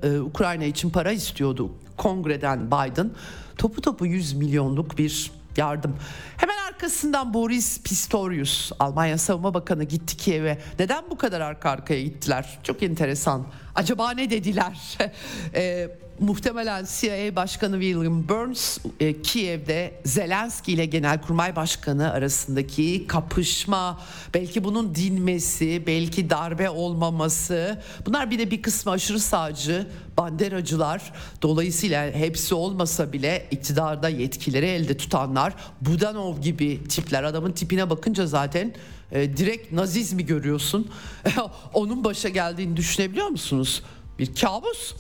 e, 0.03 0.21
Ukrayna 0.21 0.65
için 0.65 0.91
para 0.91 1.13
istiyordu 1.13 1.73
kongreden 1.97 2.67
Biden. 2.67 3.11
Topu 3.59 3.81
topu 3.81 4.07
100 4.07 4.33
milyonluk 4.33 4.99
bir 4.99 5.33
yardım. 5.57 5.97
Hemen 6.37 6.57
arkasından 6.69 7.35
Boris 7.35 7.83
Pistorius, 7.83 8.73
Almanya 8.79 9.19
Savunma 9.19 9.55
Bakanı 9.55 9.85
gitti 9.85 10.17
Kiev'e. 10.17 10.59
Neden 10.79 11.05
bu 11.11 11.17
kadar 11.19 11.41
arka 11.41 11.71
arkaya 11.71 12.03
gittiler? 12.03 12.59
Çok 12.63 12.83
enteresan. 12.83 13.47
Acaba 13.75 14.11
ne 14.11 14.31
dediler? 14.31 14.99
e, 15.55 15.89
muhtemelen 16.21 16.87
CIA 17.01 17.37
Başkanı 17.37 17.81
William 17.81 18.29
Burns 18.29 18.79
e, 19.01 19.23
Kiev'de 19.23 20.01
Zelenski 20.05 20.73
ile 20.73 20.87
Genelkurmay 20.87 21.57
Başkanı 21.57 22.13
arasındaki 22.13 23.07
kapışma, 23.07 24.01
belki 24.35 24.65
bunun 24.65 24.95
dinmesi, 24.95 25.83
belki 25.87 26.31
darbe 26.31 26.71
olmaması. 26.71 27.83
Bunlar 28.07 28.31
bir 28.31 28.39
de 28.39 28.51
bir 28.51 28.63
kısmı 28.63 28.93
aşırı 28.93 29.21
sağcı, 29.21 29.87
banderacılar. 30.17 31.13
Dolayısıyla 31.43 32.11
hepsi 32.11 32.55
olmasa 32.55 33.13
bile 33.13 33.47
iktidarda 33.51 34.09
yetkileri 34.09 34.67
elde 34.67 34.97
tutanlar, 34.97 35.55
Budanov 35.81 36.41
gibi 36.41 36.85
tipler. 36.89 37.25
Adamın 37.25 37.53
tipine 37.53 37.91
bakınca 37.91 38.27
zaten 38.27 38.75
e, 39.13 39.37
direkt 39.37 39.73
nazizmi 39.73 40.27
görüyorsun. 40.27 40.91
Onun 41.75 42.05
başa 42.05 42.29
geldiğini 42.29 42.77
düşünebiliyor 42.77 43.29
musunuz? 43.29 43.83
Bir 44.19 44.35
kabus. 44.35 44.95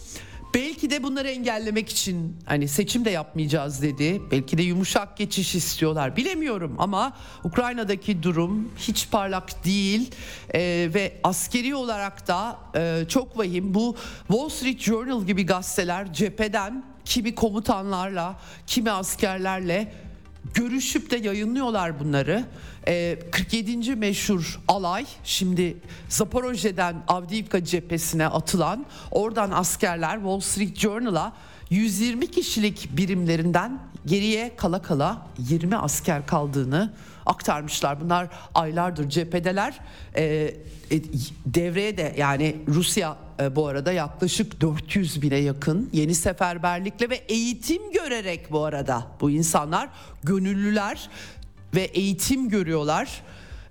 Belki 0.54 0.90
de 0.90 1.02
bunları 1.02 1.28
engellemek 1.28 1.88
için 1.88 2.36
hani 2.44 2.68
seçim 2.68 3.04
de 3.04 3.10
yapmayacağız 3.10 3.82
dedi. 3.82 4.22
Belki 4.30 4.58
de 4.58 4.62
yumuşak 4.62 5.16
geçiş 5.16 5.54
istiyorlar. 5.54 6.16
Bilemiyorum 6.16 6.74
ama 6.78 7.16
Ukrayna'daki 7.44 8.22
durum 8.22 8.72
hiç 8.78 9.10
parlak 9.10 9.64
değil 9.64 10.10
ee, 10.54 10.90
ve 10.94 11.20
askeri 11.24 11.74
olarak 11.74 12.28
da 12.28 12.58
e, 12.76 13.04
çok 13.08 13.38
vahim. 13.38 13.74
Bu 13.74 13.96
Wall 14.28 14.48
Street 14.48 14.80
Journal 14.80 15.24
gibi 15.24 15.46
gazeteler 15.46 16.12
cepheden 16.12 16.84
kimi 17.04 17.34
komutanlarla, 17.34 18.40
kimi 18.66 18.90
askerlerle 18.90 19.92
görüşüp 20.54 21.10
de 21.10 21.16
yayınlıyorlar 21.16 22.00
bunları. 22.00 22.44
E, 22.88 23.18
47. 23.30 23.96
meşhur 23.96 24.60
alay 24.68 25.06
şimdi 25.24 25.76
Zaporojye'den 26.08 26.96
Avdiivka 27.08 27.64
cephesine 27.64 28.26
atılan 28.26 28.86
oradan 29.10 29.50
askerler 29.50 30.14
Wall 30.14 30.40
Street 30.40 30.76
Journal'a 30.76 31.32
120 31.70 32.30
kişilik 32.30 32.88
birimlerinden 32.96 33.78
geriye 34.06 34.56
kala 34.56 34.82
kala 34.82 35.26
20 35.38 35.76
asker 35.76 36.26
kaldığını 36.26 36.92
aktarmışlar. 37.26 38.00
Bunlar 38.00 38.28
aylardır 38.54 39.08
cephedeler. 39.08 39.80
E, 40.14 40.24
e, 40.24 40.54
devreye 41.46 41.96
de 41.96 42.14
yani 42.18 42.56
Rusya 42.68 43.16
e, 43.40 43.56
bu 43.56 43.66
arada 43.66 43.92
yaklaşık 43.92 44.60
400 44.60 45.22
bine 45.22 45.36
yakın 45.36 45.90
yeni 45.92 46.14
seferberlikle 46.14 47.10
ve 47.10 47.16
eğitim 47.16 47.92
görerek 47.92 48.52
bu 48.52 48.64
arada 48.64 49.06
bu 49.20 49.30
insanlar 49.30 49.88
gönüllüler 50.24 51.08
ve 51.74 51.82
eğitim 51.82 52.48
görüyorlar. 52.48 53.22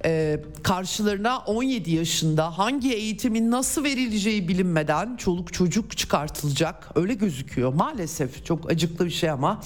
Ee, 0.06 0.40
karşılarına 0.64 1.40
17 1.40 1.92
yaşında 1.92 2.58
hangi 2.58 2.94
eğitimin 2.94 3.52
nasıl 3.52 3.84
verileceği 3.84 4.48
bilinmeden 4.48 5.18
çoluk 5.18 5.54
çocuk 5.54 5.98
çıkartılacak. 5.98 6.90
Öyle 6.96 7.14
gözüküyor. 7.14 7.74
Maalesef 7.74 8.46
çok 8.46 8.72
acıklı 8.72 9.06
bir 9.06 9.12
şey 9.12 9.30
ama 9.30 9.62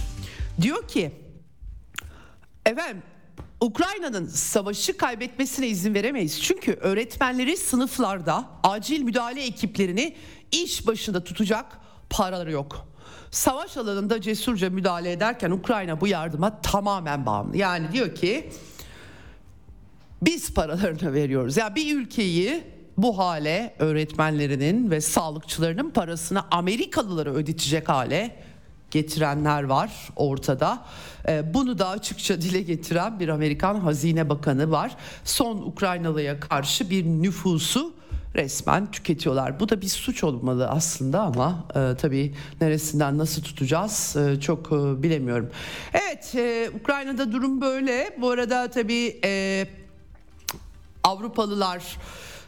Diyor 0.62 0.88
ki 0.88 1.12
Efendim 2.66 3.02
Ukrayna'nın 3.60 4.26
savaşı 4.26 4.96
kaybetmesine 4.96 5.68
izin 5.68 5.94
veremeyiz. 5.94 6.42
Çünkü 6.42 6.72
öğretmenleri 6.72 7.56
sınıflarda 7.56 8.44
acil 8.62 9.02
müdahale 9.02 9.44
ekiplerini 9.44 10.16
iş 10.52 10.86
başında 10.86 11.24
tutacak 11.24 11.64
paraları 12.10 12.52
yok. 12.52 12.88
Savaş 13.30 13.76
alanında 13.76 14.20
cesurca 14.20 14.70
müdahale 14.70 15.12
ederken 15.12 15.50
Ukrayna 15.50 16.00
bu 16.00 16.08
yardıma 16.08 16.60
tamamen 16.60 17.26
bağımlı. 17.26 17.56
Yani 17.56 17.92
diyor 17.92 18.14
ki 18.14 18.50
biz 20.22 20.54
paralarını 20.54 21.12
veriyoruz. 21.12 21.56
Ya 21.56 21.64
yani 21.64 21.76
bir 21.76 21.96
ülkeyi 21.96 22.64
bu 22.96 23.18
hale 23.18 23.74
öğretmenlerinin 23.78 24.90
ve 24.90 25.00
sağlıkçılarının 25.00 25.90
parasını 25.90 26.42
Amerikalılara 26.50 27.30
ödetecek 27.30 27.88
hale 27.88 28.36
getirenler 28.96 29.62
var 29.62 29.90
ortada. 30.16 30.84
Ee, 31.28 31.54
bunu 31.54 31.78
da 31.78 31.88
açıkça 31.88 32.40
dile 32.40 32.60
getiren 32.60 33.20
bir 33.20 33.28
Amerikan 33.28 33.80
Hazine 33.80 34.28
Bakanı 34.28 34.70
var. 34.70 34.96
Son 35.24 35.56
Ukraynalıya 35.56 36.40
karşı 36.40 36.90
bir 36.90 37.04
nüfusu 37.04 37.92
resmen 38.34 38.90
tüketiyorlar. 38.90 39.60
Bu 39.60 39.68
da 39.68 39.80
bir 39.80 39.88
suç 39.88 40.24
olmalı 40.24 40.68
aslında 40.68 41.20
ama 41.20 41.64
e, 41.70 41.96
tabii 41.96 42.34
neresinden 42.60 43.18
nasıl 43.18 43.42
tutacağız 43.42 44.16
e, 44.16 44.40
çok 44.40 44.66
e, 44.66 45.02
bilemiyorum. 45.02 45.50
Evet 45.94 46.34
e, 46.34 46.70
Ukrayna'da 46.80 47.32
durum 47.32 47.60
böyle. 47.60 48.16
Bu 48.20 48.30
arada 48.30 48.70
tabii 48.70 49.20
e, 49.24 49.66
Avrupalılar 51.04 51.98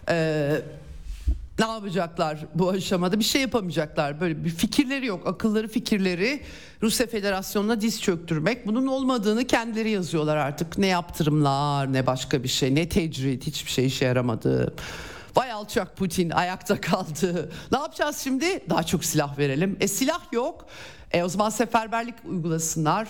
e, 0.08 0.60
ne 1.58 1.66
yapacaklar 1.66 2.38
bu 2.54 2.70
aşamada? 2.70 3.18
Bir 3.18 3.24
şey 3.24 3.40
yapamayacaklar. 3.42 4.20
Böyle 4.20 4.44
bir 4.44 4.50
fikirleri 4.50 5.06
yok. 5.06 5.26
Akılları 5.26 5.68
fikirleri 5.68 6.42
Rusya 6.82 7.06
Federasyonu'na 7.06 7.80
diz 7.80 8.02
çöktürmek. 8.02 8.66
Bunun 8.66 8.86
olmadığını 8.86 9.46
kendileri 9.46 9.90
yazıyorlar 9.90 10.36
artık. 10.36 10.78
Ne 10.78 10.86
yaptırımlar 10.86 11.92
ne 11.92 12.06
başka 12.06 12.42
bir 12.42 12.48
şey 12.48 12.74
ne 12.74 12.88
tecrit 12.88 13.46
hiçbir 13.46 13.70
şey 13.70 13.86
işe 13.86 14.04
yaramadı. 14.04 14.74
Vay 15.36 15.52
alçak 15.52 15.96
Putin 15.96 16.30
ayakta 16.30 16.80
kaldı. 16.80 17.52
Ne 17.72 17.78
yapacağız 17.78 18.18
şimdi? 18.18 18.70
Daha 18.70 18.82
çok 18.82 19.04
silah 19.04 19.38
verelim. 19.38 19.76
E 19.80 19.88
silah 19.88 20.32
yok. 20.32 20.66
E 21.12 21.22
o 21.22 21.28
zaman 21.28 21.50
seferberlik 21.50 22.14
uygulasınlar. 22.24 23.08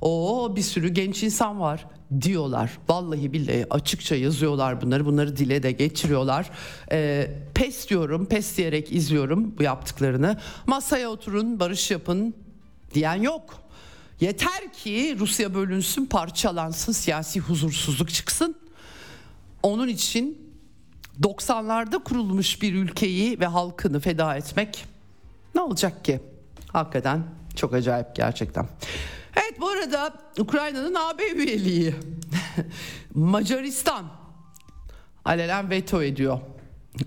O 0.00 0.52
bir 0.56 0.62
sürü 0.62 0.88
genç 0.88 1.22
insan 1.22 1.60
var 1.60 1.86
diyorlar. 2.20 2.78
Vallahi 2.88 3.32
billahi 3.32 3.66
açıkça 3.70 4.16
yazıyorlar 4.16 4.80
bunları. 4.80 5.06
Bunları 5.06 5.36
dile 5.36 5.62
de 5.62 5.72
geçiriyorlar. 5.72 6.50
E, 6.92 7.30
pes 7.54 7.88
diyorum, 7.88 8.26
pes 8.26 8.56
diyerek 8.56 8.92
izliyorum 8.92 9.58
bu 9.58 9.62
yaptıklarını. 9.62 10.36
Masaya 10.66 11.10
oturun, 11.10 11.60
barış 11.60 11.90
yapın 11.90 12.34
diyen 12.94 13.14
yok. 13.14 13.62
Yeter 14.20 14.72
ki 14.72 15.16
Rusya 15.18 15.54
bölünsün, 15.54 16.06
parçalansın, 16.06 16.92
siyasi 16.92 17.40
huzursuzluk 17.40 18.10
çıksın. 18.10 18.56
Onun 19.62 19.88
için 19.88 20.50
90'larda 21.22 22.04
kurulmuş 22.04 22.62
bir 22.62 22.74
ülkeyi 22.74 23.40
ve 23.40 23.46
halkını 23.46 24.00
feda 24.00 24.36
etmek 24.36 24.84
ne 25.54 25.60
olacak 25.60 26.04
ki? 26.04 26.20
Hakikaten 26.68 27.22
çok 27.56 27.74
acayip 27.74 28.16
gerçekten. 28.16 28.66
Evet 29.42 29.60
bu 29.60 29.68
arada 29.68 30.14
Ukrayna'nın 30.38 30.94
AB 30.94 31.22
üyeliği 31.22 31.94
Macaristan 33.14 34.04
alelen 35.24 35.70
veto 35.70 36.02
ediyor. 36.02 36.40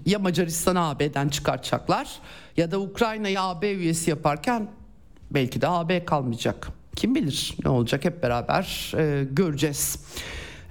Ya 0.05 0.19
Macaristan'ı 0.19 0.87
AB'den 0.87 1.29
çıkartacaklar 1.29 2.19
ya 2.57 2.71
da 2.71 2.79
Ukrayna'yı 2.79 3.41
AB 3.41 3.71
üyesi 3.71 4.09
yaparken 4.09 4.71
belki 5.31 5.61
de 5.61 5.67
AB 5.67 6.05
kalmayacak. 6.05 6.69
Kim 6.95 7.15
bilir 7.15 7.55
ne 7.63 7.69
olacak 7.69 8.05
hep 8.05 8.23
beraber 8.23 8.93
e, 8.97 9.23
göreceğiz. 9.31 9.99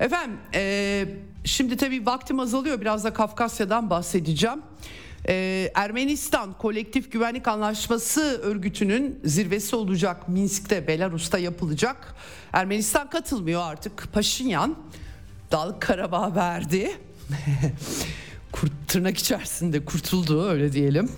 Efendim 0.00 0.38
e, 0.54 1.04
şimdi 1.44 1.76
tabii 1.76 2.06
vaktim 2.06 2.40
azalıyor 2.40 2.80
biraz 2.80 3.04
da 3.04 3.12
Kafkasya'dan 3.12 3.90
bahsedeceğim. 3.90 4.62
Ee, 5.28 5.70
Ermenistan 5.74 6.58
Kolektif 6.58 7.12
Güvenlik 7.12 7.48
Anlaşması 7.48 8.20
örgütünün 8.42 9.20
zirvesi 9.24 9.76
olacak 9.76 10.28
Minsk'te 10.28 10.86
Belarus'ta 10.86 11.38
yapılacak. 11.38 12.14
Ermenistan 12.52 13.10
katılmıyor 13.10 13.62
artık. 13.62 14.12
Paşinyan 14.12 14.76
Dağlık 15.52 15.82
Karabağ 15.82 16.34
verdi. 16.34 16.90
Kurt, 18.52 18.72
tırnak 18.88 19.18
içerisinde 19.18 19.84
kurtuldu 19.84 20.48
öyle 20.48 20.72
diyelim. 20.72 21.10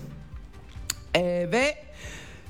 Ee, 1.17 1.49
ve 1.53 1.75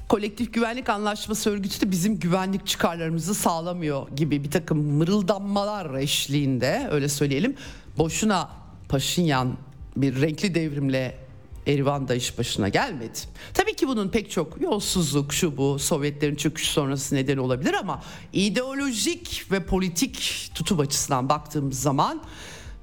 kolektif 0.08 0.54
güvenlik 0.54 0.88
anlaşması 0.88 1.50
örgütü 1.50 1.80
de 1.80 1.90
bizim 1.90 2.18
güvenlik 2.18 2.66
çıkarlarımızı 2.66 3.34
sağlamıyor 3.34 4.08
gibi 4.16 4.44
bir 4.44 4.50
takım 4.50 4.78
mırıldanmalar 4.78 5.94
eşliğinde 5.94 6.88
öyle 6.90 7.08
söyleyelim. 7.08 7.56
Boşuna 7.98 8.50
Paşinyan 8.88 9.56
bir 9.96 10.20
renkli 10.20 10.54
devrimle 10.54 11.23
Erivan 11.66 12.08
da 12.08 12.14
iş 12.14 12.38
başına 12.38 12.68
gelmedi. 12.68 13.18
Tabii 13.54 13.74
ki 13.76 13.88
bunun 13.88 14.08
pek 14.08 14.30
çok 14.30 14.60
yolsuzluk 14.60 15.32
şu 15.32 15.56
bu 15.56 15.78
Sovyetlerin 15.78 16.34
çöküşü 16.34 16.70
sonrası 16.70 17.14
neden 17.14 17.36
olabilir 17.36 17.74
ama 17.74 18.02
ideolojik 18.32 19.46
ve 19.52 19.66
politik 19.66 20.50
tutum 20.54 20.80
açısından 20.80 21.28
baktığımız 21.28 21.80
zaman 21.80 22.22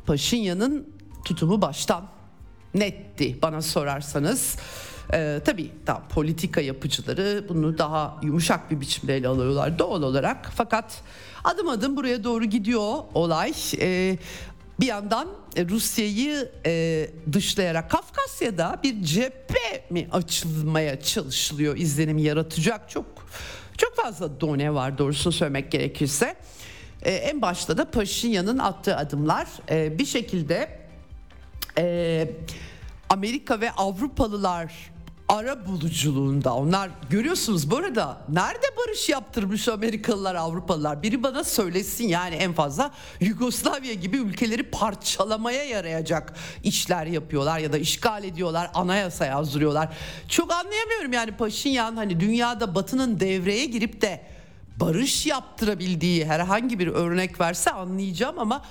Paşinyan'ın 0.06 0.90
tutumu 1.26 1.62
baştan 1.62 2.08
netti 2.74 3.38
bana 3.42 3.62
sorarsanız. 3.62 4.58
Ee, 5.14 5.42
tabii 5.46 5.72
daha 5.88 6.08
politika 6.08 6.62
yapıcıları 6.62 7.46
bunu 7.50 7.78
daha 7.78 8.20
yumuşak 8.24 8.72
bir 8.72 8.82
biçimde 8.82 9.18
ele 9.18 9.28
alıyorlar 9.28 9.80
doğal 9.80 10.04
olarak. 10.04 10.52
Fakat 10.56 11.02
adım 11.44 11.70
adım 11.70 11.98
buraya 11.98 12.24
doğru 12.24 12.46
gidiyor 12.46 12.98
olay. 13.14 13.54
Ee, 13.80 14.18
bir 14.82 14.86
yandan 14.86 15.28
e, 15.56 15.66
Rusya'yı 15.66 16.52
e, 16.66 17.10
dışlayarak 17.34 17.92
Kafkasya'da 17.92 18.80
bir 18.84 19.04
cephe 19.04 19.86
mi 19.90 20.08
açılmaya 20.12 21.02
çalışılıyor 21.02 21.78
izlenimi 21.78 22.22
yaratacak 22.22 22.90
çok 22.90 23.06
çok 23.78 23.96
fazla 23.96 24.42
done 24.42 24.74
var 24.74 24.98
doğrusunu 24.98 25.34
söylemek 25.34 25.72
gerekirse. 25.72 26.36
E, 27.02 27.12
en 27.12 27.42
başta 27.42 27.78
da 27.78 27.92
Paşinyan'ın 27.92 28.58
attığı 28.58 28.98
adımlar 28.98 29.48
e, 29.70 30.00
bir 30.00 30.06
şekilde 30.06 30.80
e, 31.78 32.32
Amerika 33.10 33.62
ve 33.62 33.72
Avrupalılar 33.72 34.91
ara 35.32 35.66
buluculuğunda. 35.66 36.56
Onlar 36.56 36.90
görüyorsunuz 37.10 37.72
bu 37.72 37.78
arada 37.78 38.22
nerede 38.30 38.66
barış 38.78 39.10
yaptırmış 39.10 39.68
Amerikalılar 39.68 40.36
Avrupalılar? 40.36 41.04
Biri 41.04 41.24
bana 41.24 41.44
söylesin 41.44 42.08
yani 42.08 42.36
en 42.36 42.54
fazla 42.54 42.92
Yugoslavya 43.20 43.94
gibi 43.94 44.18
ülkeleri 44.18 44.64
parçalamaya 44.64 45.64
yarayacak 45.64 46.34
işler 46.64 47.06
yapıyorlar 47.06 47.60
ya 47.60 47.74
da 47.74 47.78
işgal 47.78 48.24
ediyorlar 48.24 48.72
anayasa 48.74 49.26
yazdırıyorlar. 49.26 49.90
Çok 50.28 50.52
anlayamıyorum 50.54 51.14
yani 51.14 51.32
Paşinyan 51.32 51.96
hani 51.96 52.20
dünyada 52.20 52.76
batının 52.76 53.20
devreye 53.20 53.66
girip 53.66 54.02
de 54.02 54.22
barış 54.80 55.26
yaptırabildiği 55.26 56.26
herhangi 56.26 56.80
bir 56.80 56.88
örnek 56.88 57.40
verse 57.40 57.72
anlayacağım 57.72 58.40
ama 58.40 58.62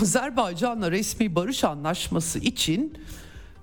Azerbaycan'la 0.00 0.90
resmi 0.90 1.34
barış 1.34 1.64
anlaşması 1.64 2.38
için 2.38 2.98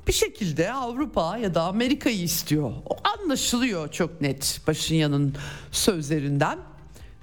bir 0.07 0.13
şekilde 0.13 0.73
Avrupa 0.73 1.37
ya 1.37 1.55
da 1.55 1.63
Amerika'yı 1.63 2.21
istiyor. 2.21 2.71
O 2.85 2.97
anlaşılıyor 3.17 3.91
çok 3.91 4.21
net 4.21 4.61
Paşinyan'ın 4.65 5.35
sözlerinden. 5.71 6.59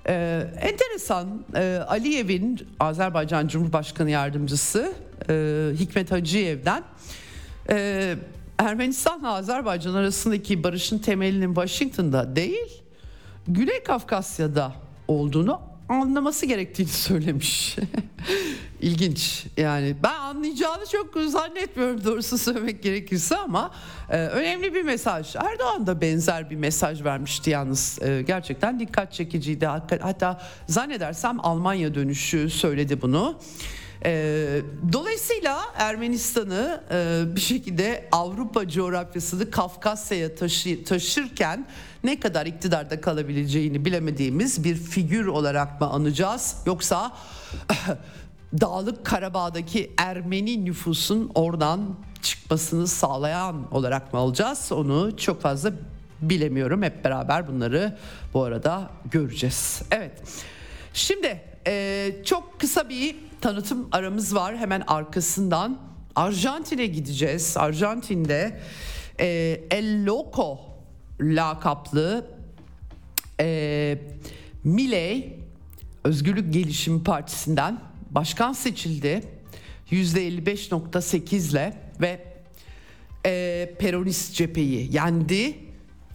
Ee, 0.08 0.46
enteresan 0.60 1.44
ee, 1.54 1.80
Aliyev'in 1.88 2.68
Azerbaycan 2.80 3.48
Cumhurbaşkanı 3.48 4.10
Yardımcısı 4.10 4.92
e, 5.30 5.70
Hikmet 5.78 6.10
Hacıyev'den 6.10 6.84
e, 7.70 8.16
Ermenistan'la 8.58 9.34
Azerbaycan 9.34 9.94
arasındaki 9.94 10.64
barışın 10.64 10.98
temelinin 10.98 11.54
Washington'da 11.54 12.36
değil 12.36 12.82
Güney 13.48 13.82
Kafkasya'da 13.82 14.72
olduğunu 15.08 15.60
anlaması 15.88 16.46
gerektiğini 16.46 16.88
söylemiş. 16.88 17.76
İlginç 18.80 19.46
yani 19.56 19.96
ben 20.02 20.14
anlayacağını 20.14 20.86
çok 20.92 21.14
zannetmiyorum 21.30 22.04
doğrusu 22.04 22.38
söylemek 22.38 22.82
gerekirse 22.82 23.36
ama 23.36 23.70
e, 24.10 24.16
önemli 24.18 24.74
bir 24.74 24.82
mesaj. 24.82 25.36
Erdoğan 25.36 25.86
da 25.86 26.00
benzer 26.00 26.50
bir 26.50 26.56
mesaj 26.56 27.04
vermişti 27.04 27.50
yalnız 27.50 27.98
e, 28.02 28.22
gerçekten 28.22 28.80
dikkat 28.80 29.12
çekiciydi. 29.12 29.66
Hatta 30.00 30.42
zannedersem 30.68 31.40
Almanya 31.40 31.94
dönüşü 31.94 32.50
söyledi 32.50 33.02
bunu. 33.02 33.38
E, 34.06 34.60
dolayısıyla 34.92 35.60
Ermenistan'ı 35.76 36.80
e, 36.90 37.22
bir 37.36 37.40
şekilde 37.40 38.08
Avrupa 38.12 38.68
coğrafyasını 38.68 39.50
Kafkasya'ya 39.50 40.34
taşı, 40.34 40.84
taşırken 40.84 41.66
ne 42.04 42.20
kadar 42.20 42.46
iktidarda 42.46 43.00
kalabileceğini 43.00 43.84
bilemediğimiz 43.84 44.64
bir 44.64 44.76
figür 44.76 45.26
olarak 45.26 45.80
mı 45.80 45.90
anacağız 45.90 46.56
yoksa 46.66 47.12
Dağlık 48.60 49.06
Karabağ'daki 49.06 49.92
Ermeni 49.96 50.64
nüfusun 50.64 51.30
oradan 51.34 51.96
çıkmasını 52.22 52.86
sağlayan 52.86 53.74
olarak 53.74 54.12
mı 54.12 54.18
alacağız? 54.18 54.72
Onu 54.72 55.16
çok 55.16 55.42
fazla 55.42 55.72
bilemiyorum. 56.22 56.82
Hep 56.82 57.04
beraber 57.04 57.48
bunları 57.48 57.98
bu 58.34 58.42
arada 58.42 58.90
göreceğiz. 59.10 59.82
Evet. 59.90 60.22
Şimdi 60.94 61.53
e, 61.66 62.12
çok 62.24 62.60
kısa 62.60 62.88
bir 62.88 63.16
tanıtım 63.40 63.88
aramız 63.92 64.34
var. 64.34 64.56
Hemen 64.56 64.82
arkasından 64.86 65.78
Arjantin'e 66.16 66.86
gideceğiz. 66.86 67.56
Arjantin'de 67.56 68.60
e, 69.20 69.60
El 69.70 70.06
Loco 70.06 70.60
lakaplı 71.20 72.26
e, 73.40 73.98
Milley 74.64 75.38
Özgürlük 76.04 76.52
Gelişimi 76.52 77.04
Partisi'nden 77.04 77.80
başkan 78.10 78.52
seçildi. 78.52 79.22
%55.8 79.90 81.50
ile 81.50 81.74
ve 82.00 82.24
e, 83.26 83.74
Peronist 83.78 84.34
cepheyi 84.34 84.94
yendi. 84.94 85.58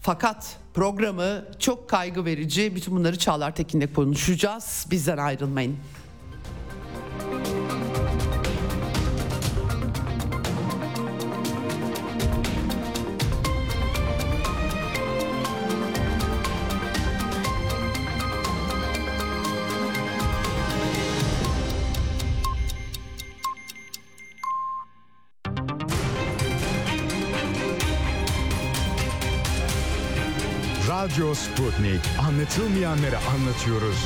Fakat 0.01 0.57
programı 0.73 1.45
çok 1.59 1.89
kaygı 1.89 2.25
verici. 2.25 2.75
Bütün 2.75 2.95
bunları 2.95 3.17
Çağlar 3.17 3.55
Tekin'le 3.55 3.87
konuşacağız. 3.95 4.87
Bizden 4.91 5.17
ayrılmayın. 5.17 5.77
Radyo 31.09 31.33
Sputnik. 31.33 32.01
Anlatılmayanları 32.27 33.17
anlatıyoruz. 33.17 34.05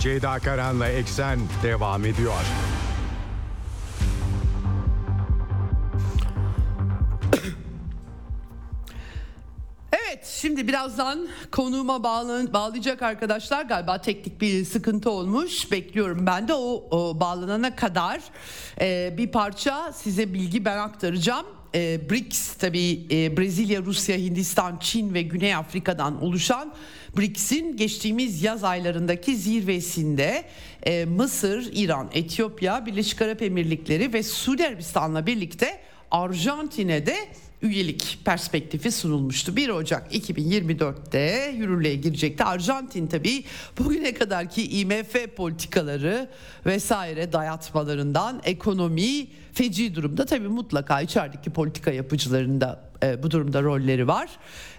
Ceyda 0.00 0.38
Karan'la 0.38 0.88
Eksen 0.88 1.38
devam 1.62 2.04
ediyor. 2.04 2.32
Evet 9.92 10.26
şimdi 10.26 10.68
birazdan 10.68 11.28
konuğuma 11.52 12.02
bağlan 12.02 12.52
bağlayacak 12.52 13.02
arkadaşlar 13.02 13.62
galiba 13.62 14.00
teknik 14.00 14.40
bir 14.40 14.64
sıkıntı 14.64 15.10
olmuş 15.10 15.72
bekliyorum 15.72 16.26
ben 16.26 16.48
de 16.48 16.54
o, 16.54 16.84
o 16.90 17.20
bağlanana 17.20 17.76
kadar 17.76 18.20
e, 18.80 19.14
bir 19.18 19.32
parça 19.32 19.92
size 19.92 20.34
bilgi 20.34 20.64
ben 20.64 20.78
aktaracağım. 20.78 21.61
E, 21.74 22.10
BRICS 22.10 22.54
tabi 22.54 23.06
e, 23.10 23.36
Brezilya, 23.36 23.82
Rusya, 23.82 24.16
Hindistan, 24.16 24.78
Çin 24.80 25.14
ve 25.14 25.22
Güney 25.22 25.54
Afrika'dan 25.54 26.22
oluşan 26.22 26.74
BRICS'in 27.16 27.76
geçtiğimiz 27.76 28.42
yaz 28.42 28.64
aylarındaki 28.64 29.36
zirvesinde 29.36 30.44
e, 30.82 31.04
Mısır, 31.04 31.70
İran, 31.72 32.10
Etiyopya, 32.14 32.86
Birleşik 32.86 33.22
Arap 33.22 33.42
Emirlikleri 33.42 34.12
ve 34.12 34.22
Suudi 34.22 34.66
Arabistan'la 34.66 35.26
birlikte 35.26 35.80
Arjantin'e 36.10 37.06
de 37.06 37.16
üyelik 37.62 38.18
perspektifi 38.24 38.92
sunulmuştu. 38.92 39.56
1 39.56 39.68
Ocak 39.68 40.14
2024'te 40.14 41.54
yürürlüğe 41.56 41.94
girecekti. 41.94 42.44
Arjantin 42.44 43.06
tabii 43.06 43.44
bugüne 43.78 44.14
kadarki 44.14 44.80
IMF 44.80 45.36
politikaları 45.36 46.28
vesaire 46.66 47.32
dayatmalarından 47.32 48.40
ekonomi 48.44 49.26
feci 49.52 49.94
durumda. 49.94 50.26
Tabii 50.26 50.48
mutlaka 50.48 51.00
içerideki 51.00 51.50
politika 51.50 51.90
yapıcılarında 51.90 52.91
e, 53.02 53.22
bu 53.22 53.30
durumda 53.30 53.62
rolleri 53.62 54.08
var. 54.08 54.30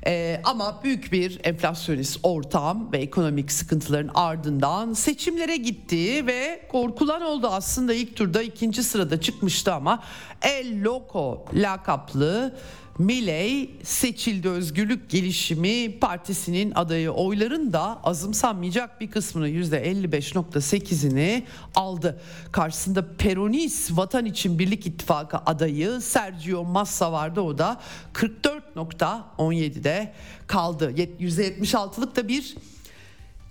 E, 0.07 0.41
ama 0.43 0.79
büyük 0.83 1.11
bir 1.11 1.39
enflasyonist 1.43 2.19
ortam 2.23 2.91
ve 2.91 2.97
ekonomik 2.97 3.51
sıkıntıların 3.51 4.11
ardından 4.15 4.93
seçimlere 4.93 5.55
gitti 5.55 6.27
ve 6.27 6.67
korkulan 6.71 7.21
oldu. 7.21 7.47
Aslında 7.47 7.93
ilk 7.93 8.15
turda 8.15 8.41
ikinci 8.41 8.83
sırada 8.83 9.21
çıkmıştı 9.21 9.73
ama 9.73 10.03
El 10.41 10.83
Loco 10.83 11.45
lakaplı 11.53 12.55
Miley 12.97 13.69
seçildi 13.83 14.49
Özgürlük 14.49 15.09
Gelişimi 15.09 15.99
Partisi'nin 15.99 16.71
adayı 16.71 17.11
oyların 17.11 17.73
da 17.73 17.99
azımsanmayacak 18.03 19.01
bir 19.01 19.11
kısmını 19.11 19.49
%55.8'ini 19.49 21.43
aldı. 21.75 22.21
Karşısında 22.51 23.05
Peronist 23.17 23.97
Vatan 23.97 24.25
İçin 24.25 24.59
Birlik 24.59 24.87
İttifakı 24.87 25.37
adayı 25.37 26.01
Sergio 26.01 26.63
Massa 26.63 27.11
vardı 27.11 27.41
o 27.41 27.57
da 27.57 27.81
44.17'de 28.13 30.13
kaldı. 30.47 30.91
%76'lık 30.91 32.15
da 32.15 32.27
bir 32.27 32.55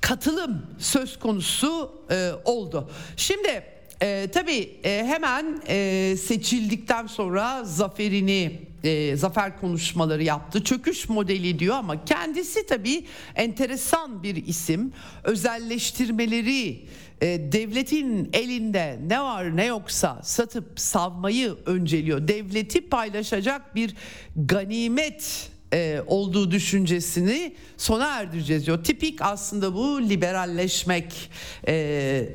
katılım 0.00 0.66
söz 0.78 1.18
konusu 1.18 1.92
e, 2.10 2.30
oldu. 2.44 2.90
Şimdi 3.16 3.64
e, 4.02 4.28
tabii 4.32 4.80
e, 4.84 5.04
hemen 5.06 5.62
e, 5.68 6.16
seçildikten 6.16 7.06
sonra 7.06 7.64
zaferini 7.64 8.71
e, 8.84 9.16
zafer 9.16 9.60
konuşmaları 9.60 10.22
yaptı. 10.22 10.64
Çöküş 10.64 11.08
modeli 11.08 11.58
diyor 11.58 11.76
ama 11.76 12.04
kendisi 12.04 12.66
tabii 12.66 13.06
enteresan 13.34 14.22
bir 14.22 14.46
isim. 14.46 14.92
Özelleştirmeleri 15.24 16.86
e, 17.20 17.52
devletin 17.52 18.30
elinde 18.32 18.98
ne 19.06 19.20
var 19.20 19.56
ne 19.56 19.64
yoksa 19.64 20.20
satıp 20.22 20.80
savmayı 20.80 21.54
önceliyor. 21.66 22.28
Devleti 22.28 22.88
paylaşacak 22.88 23.74
bir 23.74 23.94
ganimet 24.36 25.50
e, 25.72 26.02
olduğu 26.06 26.50
düşüncesini 26.50 27.54
sona 27.76 28.06
erdireceğiz 28.06 28.66
diyor. 28.66 28.84
Tipik 28.84 29.22
aslında 29.22 29.74
bu 29.74 30.02
liberalleşmek 30.02 31.30
e, 31.68 32.28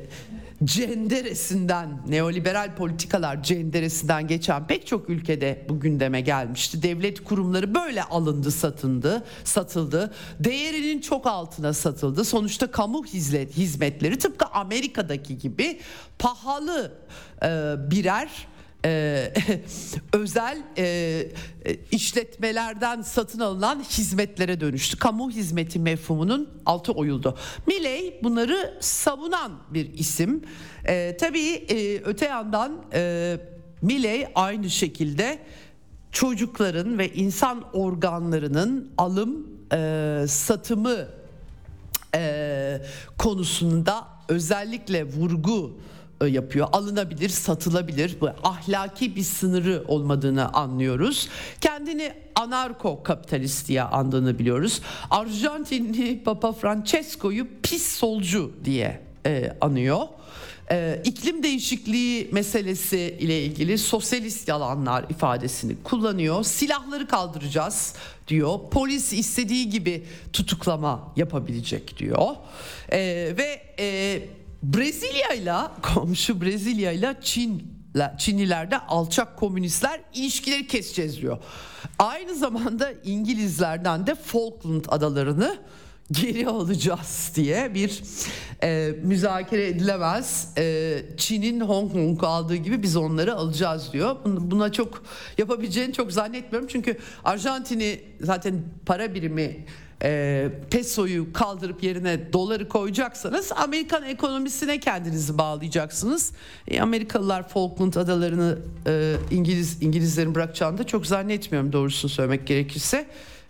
cenderesinden 0.64 2.00
neoliberal 2.08 2.76
politikalar 2.76 3.42
cenderesinden 3.42 4.26
geçen 4.26 4.66
pek 4.66 4.86
çok 4.86 5.10
ülkede 5.10 5.66
bu 5.68 5.80
gündeme 5.80 6.20
gelmişti. 6.20 6.82
Devlet 6.82 7.24
kurumları 7.24 7.74
böyle 7.74 8.02
alındı, 8.02 8.50
satıldı, 8.50 9.24
satıldı. 9.44 10.14
Değerinin 10.40 11.00
çok 11.00 11.26
altına 11.26 11.72
satıldı. 11.72 12.24
Sonuçta 12.24 12.70
kamu 12.70 13.04
hizmet 13.04 13.56
hizmetleri 13.56 14.18
tıpkı 14.18 14.46
Amerika'daki 14.46 15.38
gibi 15.38 15.80
pahalı 16.18 16.92
e, 17.42 17.74
birer 17.90 18.28
e, 18.84 19.32
özel 20.12 20.62
e, 20.78 20.84
e, 20.84 21.76
işletmelerden 21.90 23.02
satın 23.02 23.40
alınan 23.40 23.80
hizmetlere 23.80 24.60
dönüştü. 24.60 24.98
Kamu 24.98 25.30
hizmeti 25.30 25.78
mefhumunun 25.78 26.48
altı 26.66 26.92
oyuldu. 26.92 27.38
Milley 27.66 28.20
bunları 28.22 28.78
savunan 28.80 29.52
bir 29.70 29.92
isim. 29.94 30.42
E, 30.84 31.16
tabii 31.20 31.48
e, 31.48 32.02
öte 32.04 32.26
yandan 32.26 32.82
e, 32.92 33.36
Milley 33.82 34.26
aynı 34.34 34.70
şekilde 34.70 35.38
çocukların 36.12 36.98
ve 36.98 37.12
insan 37.12 37.64
organlarının 37.72 38.92
alım 38.98 39.46
e, 39.72 40.24
satımı 40.28 41.08
e, 42.14 42.82
konusunda 43.18 44.08
özellikle 44.28 45.04
vurgu 45.04 45.78
yapıyor. 46.26 46.68
Alınabilir, 46.72 47.28
satılabilir. 47.28 48.16
Bu 48.20 48.30
ahlaki 48.44 49.16
bir 49.16 49.22
sınırı 49.22 49.84
olmadığını 49.88 50.52
anlıyoruz. 50.52 51.28
Kendini 51.60 52.12
anarko 52.34 53.02
kapitalist 53.02 53.68
diye 53.68 53.82
andığını 53.82 54.38
biliyoruz. 54.38 54.80
Arjantinli 55.10 56.22
Papa 56.24 56.52
Francesco'yu 56.52 57.46
pis 57.62 57.96
solcu 57.96 58.52
diye 58.64 59.00
e, 59.26 59.52
anıyor. 59.60 60.00
E, 60.70 61.02
iklim 61.04 61.42
değişikliği 61.42 62.28
meselesi 62.32 62.98
ile 62.98 63.42
ilgili 63.44 63.78
sosyalist 63.78 64.48
yalanlar 64.48 65.04
ifadesini 65.10 65.76
kullanıyor. 65.84 66.44
Silahları 66.44 67.06
kaldıracağız 67.06 67.94
diyor. 68.28 68.58
Polis 68.70 69.12
istediği 69.12 69.70
gibi 69.70 70.04
tutuklama 70.32 71.12
yapabilecek 71.16 71.98
diyor. 71.98 72.34
E, 72.92 72.98
ve 73.38 73.62
e, 73.78 74.20
Brezilya 74.62 75.34
ile 75.34 75.54
komşu 75.94 76.40
Brezilya 76.40 76.92
ile 76.92 77.16
Çin 77.22 77.78
Çinlilerde 78.18 78.78
alçak 78.78 79.36
komünistler 79.36 80.00
ilişkileri 80.14 80.66
keseceğiz 80.66 81.20
diyor. 81.20 81.38
Aynı 81.98 82.34
zamanda 82.34 82.92
İngilizlerden 83.04 84.06
de 84.06 84.14
Falkland 84.14 84.84
adalarını 84.88 85.58
geri 86.12 86.48
alacağız 86.48 87.32
diye 87.34 87.74
bir 87.74 88.02
e, 88.62 88.94
müzakere 89.02 89.66
edilemez. 89.66 90.52
E, 90.58 90.96
Çin'in 91.16 91.60
Hong 91.60 91.92
Kong 91.92 92.24
aldığı 92.24 92.56
gibi 92.56 92.82
biz 92.82 92.96
onları 92.96 93.34
alacağız 93.34 93.92
diyor. 93.92 94.16
Buna 94.24 94.72
çok 94.72 95.02
yapabileceğini 95.38 95.92
çok 95.92 96.12
zannetmiyorum. 96.12 96.68
Çünkü 96.72 96.98
Arjantin'i 97.24 98.00
zaten 98.20 98.62
para 98.86 99.14
birimi 99.14 99.64
e, 100.02 100.48
pesoyu 100.70 101.32
kaldırıp 101.32 101.82
yerine 101.82 102.32
doları 102.32 102.68
koyacaksanız 102.68 103.52
Amerikan 103.56 104.02
ekonomisine 104.02 104.80
kendinizi 104.80 105.38
bağlayacaksınız. 105.38 106.32
E, 106.68 106.80
Amerikalılar 106.80 107.48
Falkland 107.48 107.94
adalarını 107.94 108.58
e, 108.86 109.14
İngiliz 109.30 109.82
İngilizlerin 109.82 110.34
bırakacağını 110.34 110.78
da 110.78 110.86
çok 110.86 111.06
zannetmiyorum 111.06 111.72
doğrusunu 111.72 112.10
söylemek 112.10 112.46
gerekirse. 112.46 113.06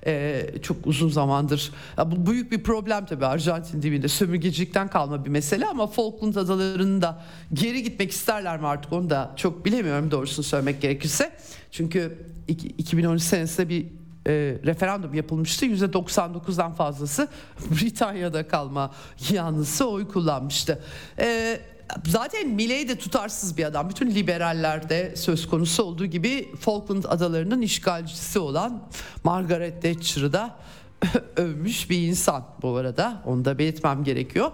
e, 0.07 0.47
çok 0.63 0.87
uzun 0.87 1.09
zamandır. 1.09 1.73
Ya 1.99 2.11
bu 2.11 2.31
büyük 2.31 2.53
bir 2.53 2.63
problem 2.63 3.07
tabii 3.07 3.27
Arjantin 3.27 3.83
dibinde 3.83 4.09
sömürgecilikten 4.09 4.89
kalma 4.89 5.25
bir 5.25 5.31
mesele 5.31 5.67
ama 5.67 5.87
Falkland 5.87 6.35
adalarının 6.35 7.03
da 7.03 7.23
geri 7.53 7.83
gitmek 7.83 8.11
isterler 8.11 8.61
mi 8.61 8.67
artık 8.67 8.93
onu 8.93 9.11
da 9.11 9.33
çok 9.37 9.65
bilemiyorum 9.65 10.11
doğrusunu 10.11 10.45
söylemek 10.45 10.83
gerekirse. 10.83 11.33
Çünkü 11.71 12.19
2013 12.49 13.23
senesinde 13.23 13.69
bir 13.69 13.87
e, 14.29 14.33
referandum 14.65 15.15
yapılmıştı. 15.15 15.67
%99'dan 15.67 16.75
fazlası 16.75 17.29
Britanya'da 17.71 18.49
kalma 18.49 18.91
yanlısı 19.31 19.89
oy 19.89 20.09
kullanmıştı. 20.09 20.83
E, 21.19 21.61
zaten 22.07 22.49
Milley 22.49 22.89
de 22.89 22.99
tutarsız 22.99 23.57
bir 23.57 23.65
adam. 23.65 23.91
Bütün 23.91 24.11
liberallerde 24.11 25.17
söz 25.17 25.49
konusu 25.49 25.83
olduğu 25.83 26.07
gibi 26.07 26.55
Falkland 26.61 27.05
adalarının 27.05 27.63
işgalcisi 27.63 28.39
olan 28.39 28.83
Margaret 29.25 29.83
Thatcher'ı 29.83 30.33
da 30.33 30.57
övmüş 31.37 31.91
bir 31.91 32.09
insan 32.09 32.45
bu 32.63 32.77
arada. 32.77 33.23
Onu 33.27 33.45
da 33.45 33.59
belirtmem 33.59 34.05
gerekiyor. 34.05 34.51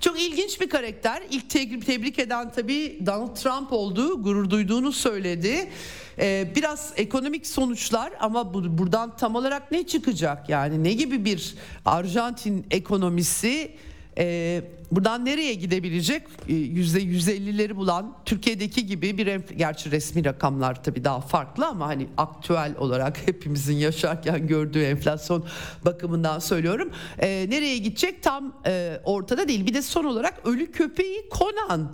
Çok 0.00 0.20
ilginç 0.22 0.60
bir 0.60 0.68
karakter. 0.68 1.22
İlk 1.30 1.50
tebrik 1.86 2.18
eden 2.18 2.52
tabii 2.52 2.98
Donald 3.06 3.36
Trump 3.36 3.72
olduğu, 3.72 4.22
gurur 4.22 4.50
duyduğunu 4.50 4.92
söyledi. 4.92 5.70
Ee, 6.18 6.52
biraz 6.56 6.92
ekonomik 6.96 7.46
sonuçlar 7.46 8.12
ama 8.20 8.54
bu, 8.54 8.78
buradan 8.78 9.16
tam 9.16 9.34
olarak 9.34 9.72
ne 9.72 9.86
çıkacak? 9.86 10.48
Yani 10.48 10.84
ne 10.84 10.92
gibi 10.92 11.24
bir 11.24 11.54
Arjantin 11.84 12.66
ekonomisi 12.70 13.72
e, 14.18 14.62
buradan 14.92 15.24
nereye 15.24 15.54
gidebilecek? 15.54 16.22
Ee, 16.48 16.54
yüzde 16.54 17.02
150'leri 17.02 17.76
bulan 17.76 18.16
Türkiye'deki 18.24 18.86
gibi 18.86 19.18
bir 19.18 19.56
gerçi 19.56 19.90
resmi 19.90 20.24
rakamlar 20.24 20.84
tabii 20.84 21.04
daha 21.04 21.20
farklı 21.20 21.66
ama 21.66 21.86
hani 21.86 22.06
aktüel 22.16 22.74
olarak 22.78 23.18
hepimizin 23.28 23.76
yaşarken 23.76 24.46
gördüğü 24.46 24.82
enflasyon 24.82 25.44
bakımından 25.84 26.38
söylüyorum. 26.38 26.90
E, 27.18 27.46
nereye 27.50 27.78
gidecek 27.78 28.22
tam 28.22 28.52
e, 28.66 29.00
ortada 29.04 29.48
değil. 29.48 29.66
Bir 29.66 29.74
de 29.74 29.82
son 29.82 30.04
olarak 30.04 30.46
ölü 30.46 30.72
köpeği 30.72 31.22
Conan 31.38 31.92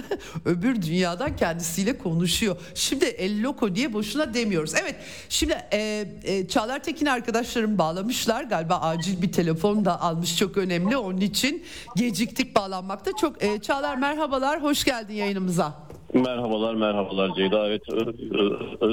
öbür 0.44 0.82
dünyadan 0.82 1.36
kendisiyle 1.36 1.98
konuşuyor. 1.98 2.56
Şimdi 2.74 3.04
El 3.04 3.42
Loco 3.42 3.74
diye 3.74 3.92
boşuna 3.92 4.34
demiyoruz. 4.34 4.74
Evet 4.82 4.96
şimdi 5.28 5.52
e, 5.72 6.08
e, 6.24 6.48
Çağlar 6.48 6.82
Tekin 6.82 7.06
arkadaşlarım 7.06 7.78
bağlamışlar. 7.78 8.44
Galiba 8.44 8.80
acil 8.80 9.22
bir 9.22 9.32
telefon 9.32 9.84
da 9.84 10.00
almış 10.00 10.38
çok 10.38 10.56
önemli. 10.56 10.96
Onun 10.96 11.20
için 11.20 11.64
geciktik 11.96 12.56
bağlanmakta. 12.56 13.10
Çok 13.20 13.44
e, 13.44 13.58
Çağlar 13.58 13.96
merhabalar 13.96 14.62
hoş 14.62 14.84
geldin 14.84 15.14
yayınımıza. 15.14 15.91
Merhabalar 16.14 16.74
merhabalar 16.74 17.34
Ceyda. 17.34 17.66
Evet 17.68 17.82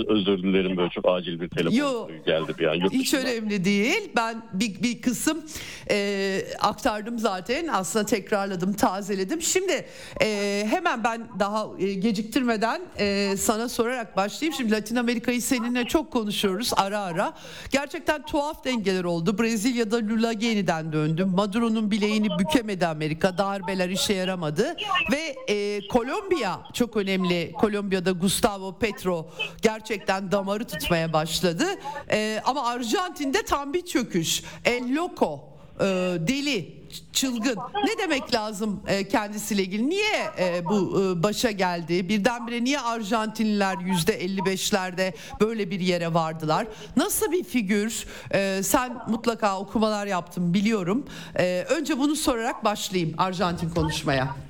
özür 0.10 0.44
dilerim 0.44 0.78
böyle 0.78 0.90
çok 0.90 1.06
acil 1.08 1.42
bir 1.42 1.50
telefon 1.50 1.76
Yo, 1.76 2.08
geldi 2.26 2.54
bir 2.60 2.68
an. 2.68 2.76
Yurt 2.76 2.94
hiç 2.94 3.14
dışında. 3.14 3.32
önemli 3.32 3.66
değil. 3.66 4.12
Ben 4.16 4.44
bir, 4.54 4.84
bir 4.84 5.02
kısım 5.02 5.42
e, 5.92 6.42
aktardım 6.60 7.20
zaten. 7.20 7.68
Aslında 7.68 8.06
tekrarladım, 8.06 8.74
tazeledim. 8.74 9.42
Şimdi 9.42 9.86
e, 10.22 10.66
hemen 10.70 11.04
ben 11.04 11.28
daha 11.40 11.68
e, 11.80 11.94
geciktirmeden 11.94 12.82
e, 13.00 13.38
sana 13.38 13.70
sorarak 13.70 14.18
başlayayım. 14.18 14.56
Şimdi 14.58 14.72
Latin 14.72 14.96
Amerika'yı 14.96 15.42
seninle 15.42 15.86
çok 15.86 16.12
konuşuyoruz 16.12 16.72
ara 16.78 17.00
ara. 17.00 17.34
Gerçekten 17.72 18.26
tuhaf 18.26 18.66
dengeler 18.66 19.04
oldu. 19.04 19.38
Brezilya'da 19.38 19.98
Lula 19.98 20.32
yeniden 20.32 20.94
döndü. 20.94 21.26
Maduro'nun 21.26 21.92
bileğini 21.92 22.28
bükemedi 22.40 22.88
Amerika. 22.88 23.38
Darbeler 23.38 23.90
işe 23.90 24.14
yaramadı. 24.14 24.76
Ve 25.12 25.54
e, 25.54 25.88
Kolombiya 25.88 26.60
çok 26.74 26.98
önemli 26.98 27.09
önemli. 27.10 27.52
Kolombiya'da 27.54 28.12
Gustavo 28.12 28.80
Petro 28.80 29.30
gerçekten 29.62 30.32
damarı 30.32 30.68
tutmaya 30.68 31.14
başladı. 31.14 31.66
E, 32.12 32.42
ama 32.46 32.68
Arjantin'de 32.68 33.44
tam 33.44 33.74
bir 33.74 33.86
çöküş. 33.86 34.44
El 34.66 34.96
Loco 34.96 35.44
e, 35.80 35.86
deli 36.20 36.80
çılgın. 37.14 37.58
Ne 37.86 38.04
demek 38.04 38.34
lazım 38.34 38.80
e, 38.88 39.08
kendisiyle 39.08 39.64
ilgili? 39.64 39.90
Niye 39.90 40.32
e, 40.40 40.66
bu 40.66 41.02
e, 41.02 41.24
başa 41.24 41.52
geldi? 41.52 42.10
Birdenbire 42.10 42.64
niye 42.64 42.80
Arjantinliler 42.80 43.78
yüzde 43.78 44.26
55'lerde 44.26 45.14
böyle 45.42 45.72
bir 45.72 45.80
yere 45.80 46.14
vardılar? 46.14 46.68
Nasıl 46.98 47.32
bir 47.32 47.44
figür? 47.44 48.06
E, 48.32 48.64
sen 48.64 48.98
mutlaka 49.08 49.60
okumalar 49.60 50.06
yaptın 50.06 50.54
biliyorum. 50.54 51.06
E, 51.36 51.66
önce 51.70 52.00
bunu 52.00 52.16
sorarak 52.16 52.64
başlayayım 52.64 53.14
Arjantin 53.18 53.70
konuşmaya. 53.70 54.49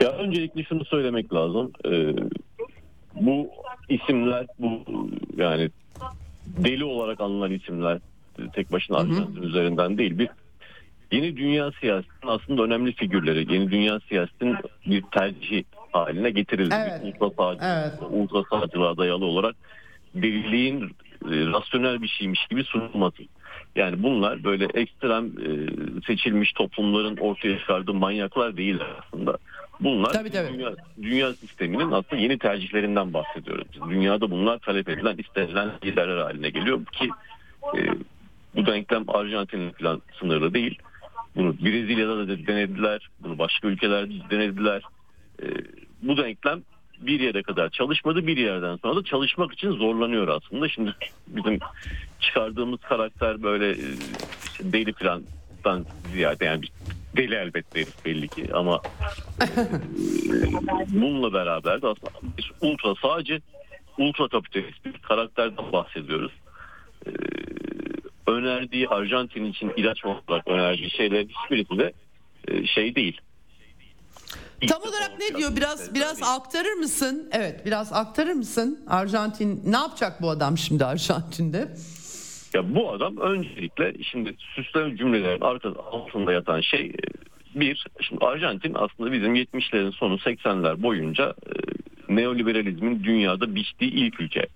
Ya 0.00 0.12
öncelikle 0.12 0.64
şunu 0.64 0.84
söylemek 0.84 1.34
lazım. 1.34 1.72
Ee, 1.84 2.14
bu 3.14 3.50
isimler 3.88 4.46
bu 4.58 4.84
yani 5.36 5.70
deli 6.46 6.84
olarak 6.84 7.20
anılan 7.20 7.52
isimler 7.52 7.98
tek 8.52 8.72
başına 8.72 8.96
Arjantin 8.96 9.42
üzerinden 9.42 9.98
değil 9.98 10.18
bir 10.18 10.28
yeni 11.12 11.36
dünya 11.36 11.72
siyasetinin 11.80 12.32
aslında 12.32 12.62
önemli 12.62 12.92
figürleri. 12.92 13.54
Yeni 13.54 13.70
dünya 13.70 14.00
siyasetinin 14.00 14.56
bir 14.86 15.02
tercih 15.02 15.64
haline 15.92 16.30
getirildi. 16.30 16.74
Evet. 16.78 17.02
Bir 17.04 17.24
ultra 17.24 17.30
sağcı, 17.44 17.64
evet. 17.64 17.92
ultra 18.10 18.42
sağcılığa 18.50 18.96
dayalı 18.96 19.24
olarak 19.24 19.56
deliliğin 20.14 20.82
e, 21.24 21.30
rasyonel 21.30 22.02
bir 22.02 22.08
şeymiş 22.08 22.46
gibi 22.46 22.64
sunulması. 22.64 23.22
Yani 23.76 24.02
bunlar 24.02 24.44
böyle 24.44 24.64
ekstrem 24.64 25.26
e, 25.26 25.50
seçilmiş 26.06 26.52
toplumların 26.52 27.16
ortaya 27.16 27.58
çıkardığı 27.58 27.94
manyaklar 27.94 28.56
değil 28.56 28.78
aslında. 28.98 29.38
Bunlar 29.80 30.12
tabii, 30.12 30.30
tabii. 30.30 30.52
Dünya, 30.52 30.74
dünya 31.02 31.34
sisteminin 31.34 31.90
aslında 31.90 32.22
yeni 32.22 32.38
tercihlerinden 32.38 33.14
bahsediyoruz. 33.14 33.66
Dünyada 33.90 34.30
bunlar 34.30 34.58
talep 34.58 34.88
edilen, 34.88 35.16
istenilen 35.16 35.70
liderler 35.84 36.16
haline 36.16 36.50
geliyor 36.50 36.84
ki 36.84 37.08
e, 37.76 37.78
bu 38.56 38.66
denklem 38.66 39.04
Arjantin 39.08 39.70
falan 39.70 40.02
sınırlı 40.20 40.54
değil. 40.54 40.78
Bunu 41.36 41.56
Brezilya'da 41.58 42.28
da 42.28 42.46
denediler, 42.46 43.10
bunu 43.20 43.38
başka 43.38 43.68
ülkelerde 43.68 44.14
denediler. 44.30 44.82
E, 45.42 45.46
bu 46.02 46.16
denklem 46.16 46.62
bir 47.00 47.20
yere 47.20 47.42
kadar 47.42 47.70
çalışmadı, 47.70 48.26
bir 48.26 48.36
yerden 48.36 48.76
sonra 48.76 48.96
da 48.96 49.04
çalışmak 49.04 49.52
için 49.52 49.70
zorlanıyor 49.70 50.28
aslında. 50.28 50.68
Şimdi 50.68 50.94
bizim 51.26 51.58
çıkardığımız 52.20 52.80
karakter 52.80 53.42
böyle 53.42 53.70
e, 53.70 53.84
işte 54.44 54.72
deli 54.72 54.92
plandan 54.92 55.86
ziyade 56.12 56.44
yani 56.44 56.62
deli 57.16 57.34
elbette 57.34 57.84
belli 58.04 58.28
ki 58.28 58.46
ama 58.54 58.82
e, 59.42 59.46
bununla 60.88 61.32
beraber 61.32 61.82
de 61.82 61.86
aslında 61.86 62.36
bir 62.38 62.52
ultra 62.60 62.94
sadece 63.02 63.40
ultra 63.98 64.28
kapitalist 64.28 64.84
bir 64.84 64.92
karakterden 64.92 65.72
bahsediyoruz. 65.72 66.32
Ee, 67.06 67.10
önerdiği 68.26 68.88
Arjantin 68.88 69.44
için 69.44 69.72
ilaç 69.76 70.04
olarak 70.04 70.48
önerdiği 70.48 70.90
şeyler 70.90 71.24
hiçbirisi 71.24 71.78
de 71.78 71.92
e, 72.48 72.66
şey 72.66 72.94
değil. 72.94 73.20
Tam 74.68 74.82
olarak 74.82 75.12
ne 75.18 75.36
diyor? 75.38 75.56
Biraz 75.56 75.94
biraz 75.94 76.22
aktarır 76.22 76.72
mısın? 76.72 77.28
Evet, 77.32 77.66
biraz 77.66 77.92
aktarır 77.92 78.32
mısın? 78.32 78.84
Arjantin 78.86 79.62
ne 79.66 79.76
yapacak 79.76 80.22
bu 80.22 80.30
adam 80.30 80.58
şimdi 80.58 80.84
Arjantin'de? 80.84 81.68
Ya 82.54 82.74
bu 82.74 82.92
adam 82.92 83.16
öncelikle 83.16 83.94
şimdi 84.02 84.34
süslem 84.38 84.96
cümlelerin 84.96 85.40
arkası 85.40 85.78
altında 85.78 86.32
yatan 86.32 86.60
şey 86.60 86.86
e, 86.86 87.60
bir, 87.60 87.86
şimdi 88.00 88.24
Arjantin 88.24 88.74
aslında 88.74 89.12
bizim 89.12 89.36
70'lerin 89.36 89.92
sonu 89.92 90.14
80'ler 90.14 90.82
boyunca 90.82 91.34
e, 91.46 92.14
neoliberalizmin 92.14 93.04
dünyada 93.04 93.54
biçtiği 93.54 93.90
ilk 93.90 94.20
ülke 94.20 94.46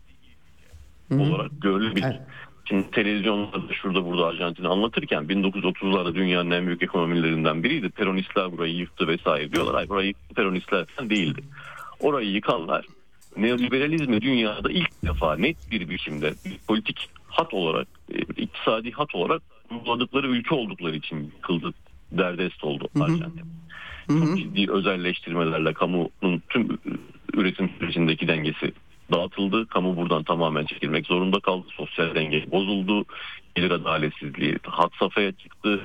Hı-hı. 1.08 1.22
olarak 1.22 1.50
görülebilir. 1.60 2.04
Evet. 2.04 2.20
Şimdi 2.64 2.90
televizyonlarda 2.90 3.74
şurada 3.74 4.04
burada 4.04 4.26
Arjantin'i 4.26 4.68
anlatırken 4.68 5.24
1930'larda 5.24 6.14
dünyanın 6.14 6.50
en 6.50 6.66
büyük 6.66 6.82
ekonomilerinden 6.82 7.64
biriydi. 7.64 7.88
Peronistler 7.88 8.52
burayı 8.52 8.74
yıktı 8.74 9.08
vesaire 9.08 9.52
diyorlar. 9.52 9.74
Hayır 9.74 9.88
burayı 9.88 10.14
peronistler 10.36 10.86
değildi. 11.00 11.40
Orayı 12.00 12.30
yıkanlar 12.30 12.86
neoliberalizmi 13.36 14.20
dünyada 14.20 14.70
ilk 14.70 15.02
defa 15.04 15.36
net 15.36 15.56
bir 15.70 15.88
biçimde 15.88 16.34
bir 16.44 16.58
politik 16.68 17.08
hat 17.34 17.54
olarak, 17.54 17.88
e, 18.12 18.18
iktisadi 18.18 18.90
hat 18.90 19.14
olarak 19.14 19.42
uyguladıkları 19.70 20.26
ülke 20.26 20.54
oldukları 20.54 20.96
için 20.96 21.16
yıkıldı, 21.16 21.74
derdest 22.12 22.64
oldu 22.64 22.88
Arjantin. 23.00 23.46
Çok 24.08 24.38
ciddi 24.38 24.70
özelleştirmelerle 24.70 25.72
kamunun 25.72 26.42
tüm 26.48 26.68
üretim 27.34 27.70
sürecindeki 27.78 28.28
dengesi 28.28 28.72
dağıtıldı. 29.12 29.66
Kamu 29.66 29.96
buradan 29.96 30.22
tamamen 30.22 30.64
çekilmek 30.64 31.06
zorunda 31.06 31.40
kaldı. 31.40 31.66
Sosyal 31.76 32.14
denge 32.14 32.50
bozuldu. 32.50 33.04
Gelir 33.54 33.70
adaletsizliği 33.70 34.58
hat 34.62 34.92
safhaya 34.98 35.32
çıktı. 35.32 35.80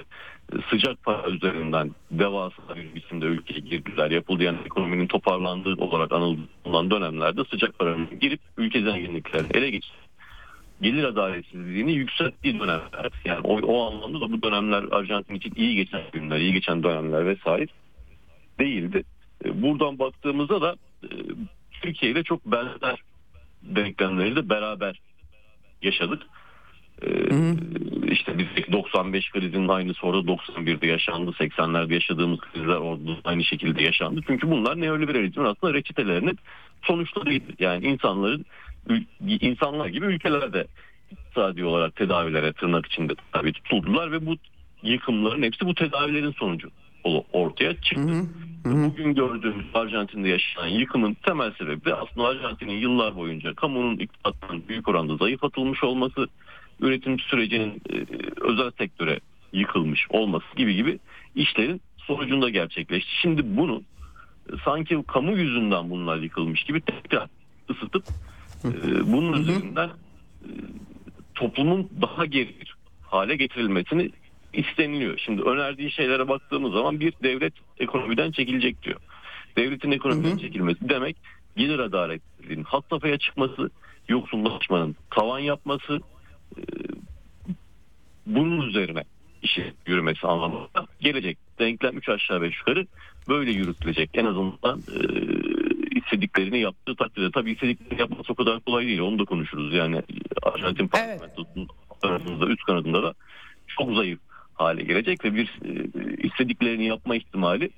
Sıcak 0.69 1.03
para 1.03 1.29
üzerinden 1.29 1.91
devasa 2.11 2.75
bir 2.75 2.95
biçimde 2.95 3.25
ülkeye 3.25 3.59
girdiler. 3.59 4.11
Yapıldı 4.11 4.43
yani 4.43 4.57
ekonominin 4.65 5.07
toparlandığı 5.07 5.75
olarak 5.75 6.11
anılan 6.11 6.91
dönemlerde 6.91 7.41
sıcak 7.43 7.79
paranın 7.79 8.19
girip 8.19 8.39
ülke 8.57 8.81
zenginliklerini 8.81 9.47
ele 9.53 9.69
geçirdi 9.69 10.08
gelir 10.81 11.03
adaletsizliğini 11.03 11.91
yükselttiği 11.91 12.59
dönemler. 12.59 13.11
Yani 13.25 13.39
o, 13.43 13.59
o 13.59 13.87
anlamda 13.87 14.21
da 14.21 14.31
bu 14.31 14.41
dönemler 14.41 14.83
Arjantin 14.91 15.35
için 15.35 15.53
iyi 15.55 15.75
geçen 15.75 16.01
günler, 16.13 16.39
iyi 16.39 16.53
geçen 16.53 16.83
dönemler 16.83 17.25
vesaire 17.25 17.67
değildi. 18.59 19.03
E, 19.45 19.61
buradan 19.61 19.99
baktığımızda 19.99 20.61
da 20.61 20.75
e, 21.03 21.09
Türkiye 21.81 22.11
ile 22.11 22.23
çok 22.23 22.45
benzer 22.45 22.99
denklemleri 23.63 24.35
de 24.35 24.49
beraber 24.49 24.99
yaşadık. 25.81 26.21
Ee, 27.01 27.55
işte 28.11 28.37
biz 28.37 28.47
95 28.71 29.31
krizinin 29.31 29.67
aynısı 29.67 30.07
orada 30.07 30.31
91'de 30.31 30.87
yaşandı. 30.87 31.31
80'lerde 31.31 31.93
yaşadığımız 31.93 32.39
krizler 32.39 32.75
orada 32.75 33.11
aynı 33.23 33.43
şekilde 33.43 33.83
yaşandı. 33.83 34.21
Çünkü 34.27 34.51
bunlar 34.51 34.81
neoliberalizmin 34.81 35.45
aslında 35.45 35.73
reçetelerinin 35.73 36.37
sonuçlarıydı. 36.83 37.45
Yani 37.59 37.85
insanların 37.85 38.45
insanlar 39.21 39.87
gibi 39.87 40.05
ülkelerde 40.05 40.67
iktisadi 41.11 41.65
olarak 41.65 41.95
tedavilere 41.95 42.53
tırnak 42.53 42.85
içinde 42.85 43.13
tabi 43.31 43.53
tutuldular 43.53 44.11
ve 44.11 44.25
bu 44.25 44.35
yıkımların 44.83 45.43
hepsi 45.43 45.65
bu 45.65 45.75
tedavilerin 45.75 46.31
sonucu 46.31 46.69
ortaya 47.33 47.81
çıktı. 47.81 48.11
Hı 48.63 48.69
hı. 48.69 48.89
Bugün 48.89 49.15
gördüğümüz 49.15 49.65
Arjantin'de 49.73 50.29
yaşanan 50.29 50.67
yıkımın 50.67 51.13
temel 51.13 51.51
sebebi 51.51 51.85
de 51.85 51.95
aslında 51.95 52.27
Arjantin'in 52.27 52.77
yıllar 52.77 53.15
boyunca 53.15 53.53
kamunun 53.53 53.97
iktidarının 53.97 54.63
büyük 54.67 54.87
oranda 54.87 55.17
zayıflatılmış 55.17 55.83
olması, 55.83 56.27
üretim 56.79 57.19
sürecinin 57.19 57.81
e, 57.93 58.05
özel 58.41 58.71
sektöre 58.77 59.19
yıkılmış 59.53 60.07
olması 60.09 60.55
gibi 60.57 60.75
gibi 60.75 60.99
işlerin 61.35 61.81
sonucunda 61.97 62.49
gerçekleşti. 62.49 63.11
Şimdi 63.21 63.57
bunu 63.57 63.83
e, 64.49 64.53
sanki 64.65 65.03
kamu 65.07 65.37
yüzünden 65.37 65.89
bunlar 65.89 66.17
yıkılmış 66.17 66.63
gibi 66.63 66.81
tekrar 66.81 67.27
ısıtıp 67.69 68.03
e, 68.65 69.11
bunun 69.11 69.41
üzerinden 69.41 69.89
toplumun 71.35 71.89
daha 72.01 72.25
geri 72.25 72.55
hale 73.01 73.35
getirilmesini 73.35 74.11
isteniliyor. 74.53 75.17
Şimdi 75.17 75.41
önerdiği 75.41 75.91
şeylere 75.91 76.27
baktığımız 76.27 76.73
zaman 76.73 76.99
bir 76.99 77.13
devlet 77.23 77.53
ekonomiden 77.79 78.31
çekilecek 78.31 78.83
diyor. 78.83 78.99
Devletin 79.57 79.91
ekonomiden 79.91 80.37
çekilmesi 80.37 80.89
demek 80.89 81.17
gelir 81.57 81.79
adaletsizliğinin 81.79 82.63
hat 82.63 82.83
safhaya 82.89 83.17
çıkması, 83.17 83.69
yoksullaşmanın 84.09 84.95
tavan 85.09 85.39
yapması, 85.39 85.99
e, 86.57 86.61
bunun 88.25 88.67
üzerine 88.67 89.03
işi 89.41 89.73
yürümesi 89.87 90.27
anlamında 90.27 90.85
gelecek. 91.01 91.37
Denklem 91.59 91.97
3 91.97 92.09
aşağı 92.09 92.41
5 92.41 92.57
yukarı 92.57 92.87
böyle 93.29 93.51
yürütülecek. 93.51 94.09
En 94.13 94.25
azından 94.25 94.79
e, 94.79 94.99
istediklerini 95.99 96.59
yaptığı 96.59 96.95
takdirde. 96.95 97.31
Tabii 97.31 97.51
istediklerini 97.51 97.99
yapması 98.01 98.33
o 98.33 98.35
kadar 98.35 98.59
kolay 98.59 98.85
değil. 98.85 98.99
Onu 98.99 99.19
da 99.19 99.25
konuşuruz. 99.25 99.73
Yani 99.73 100.01
Arjantin 100.43 100.87
parlamentosunun 100.87 101.67
evet. 102.03 102.49
üst 102.49 102.63
kanadında 102.63 103.03
da 103.03 103.13
çok 103.67 103.95
zayıf 103.95 104.19
hale 104.53 104.83
gelecek 104.83 105.25
ve 105.25 105.35
bir 105.35 105.59
e, 105.65 106.27
istediklerini 106.27 106.85
yapma 106.85 107.15
ihtimali 107.15 107.69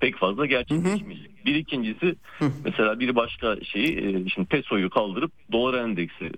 pek 0.00 0.16
fazla 0.16 0.46
gerçekleşmeyecek. 0.46 1.46
Bir 1.46 1.54
ikincisi 1.54 2.16
mesela 2.64 3.00
bir 3.00 3.16
başka 3.16 3.56
şeyi 3.64 3.98
e, 3.98 4.28
şimdi 4.28 4.48
pesoyu 4.48 4.90
kaldırıp 4.90 5.32
dolar 5.52 5.84
endeksi 5.84 6.30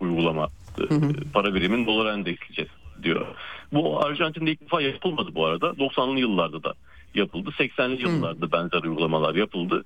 uygulama 0.00 0.48
e, 0.80 0.84
para 1.32 1.54
birimin 1.54 1.86
dolar 1.86 2.12
endeksleyeceğiz 2.12 2.70
diyor. 3.02 3.26
Bu 3.72 4.04
Arjantin'de 4.04 4.50
ilk 4.50 4.60
defa 4.60 4.80
yapılmadı 4.80 5.34
bu 5.34 5.46
arada. 5.46 5.66
90'lı 5.66 6.20
yıllarda 6.20 6.62
da 6.62 6.74
yapıldı. 7.14 7.50
80'li 7.58 8.02
yıllarda 8.02 8.52
benzer 8.52 8.82
uygulamalar 8.82 9.34
yapıldı. 9.34 9.84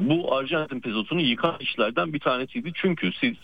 Bu 0.00 0.36
Arjantin 0.36 0.80
pesosunu 0.80 1.20
yıkan 1.20 1.56
işlerden 1.60 2.12
bir 2.12 2.18
tanesiydi. 2.18 2.72
Çünkü 2.74 3.12
siz 3.20 3.34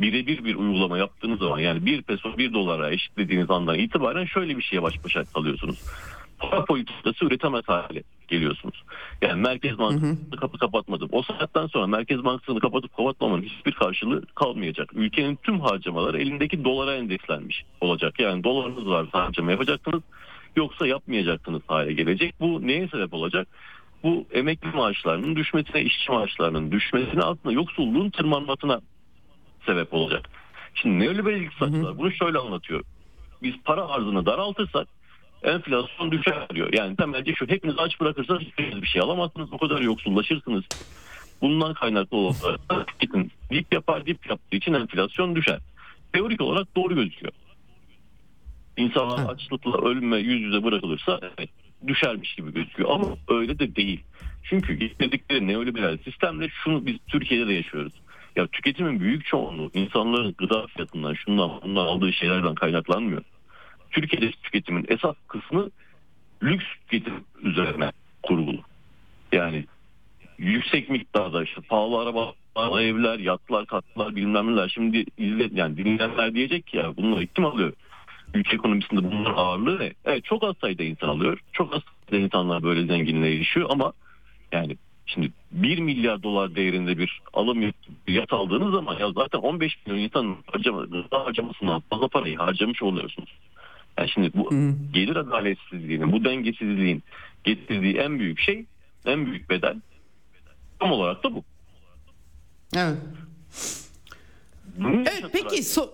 birebir 0.00 0.44
bir 0.44 0.54
uygulama 0.54 0.98
yaptığınız 0.98 1.38
zaman 1.38 1.58
yani 1.58 1.86
bir 1.86 2.02
peso 2.02 2.38
bir 2.38 2.52
dolara 2.52 2.90
eşitlediğiniz 2.90 3.50
andan 3.50 3.78
itibaren 3.78 4.24
şöyle 4.24 4.56
bir 4.56 4.62
şeye 4.62 4.82
baş 4.82 5.04
başa 5.04 5.24
kalıyorsunuz. 5.24 5.82
Para 6.38 6.64
politikası 6.64 7.24
üretemez 7.24 7.64
hale 7.66 8.02
geliyorsunuz. 8.28 8.84
Yani 9.22 9.40
Merkez 9.40 9.78
Bankası'nı 9.78 10.36
kapı 10.40 10.58
kapatmadım. 10.58 11.08
O 11.12 11.22
saatten 11.22 11.66
sonra 11.66 11.86
Merkez 11.86 12.24
Bankası'nı 12.24 12.60
kapatıp 12.60 12.96
kapatmamanın 12.96 13.42
hiçbir 13.42 13.72
karşılığı 13.72 14.26
kalmayacak. 14.26 14.90
Ülkenin 14.94 15.36
tüm 15.36 15.60
harcamaları 15.60 16.20
elindeki 16.20 16.64
dolara 16.64 16.94
endekslenmiş 16.94 17.64
olacak. 17.80 18.20
Yani 18.20 18.44
dolarınız 18.44 18.86
varsa 18.86 19.24
harcama 19.24 19.50
yapacaksınız 19.50 20.02
yoksa 20.56 20.86
yapmayacaksınız 20.86 21.62
hale 21.66 21.92
gelecek. 21.92 22.34
Bu 22.40 22.66
neye 22.66 22.88
sebep 22.88 23.14
olacak? 23.14 23.48
Bu 24.02 24.26
emekli 24.32 24.68
maaşlarının 24.68 25.36
düşmesine, 25.36 25.82
işçi 25.82 26.12
maaşlarının 26.12 26.72
düşmesine 26.72 27.22
aslında 27.22 27.52
yoksulluğun 27.52 28.10
tırmanmasına 28.10 28.80
sebep 29.66 29.94
olacak. 29.94 30.30
Şimdi 30.74 31.04
neoliberal 31.04 31.40
iktisatçılar 31.40 31.98
bunu 31.98 32.12
şöyle 32.12 32.38
anlatıyor. 32.38 32.84
Biz 33.42 33.54
para 33.64 33.88
arzını 33.88 34.26
daraltırsak 34.26 34.88
enflasyon 35.42 36.12
düşer 36.12 36.48
diyor. 36.54 36.72
Yani 36.72 36.96
temelce 36.96 37.34
şu 37.34 37.46
hepiniz 37.48 37.74
aç 37.78 38.00
bırakırsanız 38.00 38.40
hiçbiriniz 38.40 38.82
bir 38.82 38.86
şey 38.86 39.02
alamazsınız. 39.02 39.52
O 39.52 39.58
kadar 39.58 39.80
yoksullaşırsınız. 39.80 40.64
Bundan 41.42 41.74
kaynaklı 41.74 42.16
olarak 42.16 42.86
tüketim 42.86 43.30
dip 43.50 43.74
yapar 43.74 44.06
dip 44.06 44.30
yaptığı 44.30 44.56
için 44.56 44.72
enflasyon 44.72 45.36
düşer. 45.36 45.58
Teorik 46.12 46.40
olarak 46.40 46.76
doğru 46.76 46.94
gözüküyor. 46.94 47.32
İnsanlar 48.76 49.34
açlıkla 49.34 49.88
ölme 49.88 50.16
yüz 50.16 50.40
yüze 50.40 50.64
bırakılırsa 50.64 51.20
evet, 51.22 51.50
düşermiş 51.86 52.34
gibi 52.34 52.52
gözüküyor 52.54 52.90
ama 52.90 53.16
öyle 53.28 53.58
de 53.58 53.76
değil. 53.76 54.00
Çünkü 54.42 54.74
getirdikleri 54.74 55.46
neoliberal 55.46 55.98
sistemle 56.04 56.48
şunu 56.48 56.86
biz 56.86 56.96
Türkiye'de 57.06 57.48
de 57.48 57.52
yaşıyoruz. 57.52 57.92
Ya 58.36 58.46
tüketimin 58.46 59.00
büyük 59.00 59.26
çoğunluğu 59.26 59.70
insanların 59.74 60.34
gıda 60.38 60.66
fiyatından 60.66 61.14
şundan 61.14 61.50
bundan 61.62 61.86
aldığı 61.86 62.12
şeylerden 62.12 62.54
kaynaklanmıyor. 62.54 63.22
Türkiye'de 63.90 64.30
tüketimin 64.30 64.86
esas 64.88 65.16
kısmı 65.28 65.70
lüks 66.42 66.64
tüketim 66.80 67.14
üzerine 67.42 67.92
kurulu. 68.22 68.60
Yani 69.32 69.64
yüksek 70.38 70.90
miktarda 70.90 71.44
işte 71.44 71.60
pahalı 71.60 71.98
araba, 71.98 72.32
evler, 72.80 73.18
yatlar, 73.18 73.66
katlar 73.66 74.16
bilmem 74.16 74.52
neler. 74.52 74.68
Şimdi 74.68 75.04
izle, 75.18 75.48
yani 75.52 75.76
dinleyenler 75.76 76.34
diyecek 76.34 76.66
ki 76.66 76.76
ya 76.76 76.96
bunları 76.96 77.26
kim 77.26 77.44
alıyor? 77.44 77.72
Ülke 78.34 78.54
ekonomisinde 78.54 79.04
bunların 79.04 79.34
ağırlığı 79.34 79.78
ne? 79.78 79.92
Evet 80.04 80.24
çok 80.24 80.44
az 80.44 80.56
sayıda 80.60 80.82
insan 80.82 81.08
alıyor. 81.08 81.38
Çok 81.52 81.74
az 81.74 81.82
sayıda 82.10 82.24
insanlar 82.24 82.62
böyle 82.62 82.86
zenginliğe 82.86 83.34
erişiyor 83.34 83.66
ama 83.70 83.92
yani 84.52 84.76
Şimdi 85.08 85.32
1 85.52 85.78
milyar 85.78 86.22
dolar 86.22 86.54
değerinde 86.54 86.98
bir 86.98 87.22
alım 87.32 87.72
yat 88.08 88.32
aldığınız 88.32 88.72
zaman 88.72 88.98
ya 88.98 89.12
zaten 89.12 89.38
15 89.38 89.86
milyon 89.86 90.02
insan 90.02 90.36
harcama, 90.46 90.86
harcamasından 91.10 91.82
fazla 91.90 92.08
parayı 92.08 92.36
harcamış 92.36 92.82
oluyorsunuz. 92.82 93.38
Yani 93.98 94.08
şimdi 94.08 94.30
bu 94.34 94.50
hmm. 94.50 94.92
gelir 94.92 95.16
adaletsizliğinin, 95.16 96.12
bu 96.12 96.24
dengesizliğin 96.24 97.02
getirdiği 97.44 97.96
en 97.96 98.18
büyük 98.18 98.40
şey, 98.40 98.64
en 99.06 99.26
büyük 99.26 99.50
bedel 99.50 99.76
tam 100.80 100.92
olarak 100.92 101.24
da 101.24 101.34
bu. 101.34 101.44
Evet. 102.76 102.98
evet 104.80 105.24
peki 105.32 105.62
so 105.62 105.90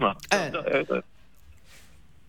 ha, 0.00 0.16
evet. 0.32 0.54
evet, 0.66 0.86
evet. 0.90 1.04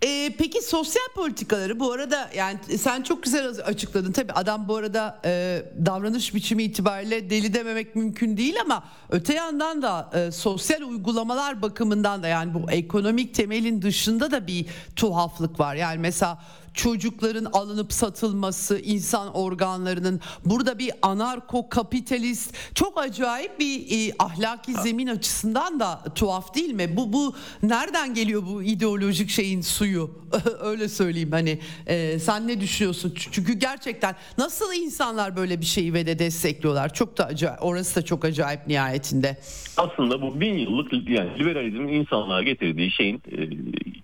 E, 0.04 0.36
peki 0.38 0.62
sosyal 0.62 1.08
politikaları 1.16 1.80
bu 1.80 1.92
arada 1.92 2.30
yani 2.36 2.60
sen 2.78 3.02
çok 3.04 3.24
güzel 3.24 3.48
açıkladın. 3.66 4.12
Tabii 4.12 4.32
adam 4.32 4.68
bu 4.68 4.76
arada 4.76 5.20
e, 5.26 5.64
davranış 5.86 6.36
biçimi 6.36 6.64
itibariyle 6.64 7.30
deli 7.30 7.54
dememek 7.54 7.96
mümkün 7.96 8.38
değil 8.38 8.56
ama 8.62 8.84
öte 9.10 9.34
yandan 9.34 9.82
da 9.82 10.10
e, 10.14 10.32
sosyal 10.32 10.82
uygulamalar 10.82 11.62
bakımından 11.62 12.24
da 12.24 12.28
yani 12.28 12.54
bu 12.54 12.72
ekonomik 12.72 13.36
temelin 13.36 13.82
dışında 13.82 14.32
da 14.32 14.48
bir 14.48 14.66
tuhaflık 14.96 15.60
var. 15.60 15.76
Yani 15.76 15.98
mesela 15.98 16.40
çocukların 16.74 17.46
alınıp 17.46 17.94
satılması, 17.94 18.80
insan 18.80 19.36
organlarının 19.36 20.22
burada 20.46 20.80
bir 20.80 20.92
anarko 21.02 21.70
kapitalist 21.70 22.56
çok 22.76 23.00
acayip 23.00 23.60
bir 23.60 24.10
e, 24.10 24.14
ahlaki 24.20 24.74
zemin 24.74 25.08
açısından 25.08 25.80
da 25.80 26.04
tuhaf 26.16 26.56
değil 26.56 26.74
mi? 26.74 26.98
Bu 26.98 27.14
bu 27.14 27.36
nereden 27.64 28.14
geliyor 28.14 28.44
bu 28.48 28.64
ideolojik 28.64 29.30
şeyin 29.30 29.62
suyu? 29.62 30.24
Öyle 30.62 30.90
söyleyeyim 30.90 31.32
hani 31.32 31.60
e, 31.88 32.20
sen 32.20 32.48
ne 32.48 32.62
düşünüyorsun? 32.62 33.14
Çünkü 33.32 33.54
gerçekten 33.54 34.16
nasıl 34.38 34.74
insanlar 34.74 35.36
böyle 35.36 35.62
bir 35.62 35.66
şeyi 35.66 35.94
ve 35.94 36.06
de 36.06 36.20
destekliyorlar? 36.20 36.94
Çok 36.94 37.18
da 37.18 37.26
acayip. 37.26 37.64
Orası 37.64 37.96
da 37.96 38.06
çok 38.06 38.26
acayip 38.26 38.68
nihayetinde. 38.68 39.38
Aslında 39.78 40.22
bu 40.22 40.40
bin 40.42 40.54
yıllık 40.54 40.94
yani 41.10 41.40
liberalizmin 41.40 41.88
insanlığa 41.88 42.44
getirdiği 42.44 42.92
şeyin 42.92 43.22
e, 43.32 43.50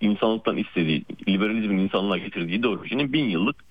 insanlıktan 0.02 0.58
istediği 0.58 1.06
liberalizmin 1.28 1.78
insanlığa 1.78 2.18
getirdiği 2.18 2.59
ideolojinin 2.60 3.14
bin 3.14 3.26
yıllık 3.26 3.70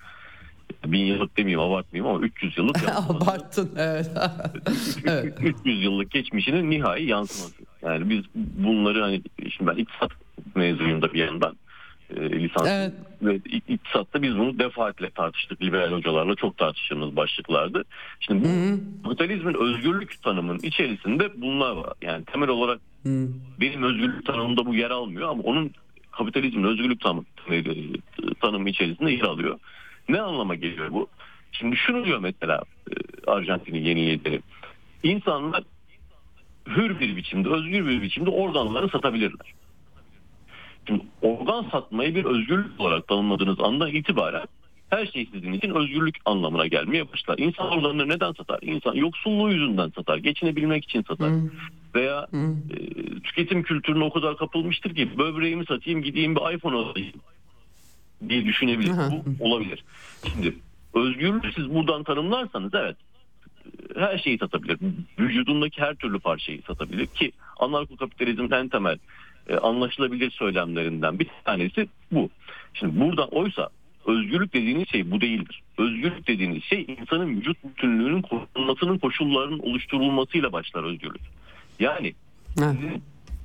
bin 0.86 1.06
yıllık 1.06 1.36
demeyeyim 1.36 1.60
abartmayayım 1.60 2.14
ama 2.14 2.26
300 2.26 2.58
yıllık 2.58 2.76
abarttın 3.10 3.70
evet. 3.76 4.10
evet. 5.06 5.34
300 5.40 5.84
yıllık 5.84 6.10
geçmişinin 6.10 6.70
nihai 6.70 7.04
yansıması. 7.04 7.62
Yani 7.82 8.10
biz 8.10 8.24
bunları 8.34 9.00
hani 9.02 9.22
şimdi 9.50 9.70
ben 9.70 9.76
iktisat 9.76 10.10
mezunuyum 10.54 11.02
da 11.02 11.12
bir 11.12 11.24
yandan 11.24 11.56
e, 12.16 12.30
lisans 12.30 12.68
evet. 12.68 12.92
ve 13.22 13.36
iktisatta 13.68 14.22
biz 14.22 14.38
bunu 14.38 14.58
defaatle 14.58 15.10
tartıştık 15.10 15.62
liberal 15.62 15.92
hocalarla 15.92 16.34
çok 16.34 16.58
tartıştığımız 16.58 17.16
başlıklardı. 17.16 17.84
Şimdi 18.20 18.44
bu 18.44 18.48
Hı-hı. 18.48 18.78
kapitalizmin 19.04 19.54
özgürlük 19.54 20.22
tanımının 20.22 20.58
içerisinde 20.58 21.40
bunlar 21.42 21.76
var. 21.76 21.92
Yani 22.02 22.24
temel 22.24 22.48
olarak 22.48 22.80
Hı-hı. 23.02 23.28
benim 23.60 23.82
özgürlük 23.82 24.26
tanımımda 24.26 24.66
bu 24.66 24.74
yer 24.74 24.90
almıyor 24.90 25.28
ama 25.28 25.42
onun 25.42 25.70
kapitalizmin 26.18 26.64
özgürlük 26.64 27.00
tanımı, 27.00 27.24
tanımı 28.40 28.70
içerisinde 28.70 29.12
yer 29.12 29.20
alıyor. 29.20 29.58
Ne 30.08 30.20
anlama 30.20 30.54
geliyor 30.54 30.92
bu? 30.92 31.08
Şimdi 31.52 31.76
şunu 31.76 32.04
diyor 32.04 32.18
mesela 32.18 32.62
e, 32.90 33.30
Arjantin'in 33.30 33.84
yeni 33.84 34.06
lideri. 34.06 34.40
İnsanlar 35.02 35.62
hür 36.66 37.00
bir 37.00 37.16
biçimde, 37.16 37.48
özgür 37.48 37.86
bir 37.86 38.02
biçimde 38.02 38.30
organlarını 38.30 38.88
satabilirler. 38.88 39.54
Şimdi 40.86 41.02
organ 41.22 41.62
satmayı 41.72 42.14
bir 42.14 42.24
özgürlük 42.24 42.80
olarak 42.80 43.08
tanımladığınız 43.08 43.60
andan 43.60 43.88
itibaren 43.88 44.46
her 44.90 45.06
şey 45.06 45.28
sizin 45.32 45.52
için 45.52 45.74
özgürlük 45.74 46.16
anlamına 46.24 46.66
gelmeye 46.66 47.12
başlar. 47.12 47.38
İnsan 47.38 47.70
organını 47.70 48.08
neden 48.08 48.32
satar? 48.32 48.58
İnsan 48.62 48.94
yoksulluğu 48.94 49.52
yüzünden 49.52 49.92
satar. 49.96 50.18
Geçinebilmek 50.18 50.84
için 50.84 51.02
satar. 51.02 51.30
Hmm. 51.30 51.50
Veya. 51.94 52.26
E, 52.70 53.20
tüketim 53.20 53.62
kültürüne 53.62 54.04
o 54.04 54.12
kadar 54.12 54.36
kapılmıştır 54.36 54.94
ki 54.94 55.18
böbreğimi 55.18 55.64
satayım 55.64 56.02
gideyim 56.02 56.36
bir 56.36 56.54
iPhone 56.54 56.76
alayım 56.76 57.12
diye 58.28 58.44
düşünebilir. 58.44 58.92
Bu 59.38 59.44
olabilir. 59.44 59.84
Şimdi 60.32 60.54
özgürlüğü 60.94 61.52
siz 61.54 61.74
buradan 61.74 62.04
tanımlarsanız 62.04 62.74
evet 62.74 62.96
her 63.96 64.18
şeyi 64.18 64.38
satabilir. 64.38 64.78
Vücudundaki 65.18 65.80
her 65.80 65.94
türlü 65.94 66.18
parçayı 66.18 66.62
satabilir 66.62 67.06
ki 67.06 67.32
anarko-kapitalizmin 67.58 68.50
en 68.50 68.68
temel 68.68 68.98
e, 69.48 69.56
anlaşılabilir 69.56 70.30
söylemlerinden 70.30 71.18
bir 71.18 71.26
tanesi 71.44 71.88
bu. 72.12 72.30
Şimdi 72.74 73.00
burada 73.00 73.26
oysa 73.26 73.68
özgürlük 74.06 74.54
dediğiniz 74.54 74.88
şey 74.88 75.10
bu 75.10 75.20
değildir. 75.20 75.62
Özgürlük 75.78 76.28
dediğiniz 76.28 76.64
şey 76.64 76.86
insanın 77.00 77.36
vücut 77.36 77.64
bütünlüğünün 77.64 78.22
korunmasının 78.22 78.98
koşullarının 78.98 79.58
oluşturulmasıyla 79.58 80.52
başlar 80.52 80.84
özgürlük. 80.84 81.22
Yani 81.80 82.14
sizin 82.56 83.02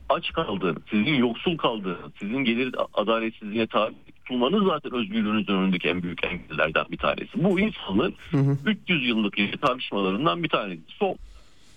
aç 0.09 0.31
kaldığınız, 0.33 0.81
sizin 0.89 1.13
yoksul 1.13 1.57
kaldığınız, 1.57 2.11
sizin 2.19 2.37
gelir 2.37 2.75
adaletsizliğine 2.93 3.67
tabi 3.67 3.93
tutulmanız 4.15 4.63
zaten 4.67 4.93
özgürlüğünüzün 4.93 5.53
önündeki 5.53 5.89
en 5.89 6.03
büyük 6.03 6.25
engellerden 6.25 6.85
bir 6.91 6.97
tanesi. 6.97 7.43
Bu 7.43 7.59
insanlığın 7.59 8.13
hı 8.31 8.37
hı. 8.37 8.57
300 8.65 9.07
yıllık 9.07 9.61
tartışmalarından 9.61 10.43
bir 10.43 10.49
tanesi. 10.49 10.81
Sol 10.87 11.15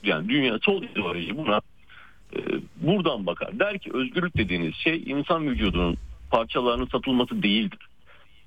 yani 0.02 0.28
dünya 0.28 0.58
sol 0.58 0.82
ideoloji 0.82 1.36
buna 1.36 1.60
e, 2.36 2.38
buradan 2.76 3.26
bakar. 3.26 3.58
Der 3.58 3.78
ki 3.78 3.90
özgürlük 3.94 4.36
dediğiniz 4.36 4.74
şey 4.74 5.02
insan 5.06 5.48
vücudunun 5.48 5.96
parçalarının 6.30 6.86
satılması 6.86 7.42
değildir. 7.42 7.88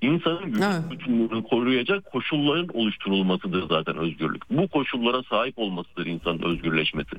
İnsanın 0.00 0.46
vücut 0.46 0.90
bütünlüğünü 0.90 1.42
koruyacak 1.42 2.12
koşulların 2.12 2.68
oluşturulmasıdır 2.76 3.68
zaten 3.68 3.96
özgürlük. 3.96 4.50
Bu 4.50 4.68
koşullara 4.68 5.22
sahip 5.22 5.58
olmasıdır 5.58 6.06
insanın 6.06 6.42
özgürleşmesi. 6.42 7.16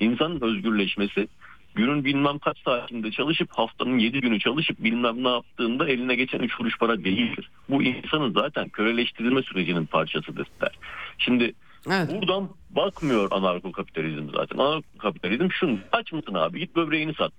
İnsanın 0.00 0.40
özgürleşmesi 0.40 1.28
günün 1.74 2.04
bilmem 2.04 2.38
kaç 2.38 2.58
saatinde 2.64 3.10
çalışıp 3.10 3.50
haftanın 3.50 3.98
7 3.98 4.20
günü 4.20 4.40
çalışıp 4.40 4.84
bilmem 4.84 5.24
ne 5.24 5.28
yaptığında 5.28 5.88
eline 5.88 6.14
geçen 6.14 6.38
3 6.38 6.54
kuruş 6.54 6.78
para 6.78 7.04
değildir. 7.04 7.50
Bu 7.68 7.82
insanın 7.82 8.32
zaten 8.32 8.68
köleleştirilme 8.68 9.42
sürecinin 9.42 9.86
parçasıdır 9.86 10.46
der. 10.60 10.78
Şimdi 11.18 11.52
evet. 11.90 12.10
buradan 12.14 12.50
bakmıyor 12.70 13.28
anarko 13.30 13.72
kapitalizm 13.72 14.28
zaten. 14.34 14.58
Anarko 14.58 14.98
kapitalizm 14.98 15.50
şunu 15.50 15.78
aç 15.92 16.12
mısın 16.12 16.34
abi 16.34 16.58
git 16.58 16.76
böbreğini 16.76 17.14
sat. 17.14 17.32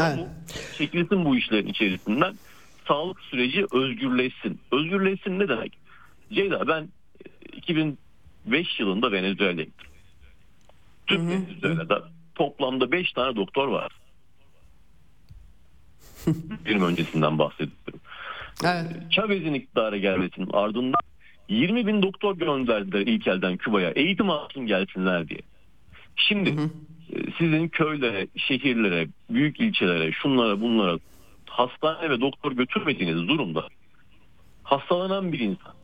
Evet. 0.00 0.18
Çekilsin 0.78 1.24
bu 1.24 1.36
işlerin 1.36 1.66
içerisinden 1.66 2.34
sağlık 2.88 3.20
süreci 3.20 3.66
özgürleşsin. 3.72 4.60
Özgürleşsin 4.72 5.38
ne 5.38 5.48
demek? 5.48 5.78
Ceyda 6.32 6.68
ben 6.68 6.88
2005 7.52 8.80
yılında 8.80 9.12
Venezuela'ya 9.12 9.64
gittim. 9.64 9.89
Tüm 11.10 11.28
Venezuela'da 11.28 12.08
toplamda 12.34 12.92
5 12.92 13.12
tane 13.12 13.36
doktor 13.36 13.68
var. 13.68 13.92
Birim 16.66 16.82
öncesinden 16.82 17.38
bahsediyorum. 17.38 18.00
Evet. 18.64 18.86
Chavez'in 19.10 19.54
iktidara 19.54 19.96
gelmesinin 19.96 20.50
ardından 20.52 21.00
20 21.48 21.86
bin 21.86 22.02
doktor 22.02 22.36
gönderdiler 22.36 23.00
ilk 23.00 23.26
elden 23.26 23.56
Küba'ya 23.56 23.90
eğitim 23.90 24.30
alsın 24.30 24.66
gelsinler 24.66 25.28
diye. 25.28 25.40
Şimdi 26.16 26.56
hı 26.56 26.60
hı. 26.60 26.70
E, 27.12 27.30
sizin 27.38 27.68
köylere, 27.68 28.26
şehirlere, 28.36 29.08
büyük 29.30 29.60
ilçelere, 29.60 30.12
şunlara 30.12 30.60
bunlara 30.60 30.98
hastane 31.46 32.10
ve 32.10 32.20
doktor 32.20 32.52
götürmediğiniz 32.52 33.28
durumda 33.28 33.68
hastalanan 34.62 35.32
bir 35.32 35.38
insan 35.38 35.79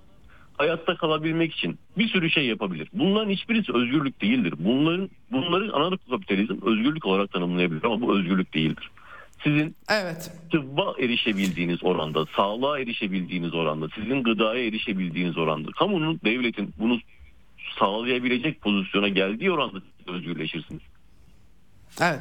hayatta 0.58 0.96
kalabilmek 0.96 1.52
için 1.52 1.78
bir 1.98 2.08
sürü 2.08 2.30
şey 2.30 2.46
yapabilir. 2.46 2.88
Bunların 2.92 3.30
hiçbirisi 3.30 3.72
özgürlük 3.72 4.22
değildir. 4.22 4.54
Bunların 4.58 5.10
bunların 5.32 5.68
anarko 5.68 6.10
kapitalizm 6.10 6.54
özgürlük 6.62 7.06
olarak 7.06 7.32
tanımlayabilir 7.32 7.84
ama 7.84 8.00
bu 8.00 8.18
özgürlük 8.18 8.54
değildir. 8.54 8.90
Sizin 9.44 9.76
evet. 9.90 10.32
tıbba 10.50 10.94
erişebildiğiniz 10.98 11.84
oranda, 11.84 12.26
sağlığa 12.36 12.78
erişebildiğiniz 12.78 13.54
oranda, 13.54 13.88
sizin 13.94 14.22
gıdaya 14.22 14.66
erişebildiğiniz 14.66 15.38
oranda, 15.38 15.70
kamunun, 15.70 16.20
devletin 16.24 16.74
bunu 16.78 16.98
sağlayabilecek 17.78 18.60
pozisyona 18.60 19.08
geldiği 19.08 19.50
oranda 19.50 19.78
özgürleşirsiniz. 20.06 20.82
Evet. 22.00 22.20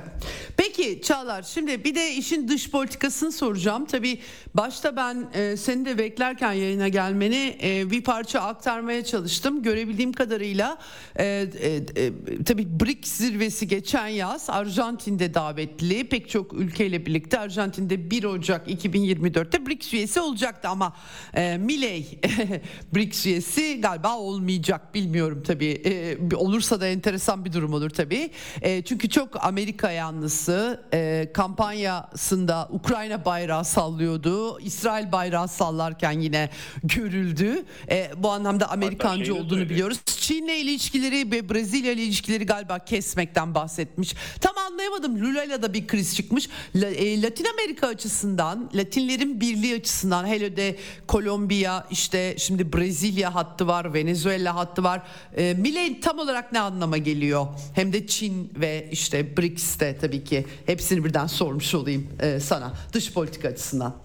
Peki 0.57 1.01
Çağlar 1.01 1.43
şimdi 1.43 1.83
bir 1.83 1.95
de 1.95 2.13
işin 2.13 2.47
dış 2.47 2.71
politikasını 2.71 3.31
soracağım. 3.31 3.85
Tabii 3.85 4.19
başta 4.53 4.95
ben 4.95 5.27
e, 5.33 5.57
seni 5.57 5.85
de 5.85 5.97
beklerken 5.97 6.53
yayına 6.53 6.87
gelmeni 6.87 7.57
e, 7.63 7.91
bir 7.91 8.03
parça 8.03 8.39
aktarmaya 8.39 9.05
çalıştım. 9.05 9.63
Görebildiğim 9.63 10.13
kadarıyla 10.13 10.77
e, 11.15 11.25
e, 11.25 11.75
e, 11.95 12.11
tabii 12.45 12.79
BRICS 12.79 13.11
zirvesi 13.11 13.67
geçen 13.67 14.07
yaz 14.07 14.49
Arjantin'de 14.49 15.33
davetli 15.33 16.09
pek 16.09 16.29
çok 16.29 16.53
ülkeyle 16.53 17.05
birlikte 17.05 17.39
Arjantin'de 17.39 18.11
1 18.11 18.23
Ocak 18.23 18.67
2024'te 18.67 19.65
BRICS 19.65 19.93
üyesi 19.93 20.19
olacaktı 20.19 20.67
ama 20.67 20.95
e, 21.33 21.57
Milei 21.57 22.05
BRICS 22.95 23.25
üyesi 23.25 23.81
galiba 23.81 24.17
olmayacak 24.17 24.93
bilmiyorum 24.93 25.43
tabii. 25.47 25.81
E, 25.85 26.17
olursa 26.35 26.81
da 26.81 26.87
enteresan 26.87 27.45
bir 27.45 27.53
durum 27.53 27.73
olur 27.73 27.89
tabii. 27.89 28.29
E, 28.61 28.81
çünkü 28.81 29.09
çok 29.09 29.45
Amerika 29.45 29.64
Amerika 29.65 29.91
yanlısı 29.91 30.83
e, 30.93 31.27
kampanyasında 31.33 32.69
Ukrayna 32.71 33.25
bayrağı 33.25 33.65
sallıyordu. 33.65 34.59
İsrail 34.59 35.11
bayrağı 35.11 35.47
sallarken 35.47 36.11
yine 36.11 36.49
görüldü. 36.83 37.65
E, 37.89 38.11
bu 38.17 38.31
anlamda 38.31 38.71
Amerikancı 38.71 39.33
olduğunu 39.33 39.49
söyleyeyim. 39.49 39.69
biliyoruz. 39.69 39.99
Çin'le 40.05 40.57
ilişkileri 40.59 41.31
ve 41.31 41.49
Brezilya 41.49 41.91
ile 41.91 42.03
ilişkileri 42.03 42.45
galiba 42.45 42.79
kesmekten 42.79 43.55
bahsetmiş. 43.55 44.15
Tam 44.41 44.57
anlayamadım. 44.57 45.21
Lula'yla 45.21 45.61
da 45.61 45.73
bir 45.73 45.87
kriz 45.87 46.15
çıkmış. 46.15 46.49
La, 46.75 46.87
e, 46.87 47.21
Latin 47.21 47.45
Amerika 47.53 47.87
açısından, 47.87 48.69
Latinlerin 48.75 49.41
birliği 49.41 49.75
açısından 49.75 50.27
hele 50.27 50.57
de 50.57 50.75
Kolombiya 51.07 51.87
işte 51.91 52.35
şimdi 52.37 52.73
Brezilya 52.73 53.35
hattı 53.35 53.67
var, 53.67 53.93
Venezuela 53.93 54.55
hattı 54.55 54.83
var. 54.83 55.01
E, 55.37 55.53
Millet 55.53 56.03
tam 56.03 56.19
olarak 56.19 56.51
ne 56.51 56.59
anlama 56.59 56.97
geliyor? 56.97 57.47
Hem 57.75 57.93
de 57.93 58.07
Çin 58.07 58.51
ve 58.55 58.89
işte 58.91 59.37
BRICS 59.37 59.54
BRICS'te 59.55 59.97
tabii 59.97 60.23
ki 60.23 60.45
hepsini 60.65 61.05
birden 61.05 61.27
sormuş 61.27 61.75
olayım 61.75 62.07
e, 62.21 62.39
sana 62.39 62.73
dış 62.93 63.13
politika 63.13 63.47
açısından. 63.47 63.95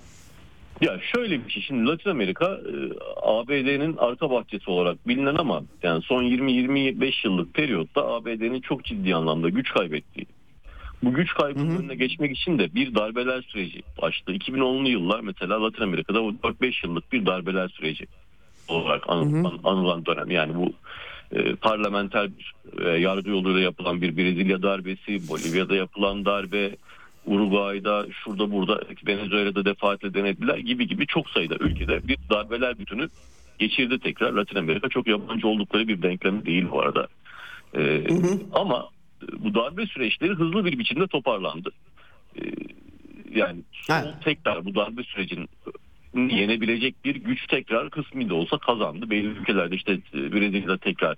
Ya 0.80 1.00
şöyle 1.14 1.46
bir 1.46 1.50
şey 1.50 1.62
şimdi 1.62 1.90
Latin 1.90 2.10
Amerika 2.10 2.46
e, 2.46 2.72
ABD'nin 3.22 3.96
arka 3.96 4.30
bahçesi 4.30 4.70
olarak 4.70 5.08
bilinen 5.08 5.34
ama 5.34 5.62
yani 5.82 6.02
son 6.02 6.24
20-25 6.24 7.26
yıllık 7.26 7.54
periyotta 7.54 8.08
ABD'nin 8.08 8.60
çok 8.60 8.84
ciddi 8.84 9.14
anlamda 9.14 9.48
güç 9.48 9.72
kaybettiği. 9.72 10.26
Bu 11.02 11.14
güç 11.14 11.34
kaybının 11.34 11.78
önüne 11.78 11.94
geçmek 11.94 12.36
için 12.36 12.58
de 12.58 12.74
bir 12.74 12.94
darbeler 12.94 13.42
süreci 13.42 13.82
başladı. 14.02 14.32
2010'lu 14.36 14.88
yıllar 14.88 15.20
mesela 15.20 15.62
Latin 15.62 15.82
Amerika'da 15.82 16.18
4-5 16.18 16.86
yıllık 16.86 17.12
bir 17.12 17.26
darbeler 17.26 17.68
süreci 17.68 18.06
olarak 18.68 19.02
anılan, 19.08 19.58
anılan 19.64 20.06
dönem. 20.06 20.30
Yani 20.30 20.54
bu 20.54 20.72
e, 21.32 21.54
parlamenter 21.54 22.30
e, 22.78 22.88
yargı 22.88 23.30
yoluyla 23.30 23.60
yapılan 23.60 24.02
bir 24.02 24.16
Brezilya 24.16 24.62
darbesi, 24.62 25.28
Bolivya'da 25.28 25.76
yapılan 25.76 26.24
darbe, 26.24 26.76
Uruguay'da, 27.26 28.06
şurada 28.24 28.52
burada, 28.52 28.80
Venezuela'da 29.06 29.64
defaatle 29.64 30.14
denediler 30.14 30.58
gibi 30.58 30.86
gibi 30.86 31.06
çok 31.06 31.30
sayıda 31.30 31.56
ülkede 31.60 32.08
bir 32.08 32.18
darbeler 32.30 32.78
bütünü 32.78 33.08
geçirdi 33.58 33.98
tekrar. 33.98 34.32
Latin 34.32 34.56
Amerika 34.56 34.88
çok 34.88 35.06
yabancı 35.06 35.48
oldukları 35.48 35.88
bir 35.88 36.02
denklem 36.02 36.46
değil 36.46 36.66
bu 36.70 36.80
arada. 36.80 37.08
E, 37.74 37.80
hı 38.08 38.14
hı. 38.14 38.40
Ama 38.52 38.88
bu 39.38 39.54
darbe 39.54 39.86
süreçleri 39.86 40.32
hızlı 40.32 40.64
bir 40.64 40.78
biçimde 40.78 41.06
toparlandı. 41.06 41.70
E, 42.36 42.42
yani 43.34 43.60
tekrar 44.24 44.64
bu 44.64 44.74
darbe 44.74 45.02
sürecinin 45.02 45.48
yenebilecek 46.14 47.04
bir 47.04 47.16
güç 47.16 47.46
tekrar 47.46 47.90
kısmi 47.90 48.28
de 48.28 48.34
olsa 48.34 48.58
kazandı. 48.58 49.10
Belli 49.10 49.26
ülkelerde 49.26 49.74
işte 49.74 49.92
e, 49.92 50.32
Brezilya 50.32 50.76
tekrar 50.76 51.16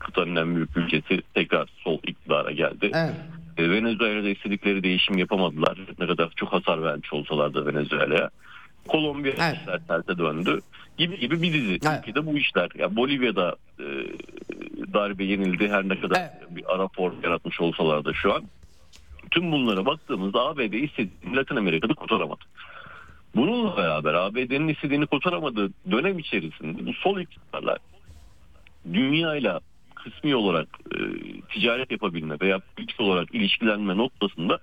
kıtanın 0.00 0.36
en 0.36 0.56
büyük 0.56 0.76
ülkesi 0.76 1.22
tekrar 1.34 1.68
sol 1.84 1.98
iktidara 2.06 2.50
geldi. 2.50 2.90
Evet. 2.94 3.14
E, 3.56 3.70
Venezuela'da 3.70 4.28
istedikleri 4.28 4.82
değişim 4.82 5.18
yapamadılar. 5.18 5.78
Ne 5.98 6.06
kadar 6.06 6.30
çok 6.36 6.52
hasar 6.52 6.82
vermiş 6.82 7.12
olsalar 7.12 7.54
da 7.54 7.66
Venezuela'ya. 7.66 8.30
Kolombiya 8.88 9.34
evet. 9.40 9.56
işler 9.56 9.86
terse 9.86 10.18
döndü. 10.18 10.60
Gibi 10.98 11.20
gibi 11.20 11.42
bir 11.42 11.52
dizi 11.52 11.78
evet. 11.86 11.98
ülkede 12.00 12.26
bu 12.26 12.38
işler. 12.38 12.68
Yani 12.74 12.96
Bolivya'da 12.96 13.56
e, 13.80 13.86
darbe 14.94 15.24
yenildi 15.24 15.68
her 15.68 15.88
ne 15.88 16.00
kadar 16.00 16.20
evet. 16.20 16.56
bir 16.56 16.74
ara 16.74 16.88
form 16.88 17.14
yaratmış 17.22 17.60
olsalar 17.60 18.04
da 18.04 18.12
şu 18.12 18.34
an. 18.34 18.42
Tüm 19.30 19.52
bunlara 19.52 19.86
baktığımızda 19.86 20.40
ABD 20.40 20.72
istediğini 20.72 21.36
Latin 21.36 21.56
Amerika'da 21.56 21.94
kurtaramadı. 21.94 22.44
Bununla 23.36 23.76
beraber 23.76 24.14
ABD'nin 24.14 24.68
istediğini 24.68 25.06
kotaramadığı 25.06 25.70
dönem 25.90 26.18
içerisinde 26.18 26.86
bu 26.86 26.92
sol 26.92 27.20
iktidarlar 27.20 27.78
dünyayla 28.92 29.60
kısmi 29.94 30.36
olarak 30.36 30.68
e, 30.94 30.98
ticaret 31.40 31.90
yapabilme 31.90 32.36
veya 32.40 32.60
güç 32.76 33.00
olarak 33.00 33.34
ilişkilenme 33.34 33.96
noktasında 33.96 34.58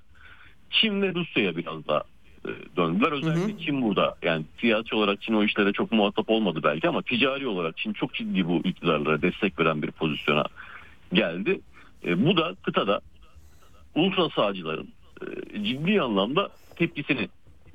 Çin 0.69 1.01
ve 1.01 1.13
Rusya'ya 1.13 1.57
biraz 1.57 1.87
daha 1.87 2.03
e, 2.45 2.51
döndüler. 2.77 3.11
Özellikle 3.11 3.65
Çin 3.65 3.81
burada 3.81 4.15
yani 4.21 4.45
siyasi 4.59 4.95
olarak 4.95 5.21
Çin 5.21 5.33
o 5.33 5.43
işlere 5.43 5.73
çok 5.73 5.91
muhatap 5.91 6.29
olmadı 6.29 6.59
belki 6.63 6.89
ama 6.89 7.01
ticari 7.01 7.47
olarak 7.47 7.77
Çin 7.77 7.93
çok 7.93 8.13
ciddi 8.13 8.47
bu 8.47 8.57
iktidarlara 8.57 9.21
destek 9.21 9.59
veren 9.59 9.81
bir 9.81 9.91
pozisyona 9.91 10.43
geldi. 11.13 11.61
E, 12.05 12.25
bu 12.25 12.37
da 12.37 12.55
kıtada 12.63 13.01
ultra 13.95 14.29
sağcıların 14.29 14.87
e, 15.21 15.63
ciddi 15.63 16.01
anlamda 16.01 16.49
tepkisini 16.75 17.29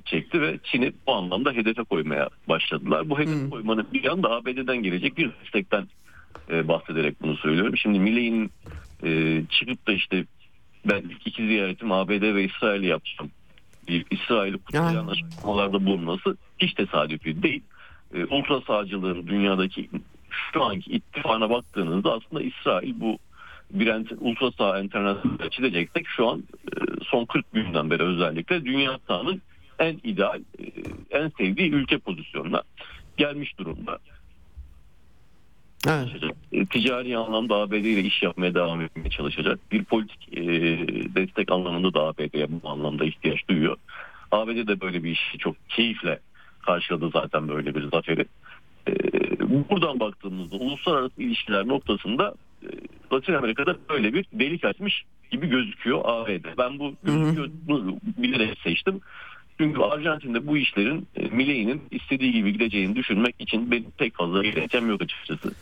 çekti 0.04 0.40
ve 0.40 0.58
Çin'i 0.64 0.92
bu 1.06 1.14
anlamda 1.14 1.52
hedefe 1.52 1.82
koymaya 1.82 2.28
başladılar. 2.48 3.10
Bu 3.10 3.18
hedef 3.18 3.50
koymanın 3.50 3.86
bir 3.92 4.04
yanda 4.04 4.30
ABD'den 4.30 4.76
gelecek 4.76 5.18
bir 5.18 5.30
destekten 5.44 5.88
e, 6.50 6.68
bahsederek 6.68 7.22
bunu 7.22 7.36
söylüyorum. 7.36 7.76
Şimdi 7.76 7.98
Milley'in 7.98 8.50
e, 9.04 9.42
çıkıp 9.50 9.86
da 9.86 9.92
işte 9.92 10.24
ben 10.84 11.02
ilk 11.02 11.26
iki 11.26 11.46
ziyaretim 11.46 11.92
ABD 11.92 12.34
ve 12.34 12.44
İsrail'i 12.44 12.86
yapacağım. 12.86 13.30
Bir 13.88 14.04
İsrail'i 14.10 14.58
kutlayan 14.58 15.06
açıklamalarda 15.06 15.86
bulunması 15.86 16.36
hiç 16.58 16.74
tesadüfi 16.74 17.42
değil. 17.42 17.62
E, 18.14 18.24
ultra 18.24 18.60
sağcılığın 18.60 19.26
dünyadaki 19.26 19.90
şu 20.52 20.62
anki 20.62 20.90
ittifana 20.90 21.50
baktığınızda 21.50 22.12
aslında 22.12 22.42
İsrail 22.42 23.00
bu 23.00 23.18
bir 23.70 23.86
ent- 23.86 24.16
ultra 24.20 24.50
sağ 24.50 24.80
internasyonel 24.80 25.50
çizeceksek 25.50 26.08
şu 26.08 26.28
an 26.28 26.38
e, 26.38 26.80
son 27.02 27.24
40 27.24 27.52
günden 27.52 27.90
beri 27.90 28.02
özellikle 28.02 28.64
dünya 28.64 28.98
sağının 29.08 29.42
en 29.78 30.00
ideal, 30.04 30.40
e, 30.58 30.64
en 31.10 31.32
sevdiği 31.38 31.70
ülke 31.70 31.98
pozisyonuna 31.98 32.62
gelmiş 33.16 33.58
durumda. 33.58 33.98
Evet. 35.88 36.08
E, 36.52 36.66
Ticari 36.66 37.16
anlamda 37.16 37.54
ABD 37.54 37.72
ile 37.72 38.00
iş 38.00 38.22
yapmaya 38.22 38.54
devam 38.54 38.80
etmeye 38.80 39.10
çalışacak. 39.10 39.60
Bir 39.72 39.84
politik 39.84 40.38
e, 40.38 40.42
destek 41.14 41.52
anlamında 41.52 41.94
da 41.94 42.00
ABD'ye 42.00 42.46
bu 42.50 42.68
anlamda 42.68 43.04
ihtiyaç 43.04 43.48
duyuyor. 43.48 43.76
ABD 44.30 44.68
de 44.68 44.80
böyle 44.80 45.04
bir 45.04 45.10
işi 45.10 45.38
çok 45.38 45.56
keyifle 45.68 46.18
karşıladı 46.62 47.10
zaten 47.12 47.48
böyle 47.48 47.74
bir 47.74 47.90
zaferi. 47.90 48.26
E, 48.88 48.92
buradan 49.70 50.00
baktığımızda 50.00 50.56
uluslararası 50.56 51.22
ilişkiler 51.22 51.68
noktasında 51.68 52.34
e, 52.62 52.68
Latin 53.12 53.34
Amerika'da 53.34 53.76
böyle 53.88 54.14
bir 54.14 54.26
delik 54.32 54.64
açmış 54.64 55.04
gibi 55.30 55.46
gözüküyor 55.46 56.00
ABD. 56.04 56.58
Ben 56.58 56.78
bu 56.78 56.94
gözüküyor 57.04 57.48
bilerek 58.18 58.58
seçtim. 58.58 59.00
Çünkü 59.58 59.80
Arjantin'de 59.80 60.46
bu 60.46 60.56
işlerin 60.56 61.06
e, 61.16 61.22
Milei'nin 61.22 61.82
istediği 61.90 62.32
gibi 62.32 62.52
gideceğini 62.52 62.96
düşünmek 62.96 63.34
için 63.38 63.70
benim 63.70 63.90
pek 63.90 64.16
fazla 64.16 64.42
gerekçem 64.42 64.88
yok 64.88 65.02
açıkçası. 65.02 65.52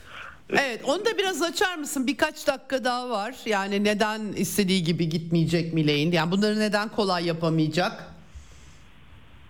Evet 0.50 0.80
onu 0.84 1.04
da 1.04 1.18
biraz 1.18 1.42
açar 1.42 1.76
mısın? 1.76 2.06
Birkaç 2.06 2.46
dakika 2.46 2.84
daha 2.84 3.10
var. 3.10 3.34
Yani 3.46 3.84
neden 3.84 4.20
istediği 4.36 4.84
gibi 4.84 5.08
gitmeyecek 5.08 5.72
Miley'in? 5.72 6.12
Yani 6.12 6.30
bunları 6.30 6.60
neden 6.60 6.88
kolay 6.88 7.26
yapamayacak? 7.26 8.12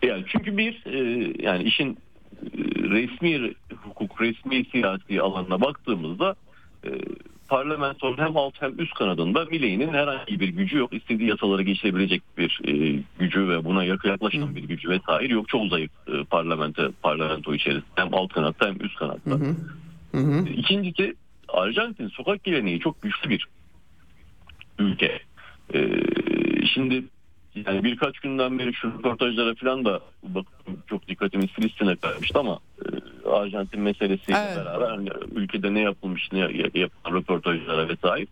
Yani 0.02 0.24
çünkü 0.28 0.56
bir 0.56 0.82
e, 0.86 1.32
yani 1.42 1.62
işin 1.62 1.90
e, 1.90 2.58
resmi 2.74 3.54
hukuk, 3.84 4.20
resmi 4.20 4.64
siyasi 4.64 5.20
alanına 5.20 5.60
baktığımızda 5.60 6.36
parlamentonun 7.48 8.18
hem 8.18 8.36
alt 8.36 8.62
hem 8.62 8.78
üst 8.78 8.94
kanadında 8.94 9.44
Milley'nin 9.44 9.92
herhangi 9.92 10.40
bir 10.40 10.48
gücü 10.48 10.78
yok. 10.78 10.92
İstediği 10.92 11.28
yasaları 11.28 11.62
geçirebilecek 11.62 12.22
bir 12.38 12.60
e, 12.64 13.02
gücü 13.18 13.48
ve 13.48 13.64
buna 13.64 13.84
yaklaşan 13.84 14.56
bir 14.56 14.62
gücü 14.62 14.88
vesaire 14.88 15.32
yok. 15.32 15.48
Çok 15.48 15.66
zayıf 15.66 15.90
e, 16.08 16.24
parlamento, 16.24 16.92
parlamento 17.02 17.54
içerisinde 17.54 17.84
hem 17.94 18.14
alt 18.14 18.32
kanatta 18.32 18.66
hem 18.66 18.76
üst 18.80 18.96
kanatta. 18.96 19.38
İkincisi 20.56 21.14
Arjantin 21.48 22.08
sokak 22.08 22.44
geleneği 22.44 22.80
çok 22.80 23.02
güçlü 23.02 23.30
bir 23.30 23.46
ülke. 24.78 25.20
Ee, 25.74 26.00
şimdi 26.74 27.04
yani 27.54 27.84
birkaç 27.84 28.18
günden 28.18 28.58
beri 28.58 28.74
şu 28.74 28.88
röportajlara 28.92 29.54
falan 29.54 29.84
da 29.84 30.00
bakın 30.22 30.78
çok 30.86 31.08
dikkatimi 31.08 31.46
Filistin'e 31.46 31.96
kaymıştı 31.96 32.38
ama 32.38 32.58
e, 33.24 33.28
Arjantin 33.28 33.80
meselesiyle 33.80 34.38
Evet. 34.38 34.56
beraber 34.56 34.90
hani 34.90 35.08
ülkede 35.34 35.74
ne 35.74 35.80
yapılmış 35.80 36.32
ne 36.32 36.38
ya- 36.38 36.70
yapılan 36.74 37.16
röportajlara 37.20 37.88
vesaire. 37.88 38.26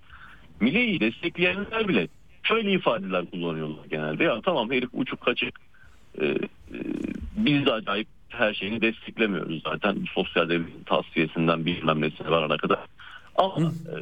Milley'i 0.60 1.00
destekleyenler 1.00 1.88
bile 1.88 2.08
şöyle 2.42 2.72
ifadeler 2.72 3.30
kullanıyorlar 3.30 3.84
genelde. 3.90 4.24
Ya 4.24 4.40
tamam 4.40 4.70
herif 4.70 4.88
uçuk 4.92 5.20
kaçık 5.20 5.60
e, 6.20 6.26
e, 6.26 6.38
biz 7.36 7.66
de 7.66 7.72
acayip 7.72 8.08
her 8.28 8.54
şeyini 8.54 8.80
desteklemiyoruz 8.82 9.62
zaten 9.64 9.96
sosyal 10.14 10.48
devletin 10.48 10.82
tasfiyesinden 10.86 11.66
bilmem 11.66 12.00
nesine 12.00 12.30
varana 12.30 12.56
kadar. 12.56 12.78
Ama 13.36 13.56
e, 13.68 13.94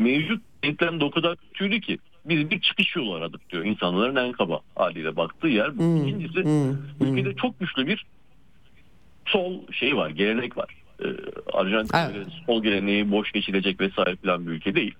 mevcut 0.00 0.42
denklem 0.64 1.00
de 1.00 1.04
o 1.04 1.10
kadar 1.10 1.36
kötüydü 1.36 1.80
ki 1.80 1.98
biz 2.24 2.50
bir 2.50 2.60
çıkış 2.60 2.96
yolu 2.96 3.14
aradık 3.14 3.50
diyor 3.50 3.64
insanların 3.64 4.16
en 4.16 4.32
kaba 4.32 4.60
haliyle 4.76 5.16
baktığı 5.16 5.48
yer. 5.48 5.78
Bu 5.78 5.82
ikincisi 6.06 6.44
ülkede 7.00 7.34
çok 7.34 7.60
güçlü 7.60 7.86
bir 7.86 8.06
sol 9.26 9.72
şey 9.72 9.96
var 9.96 10.10
gelenek 10.10 10.56
var. 10.56 10.74
E, 11.04 11.06
Arjantin 11.52 11.98
Evet. 11.98 12.26
sol 12.46 12.62
geleneği 12.62 13.10
boş 13.10 13.32
geçilecek 13.32 13.80
vesaire 13.80 14.16
falan 14.16 14.46
bir 14.46 14.52
ülke 14.52 14.74
değil. 14.74 14.94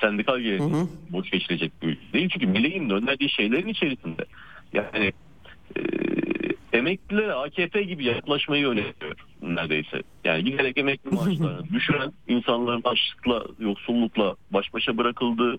Sendikal 0.00 0.40
geleneği 0.40 0.86
boş 1.10 1.30
geçilecek 1.30 1.72
bir 1.82 1.88
ülke 1.88 2.12
değil. 2.12 2.28
Çünkü 2.32 2.46
Milley'in 2.46 2.90
de 2.90 2.94
önerdiği 2.94 3.30
şeylerin 3.30 3.68
içerisinde 3.68 4.24
yani 4.72 5.12
e, 5.76 5.80
emeklilere 6.72 7.32
AKP 7.32 7.82
gibi 7.82 8.04
yaklaşmayı 8.04 8.66
öneriyor 8.68 9.16
neredeyse. 9.42 10.02
Yani 10.24 10.44
giderek 10.44 10.78
emekli 10.78 11.10
maaşlarını 11.14 11.68
düşüren 11.72 12.12
insanların 12.28 12.82
açlıkla, 12.84 13.44
yoksullukla 13.58 14.36
baş 14.50 14.74
başa 14.74 14.96
bırakıldığı, 14.96 15.56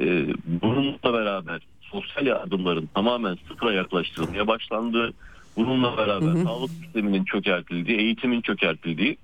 e, 0.00 0.26
bununla 0.62 1.12
beraber 1.12 1.60
sosyal 1.80 2.26
yardımların 2.26 2.88
tamamen 2.94 3.38
sıfıra 3.48 3.72
yaklaştırılmaya 3.72 4.46
başlandığı, 4.46 5.12
bununla 5.56 5.96
beraber 5.96 6.44
sağlık 6.44 6.70
sisteminin 6.70 7.24
çökertildiği, 7.24 7.98
eğitimin 7.98 8.40
çökertildiği 8.40 9.18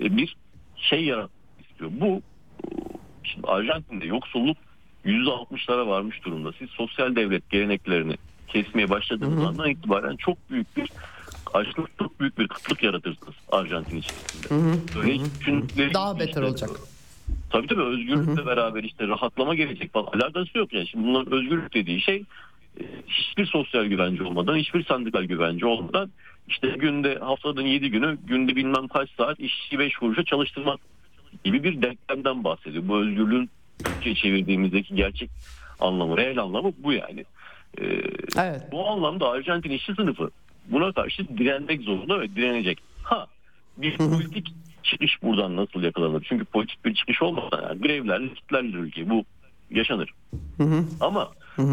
e, 0.00 0.16
bir 0.16 0.36
şey 0.76 1.04
yaratmak 1.04 1.70
istiyor. 1.70 1.90
Bu 1.94 2.22
Şimdi 3.24 3.46
Arjantin'de 3.46 4.06
yoksulluk 4.06 4.56
%60'lara 5.04 5.86
varmış 5.86 6.24
durumda. 6.24 6.52
Siz 6.58 6.70
sosyal 6.70 7.16
devlet 7.16 7.50
geleneklerini 7.50 8.16
kesmeye 8.48 8.90
başladığınız 8.90 9.44
andan 9.44 9.70
itibaren 9.70 10.16
çok 10.16 10.50
büyük 10.50 10.76
bir 10.76 10.92
açlık, 11.54 11.98
çok 11.98 12.20
büyük 12.20 12.38
bir 12.38 12.48
kıtlık 12.48 12.82
yaratırsınız 12.82 13.34
Arjantin 13.52 13.96
içerisinde. 13.96 14.78
Böyle 14.96 15.12
hiç 15.12 15.22
düşündükleri 15.40 15.94
Daha 15.94 16.12
gibi 16.12 16.20
beter 16.20 16.42
olacak. 16.42 16.70
Tabii 17.50 17.66
tabii 17.66 17.82
özgürlükle 17.82 18.46
beraber 18.46 18.82
işte 18.84 19.08
rahatlama 19.08 19.54
gelecek 19.54 19.92
falan 19.92 20.06
alakası 20.06 20.58
yok 20.58 20.72
yani. 20.72 20.86
Şimdi 20.86 21.06
bunların 21.06 21.32
özgürlük 21.32 21.74
dediği 21.74 22.00
şey 22.00 22.22
e, 22.80 22.84
hiçbir 23.06 23.46
sosyal 23.46 23.84
güvence 23.84 24.24
olmadan, 24.24 24.56
hiçbir 24.56 24.84
sendikal 24.84 25.22
güvence 25.24 25.66
olmadan 25.66 26.10
işte 26.48 26.68
günde 26.68 27.18
haftanın 27.18 27.66
7 27.66 27.90
günü 27.90 28.18
günde 28.26 28.56
bilmem 28.56 28.88
kaç 28.88 29.10
saat 29.10 29.40
işçi 29.40 29.78
5 29.78 29.96
kuruşa 29.96 30.24
çalıştırmak 30.24 30.80
gibi 31.44 31.64
bir 31.64 31.82
denklemden 31.82 32.44
bahsediyor. 32.44 32.88
Bu 32.88 32.98
özgürlüğün 32.98 33.50
Türkçe'ye 33.84 34.14
çevirdiğimizdeki 34.14 34.94
gerçek 34.94 35.30
anlamı, 35.80 36.16
reel 36.16 36.38
anlamı 36.38 36.72
bu 36.78 36.92
yani. 36.92 37.24
E, 37.78 37.84
Evet. 38.38 38.62
bu 38.72 38.88
anlamda 38.88 39.28
Arjantin 39.30 39.70
işçi 39.70 39.94
sınıfı 39.94 40.30
buna 40.66 40.92
karşı 40.92 41.28
direnmek 41.38 41.80
zorunda 41.82 42.20
ve 42.20 42.34
direnecek. 42.36 42.78
Ha 43.02 43.26
bir 43.76 43.96
politik 43.96 44.54
çıkış 44.82 45.22
buradan 45.22 45.56
nasıl 45.56 45.82
yakalanır? 45.82 46.26
Çünkü 46.28 46.44
politik 46.44 46.84
bir 46.84 46.94
çıkış 46.94 47.22
olmasa 47.22 47.62
yani 47.62 47.80
grevlerle 47.80 48.34
kitlerler 48.34 48.78
ülkeyi. 48.78 49.10
Bu 49.10 49.24
yaşanır. 49.70 50.10
Ama 51.00 51.30
e, 51.58 51.64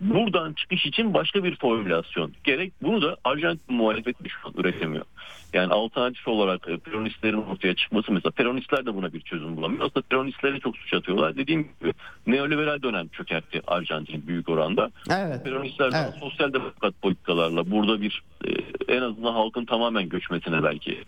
buradan 0.00 0.52
çıkış 0.52 0.86
için 0.86 1.14
başka 1.14 1.44
bir 1.44 1.56
formülasyon 1.56 2.32
gerek. 2.44 2.72
Bunu 2.82 3.02
da 3.02 3.16
Arjantin 3.24 3.76
muhalefeti 3.76 4.28
şu 4.28 4.48
an 4.48 4.54
üretemiyor. 4.56 5.04
Yani 5.52 5.72
alternatif 5.72 6.28
olarak 6.28 6.68
e, 6.68 6.76
peronistlerin 6.76 7.42
ortaya 7.42 7.74
çıkması 7.74 8.12
mesela 8.12 8.30
peronistler 8.30 8.86
de 8.86 8.94
buna 8.94 9.12
bir 9.12 9.20
çözüm 9.20 9.56
bulamıyor. 9.56 9.86
Aslında 9.86 10.06
peronistlere 10.10 10.60
çok 10.60 10.76
suç 10.76 10.94
atıyorlar. 10.94 11.36
Dediğim 11.36 11.62
gibi 11.80 11.92
neoliberal 12.26 12.82
dönem 12.82 13.08
çökertti 13.08 13.62
Arjantin 13.66 14.26
büyük 14.26 14.48
oranda. 14.48 14.90
Evet. 15.10 15.44
Peronistler 15.44 15.90
Evet. 15.94 16.14
sosyal 16.20 16.52
demokrat 16.52 17.02
politikalarla 17.02 17.70
burada 17.70 18.00
bir 18.00 18.22
e, 18.44 18.50
en 18.96 19.02
azından 19.02 19.32
halkın 19.32 19.64
tamamen 19.64 20.08
göçmesine 20.08 20.62
belki 20.62 20.98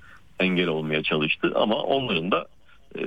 engel 0.41 0.69
olmaya 0.69 1.03
çalıştı 1.03 1.53
ama 1.55 1.75
onların 1.75 2.31
da 2.31 2.47
e, 2.99 3.01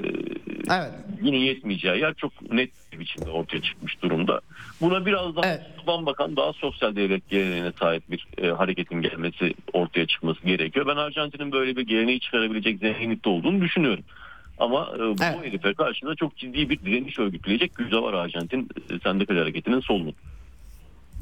Evet. 0.72 0.92
günün 1.22 1.38
yetmeyeceği 1.38 2.00
yer 2.00 2.14
çok 2.14 2.52
net 2.52 2.70
bir 2.94 3.00
biçimde 3.00 3.30
ortaya 3.30 3.62
çıkmış 3.62 4.02
durumda. 4.02 4.42
Buna 4.82 5.06
biraz 5.06 5.36
daha 5.36 5.48
Evet. 5.48 5.62
bakan 5.88 6.36
daha 6.38 6.54
sosyal 6.54 6.96
devlet 6.96 7.30
geleneğine 7.30 7.72
sahip 7.80 8.12
bir 8.12 8.28
e, 8.38 8.48
hareketin 8.48 9.02
gelmesi 9.02 9.54
ortaya 9.74 10.08
çıkması 10.08 10.46
gerekiyor. 10.46 10.88
Ben 10.88 10.96
Arjantin'in 10.96 11.52
böyle 11.52 11.76
bir 11.76 11.82
geleneği 11.82 12.20
çıkarabilecek 12.20 12.80
zenginlikte 12.80 13.30
olduğunu 13.30 13.62
düşünüyorum. 13.62 14.04
Ama 14.58 14.92
e, 14.96 15.00
bu 15.00 15.16
Evet. 15.24 15.38
herife 15.44 15.74
karşında 15.74 16.16
çok 16.16 16.38
ciddi 16.38 16.70
bir 16.70 16.80
direniş 16.80 17.20
örgütleyecek 17.20 17.76
gücü 17.76 18.02
var 18.02 18.14
Arjantin 18.14 18.70
e, 18.90 19.00
sendikal 19.00 19.36
hareketinin 19.38 19.80
solunun. 19.80 20.14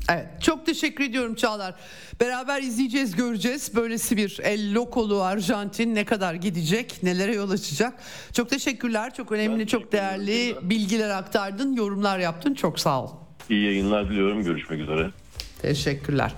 Evet. 0.09 0.25
Çok 0.41 0.65
teşekkür 0.65 1.03
ediyorum 1.03 1.35
Çağlar. 1.35 1.75
Beraber 2.19 2.61
izleyeceğiz, 2.61 3.15
göreceğiz. 3.15 3.75
Böylesi 3.75 4.17
bir 4.17 4.39
El 4.43 4.73
Locolu 4.75 5.21
Arjantin 5.21 5.95
ne 5.95 6.05
kadar 6.05 6.33
gidecek, 6.33 7.03
nelere 7.03 7.35
yol 7.35 7.51
açacak. 7.51 7.93
Çok 8.33 8.49
teşekkürler. 8.49 9.13
Çok 9.13 9.31
önemli, 9.31 9.59
Ben 9.59 9.65
çok 9.65 9.91
değerli 9.91 10.55
bilgiler 10.61 11.09
aktardın, 11.09 11.73
yorumlar 11.73 12.19
yaptın. 12.19 12.53
Çok 12.53 12.79
sağ 12.79 13.03
ol. 13.03 13.09
İyi 13.49 13.65
yayınlar 13.65 14.09
diliyorum. 14.09 14.43
Görüşmek 14.43 14.79
üzere. 14.79 15.09
Teşekkürler. 15.61 16.31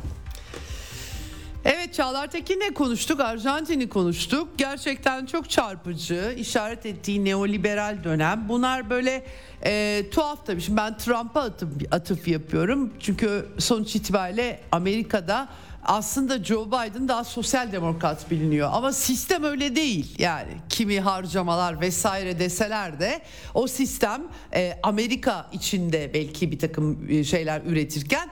Evet 1.70 1.94
Çağlar 1.94 2.32
Tekin'le 2.32 2.74
konuştuk, 2.74 3.20
Arjantin'i 3.20 3.90
konuştuk. 3.90 4.48
Gerçekten 4.58 5.26
çok 5.26 5.50
çarpıcı, 5.50 6.36
işaret 6.38 6.86
ettiği 6.86 7.26
neoliberal 7.26 8.04
dönem. 8.04 8.46
Bunlar 8.50 8.90
böyle 8.90 9.26
e, 9.66 10.04
tuhaf 10.12 10.46
tabii. 10.46 10.62
Şimdi 10.62 10.78
ben 10.78 10.98
Trump'a 10.98 11.42
atıf, 11.42 11.70
atıf 11.92 12.28
yapıyorum. 12.28 12.94
Çünkü 13.00 13.46
sonuç 13.60 13.96
itibariyle 13.96 14.60
Amerika'da 14.72 15.50
aslında 15.84 16.44
Joe 16.44 16.68
Biden 16.68 17.08
daha 17.08 17.24
sosyal 17.24 17.72
demokrat 17.72 18.32
biliniyor 18.32 18.70
ama 18.72 18.92
sistem 18.92 19.44
öyle 19.44 19.76
değil. 19.76 20.16
Yani 20.20 20.52
kimi 20.70 21.00
harcamalar 21.00 21.82
vesaire 21.82 22.40
deseler 22.40 23.00
de 23.00 23.22
o 23.54 23.68
sistem 23.68 24.24
e, 24.54 24.80
Amerika 24.84 25.50
içinde 25.52 26.12
belki 26.14 26.52
bir 26.52 26.60
takım 26.60 27.10
e, 27.10 27.24
şeyler 27.24 27.62
üretirken 27.66 28.30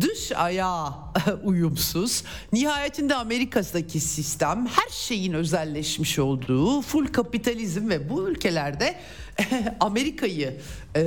dış 0.00 0.32
ayağı 0.32 0.94
uyumsuz. 1.44 2.24
Nihayetinde 2.52 3.14
Amerika'daki 3.14 4.00
sistem 4.00 4.66
her 4.66 4.90
şeyin 4.90 5.32
özelleşmiş 5.32 6.18
olduğu 6.18 6.82
full 6.82 7.06
kapitalizm 7.06 7.88
ve 7.88 8.10
bu 8.10 8.28
ülkelerde 8.28 8.94
Amerika'yı 9.80 10.60
e, 10.96 11.00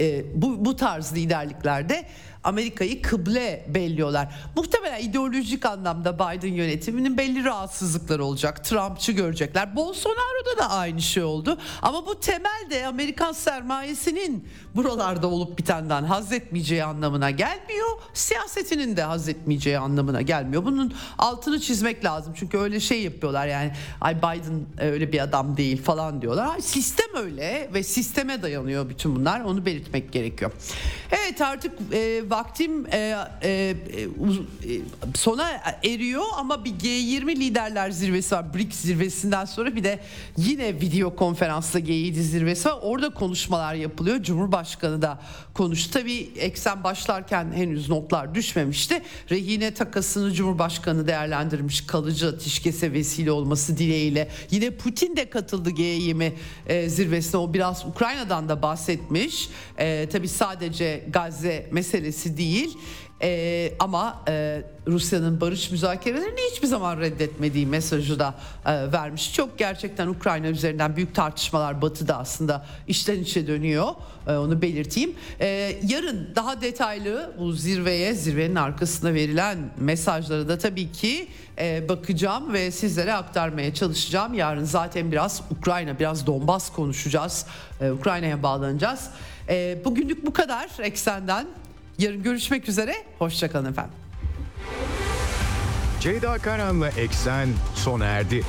e, 0.00 0.24
bu, 0.42 0.64
bu 0.64 0.76
tarz 0.76 1.12
liderliklerde 1.12 2.04
Amerika'yı 2.44 3.02
kıble 3.02 3.66
belliyorlar. 3.68 4.34
Muhtemelen 4.56 5.00
ideolojik 5.00 5.66
anlamda 5.66 6.14
Biden 6.14 6.52
yönetiminin 6.52 7.18
belli 7.18 7.44
rahatsızlıkları 7.44 8.24
olacak. 8.24 8.64
Trumpçı 8.64 9.12
görecekler. 9.12 9.76
Bolsonaro'da 9.76 10.58
da 10.58 10.70
aynı 10.70 11.00
şey 11.02 11.22
oldu. 11.22 11.58
Ama 11.82 12.06
bu 12.06 12.20
temelde 12.20 12.86
Amerikan 12.86 13.32
sermayesinin 13.32 14.48
buralarda 14.78 15.26
olup 15.26 15.58
bitenden 15.58 16.04
haz 16.04 16.32
etmeyeceği 16.32 16.84
anlamına 16.84 17.30
gelmiyor. 17.30 17.88
Siyasetinin 18.14 18.96
de 18.96 19.02
haz 19.02 19.28
etmeyeceği 19.28 19.78
anlamına 19.78 20.22
gelmiyor. 20.22 20.64
Bunun 20.64 20.94
altını 21.18 21.60
çizmek 21.60 22.04
lazım. 22.04 22.32
Çünkü 22.36 22.58
öyle 22.58 22.80
şey 22.80 23.02
yapıyorlar 23.02 23.46
yani 23.46 23.72
ay 24.00 24.18
Biden 24.18 24.66
öyle 24.80 25.12
bir 25.12 25.20
adam 25.20 25.56
değil 25.56 25.82
falan 25.82 26.22
diyorlar. 26.22 26.58
Sistem 26.58 27.06
öyle 27.16 27.70
ve 27.74 27.82
sisteme 27.82 28.42
dayanıyor 28.42 28.88
bütün 28.88 29.16
bunlar. 29.16 29.40
Onu 29.40 29.66
belirtmek 29.66 30.12
gerekiyor. 30.12 30.52
Evet 31.10 31.40
artık 31.40 31.72
e, 31.92 32.30
vaktim 32.30 32.86
e, 32.92 33.16
e, 33.42 33.50
e, 33.50 33.74
sona 35.14 35.50
eriyor 35.84 36.24
ama 36.36 36.64
bir 36.64 36.70
G20 36.72 37.36
liderler 37.36 37.90
zirvesi 37.90 38.34
var. 38.34 38.54
BRICS 38.54 38.76
zirvesinden 38.76 39.44
sonra 39.44 39.76
bir 39.76 39.84
de 39.84 39.98
yine 40.36 40.80
video 40.80 41.16
konferansla 41.16 41.80
G7 41.80 42.12
zirvesi 42.12 42.68
var. 42.68 42.78
Orada 42.82 43.10
konuşmalar 43.10 43.74
yapılıyor. 43.74 44.22
Cumhurbaşkanı 44.22 44.67
da 45.02 45.20
konuştu. 45.54 45.90
Tabii 45.92 46.30
eksen 46.38 46.84
başlarken 46.84 47.52
henüz 47.52 47.88
notlar 47.88 48.34
düşmemişti. 48.34 49.02
Rehine 49.30 49.74
takasını 49.74 50.32
Cumhurbaşkanı 50.32 51.06
değerlendirmiş. 51.06 51.86
Kalıcı 51.86 52.28
ateşkese 52.28 52.92
vesile 52.92 53.30
olması 53.30 53.78
dileğiyle. 53.78 54.28
Yine 54.50 54.70
Putin 54.70 55.16
de 55.16 55.30
katıldı 55.30 55.70
G20 55.70 56.32
e, 56.66 56.88
zirvesine. 56.88 57.40
O 57.40 57.54
biraz 57.54 57.86
Ukrayna'dan 57.86 58.48
da 58.48 58.62
bahsetmiş. 58.62 59.48
E, 59.78 60.08
tabii 60.12 60.28
sadece 60.28 61.04
Gazze 61.12 61.68
meselesi 61.72 62.36
değil. 62.36 62.78
Ee, 63.22 63.72
ama 63.78 64.22
e, 64.28 64.62
Rusya'nın 64.86 65.40
barış 65.40 65.70
müzakerelerini 65.70 66.40
hiçbir 66.50 66.66
zaman 66.66 67.00
reddetmediği 67.00 67.66
mesajı 67.66 68.18
da 68.18 68.34
e, 68.66 68.92
vermiş. 68.92 69.34
Çok 69.34 69.58
gerçekten 69.58 70.06
Ukrayna 70.06 70.46
üzerinden 70.46 70.96
büyük 70.96 71.14
tartışmalar 71.14 71.82
Batı'da 71.82 72.18
aslında 72.18 72.66
içten 72.86 73.18
içe 73.20 73.46
dönüyor. 73.46 73.88
E, 74.28 74.32
onu 74.32 74.62
belirteyim. 74.62 75.14
E, 75.40 75.76
yarın 75.88 76.28
daha 76.36 76.60
detaylı 76.60 77.34
bu 77.38 77.52
zirveye, 77.52 78.14
zirvenin 78.14 78.54
arkasında 78.54 79.14
verilen 79.14 79.58
mesajları 79.78 80.48
da 80.48 80.58
tabii 80.58 80.92
ki 80.92 81.28
e, 81.58 81.88
bakacağım 81.88 82.52
ve 82.52 82.70
sizlere 82.70 83.14
aktarmaya 83.14 83.74
çalışacağım. 83.74 84.34
Yarın 84.34 84.64
zaten 84.64 85.12
biraz 85.12 85.42
Ukrayna, 85.58 85.98
biraz 85.98 86.26
Donbas 86.26 86.72
konuşacağız. 86.72 87.46
E, 87.80 87.90
Ukrayna'ya 87.90 88.42
bağlanacağız. 88.42 89.10
E, 89.48 89.78
bugünlük 89.84 90.26
bu 90.26 90.32
kadar 90.32 90.70
Eksen'den. 90.82 91.46
Yarın 91.98 92.22
görüşmek 92.22 92.68
üzere. 92.68 92.94
Hoşçakalın 93.18 93.70
efendim. 93.70 93.94
Ceyda 96.00 96.38
Karan'la 96.38 96.88
Eksen 96.88 97.48
sona 97.74 98.04
erdi. 98.04 98.42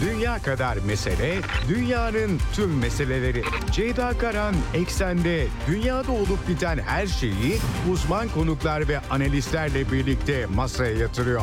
Dünya 0.00 0.38
kadar 0.38 0.76
mesele, 0.86 1.38
dünyanın 1.68 2.40
tüm 2.52 2.78
meseleleri. 2.78 3.42
Ceyda 3.72 4.18
Karan 4.18 4.54
Eksen'de 4.74 5.46
dünyada 5.68 6.12
olup 6.12 6.48
biten 6.48 6.78
her 6.78 7.06
şeyi 7.06 7.58
uzman 7.92 8.28
konuklar 8.28 8.88
ve 8.88 8.98
analistlerle 9.10 9.92
birlikte 9.92 10.46
masaya 10.46 10.96
yatırıyor. 10.96 11.42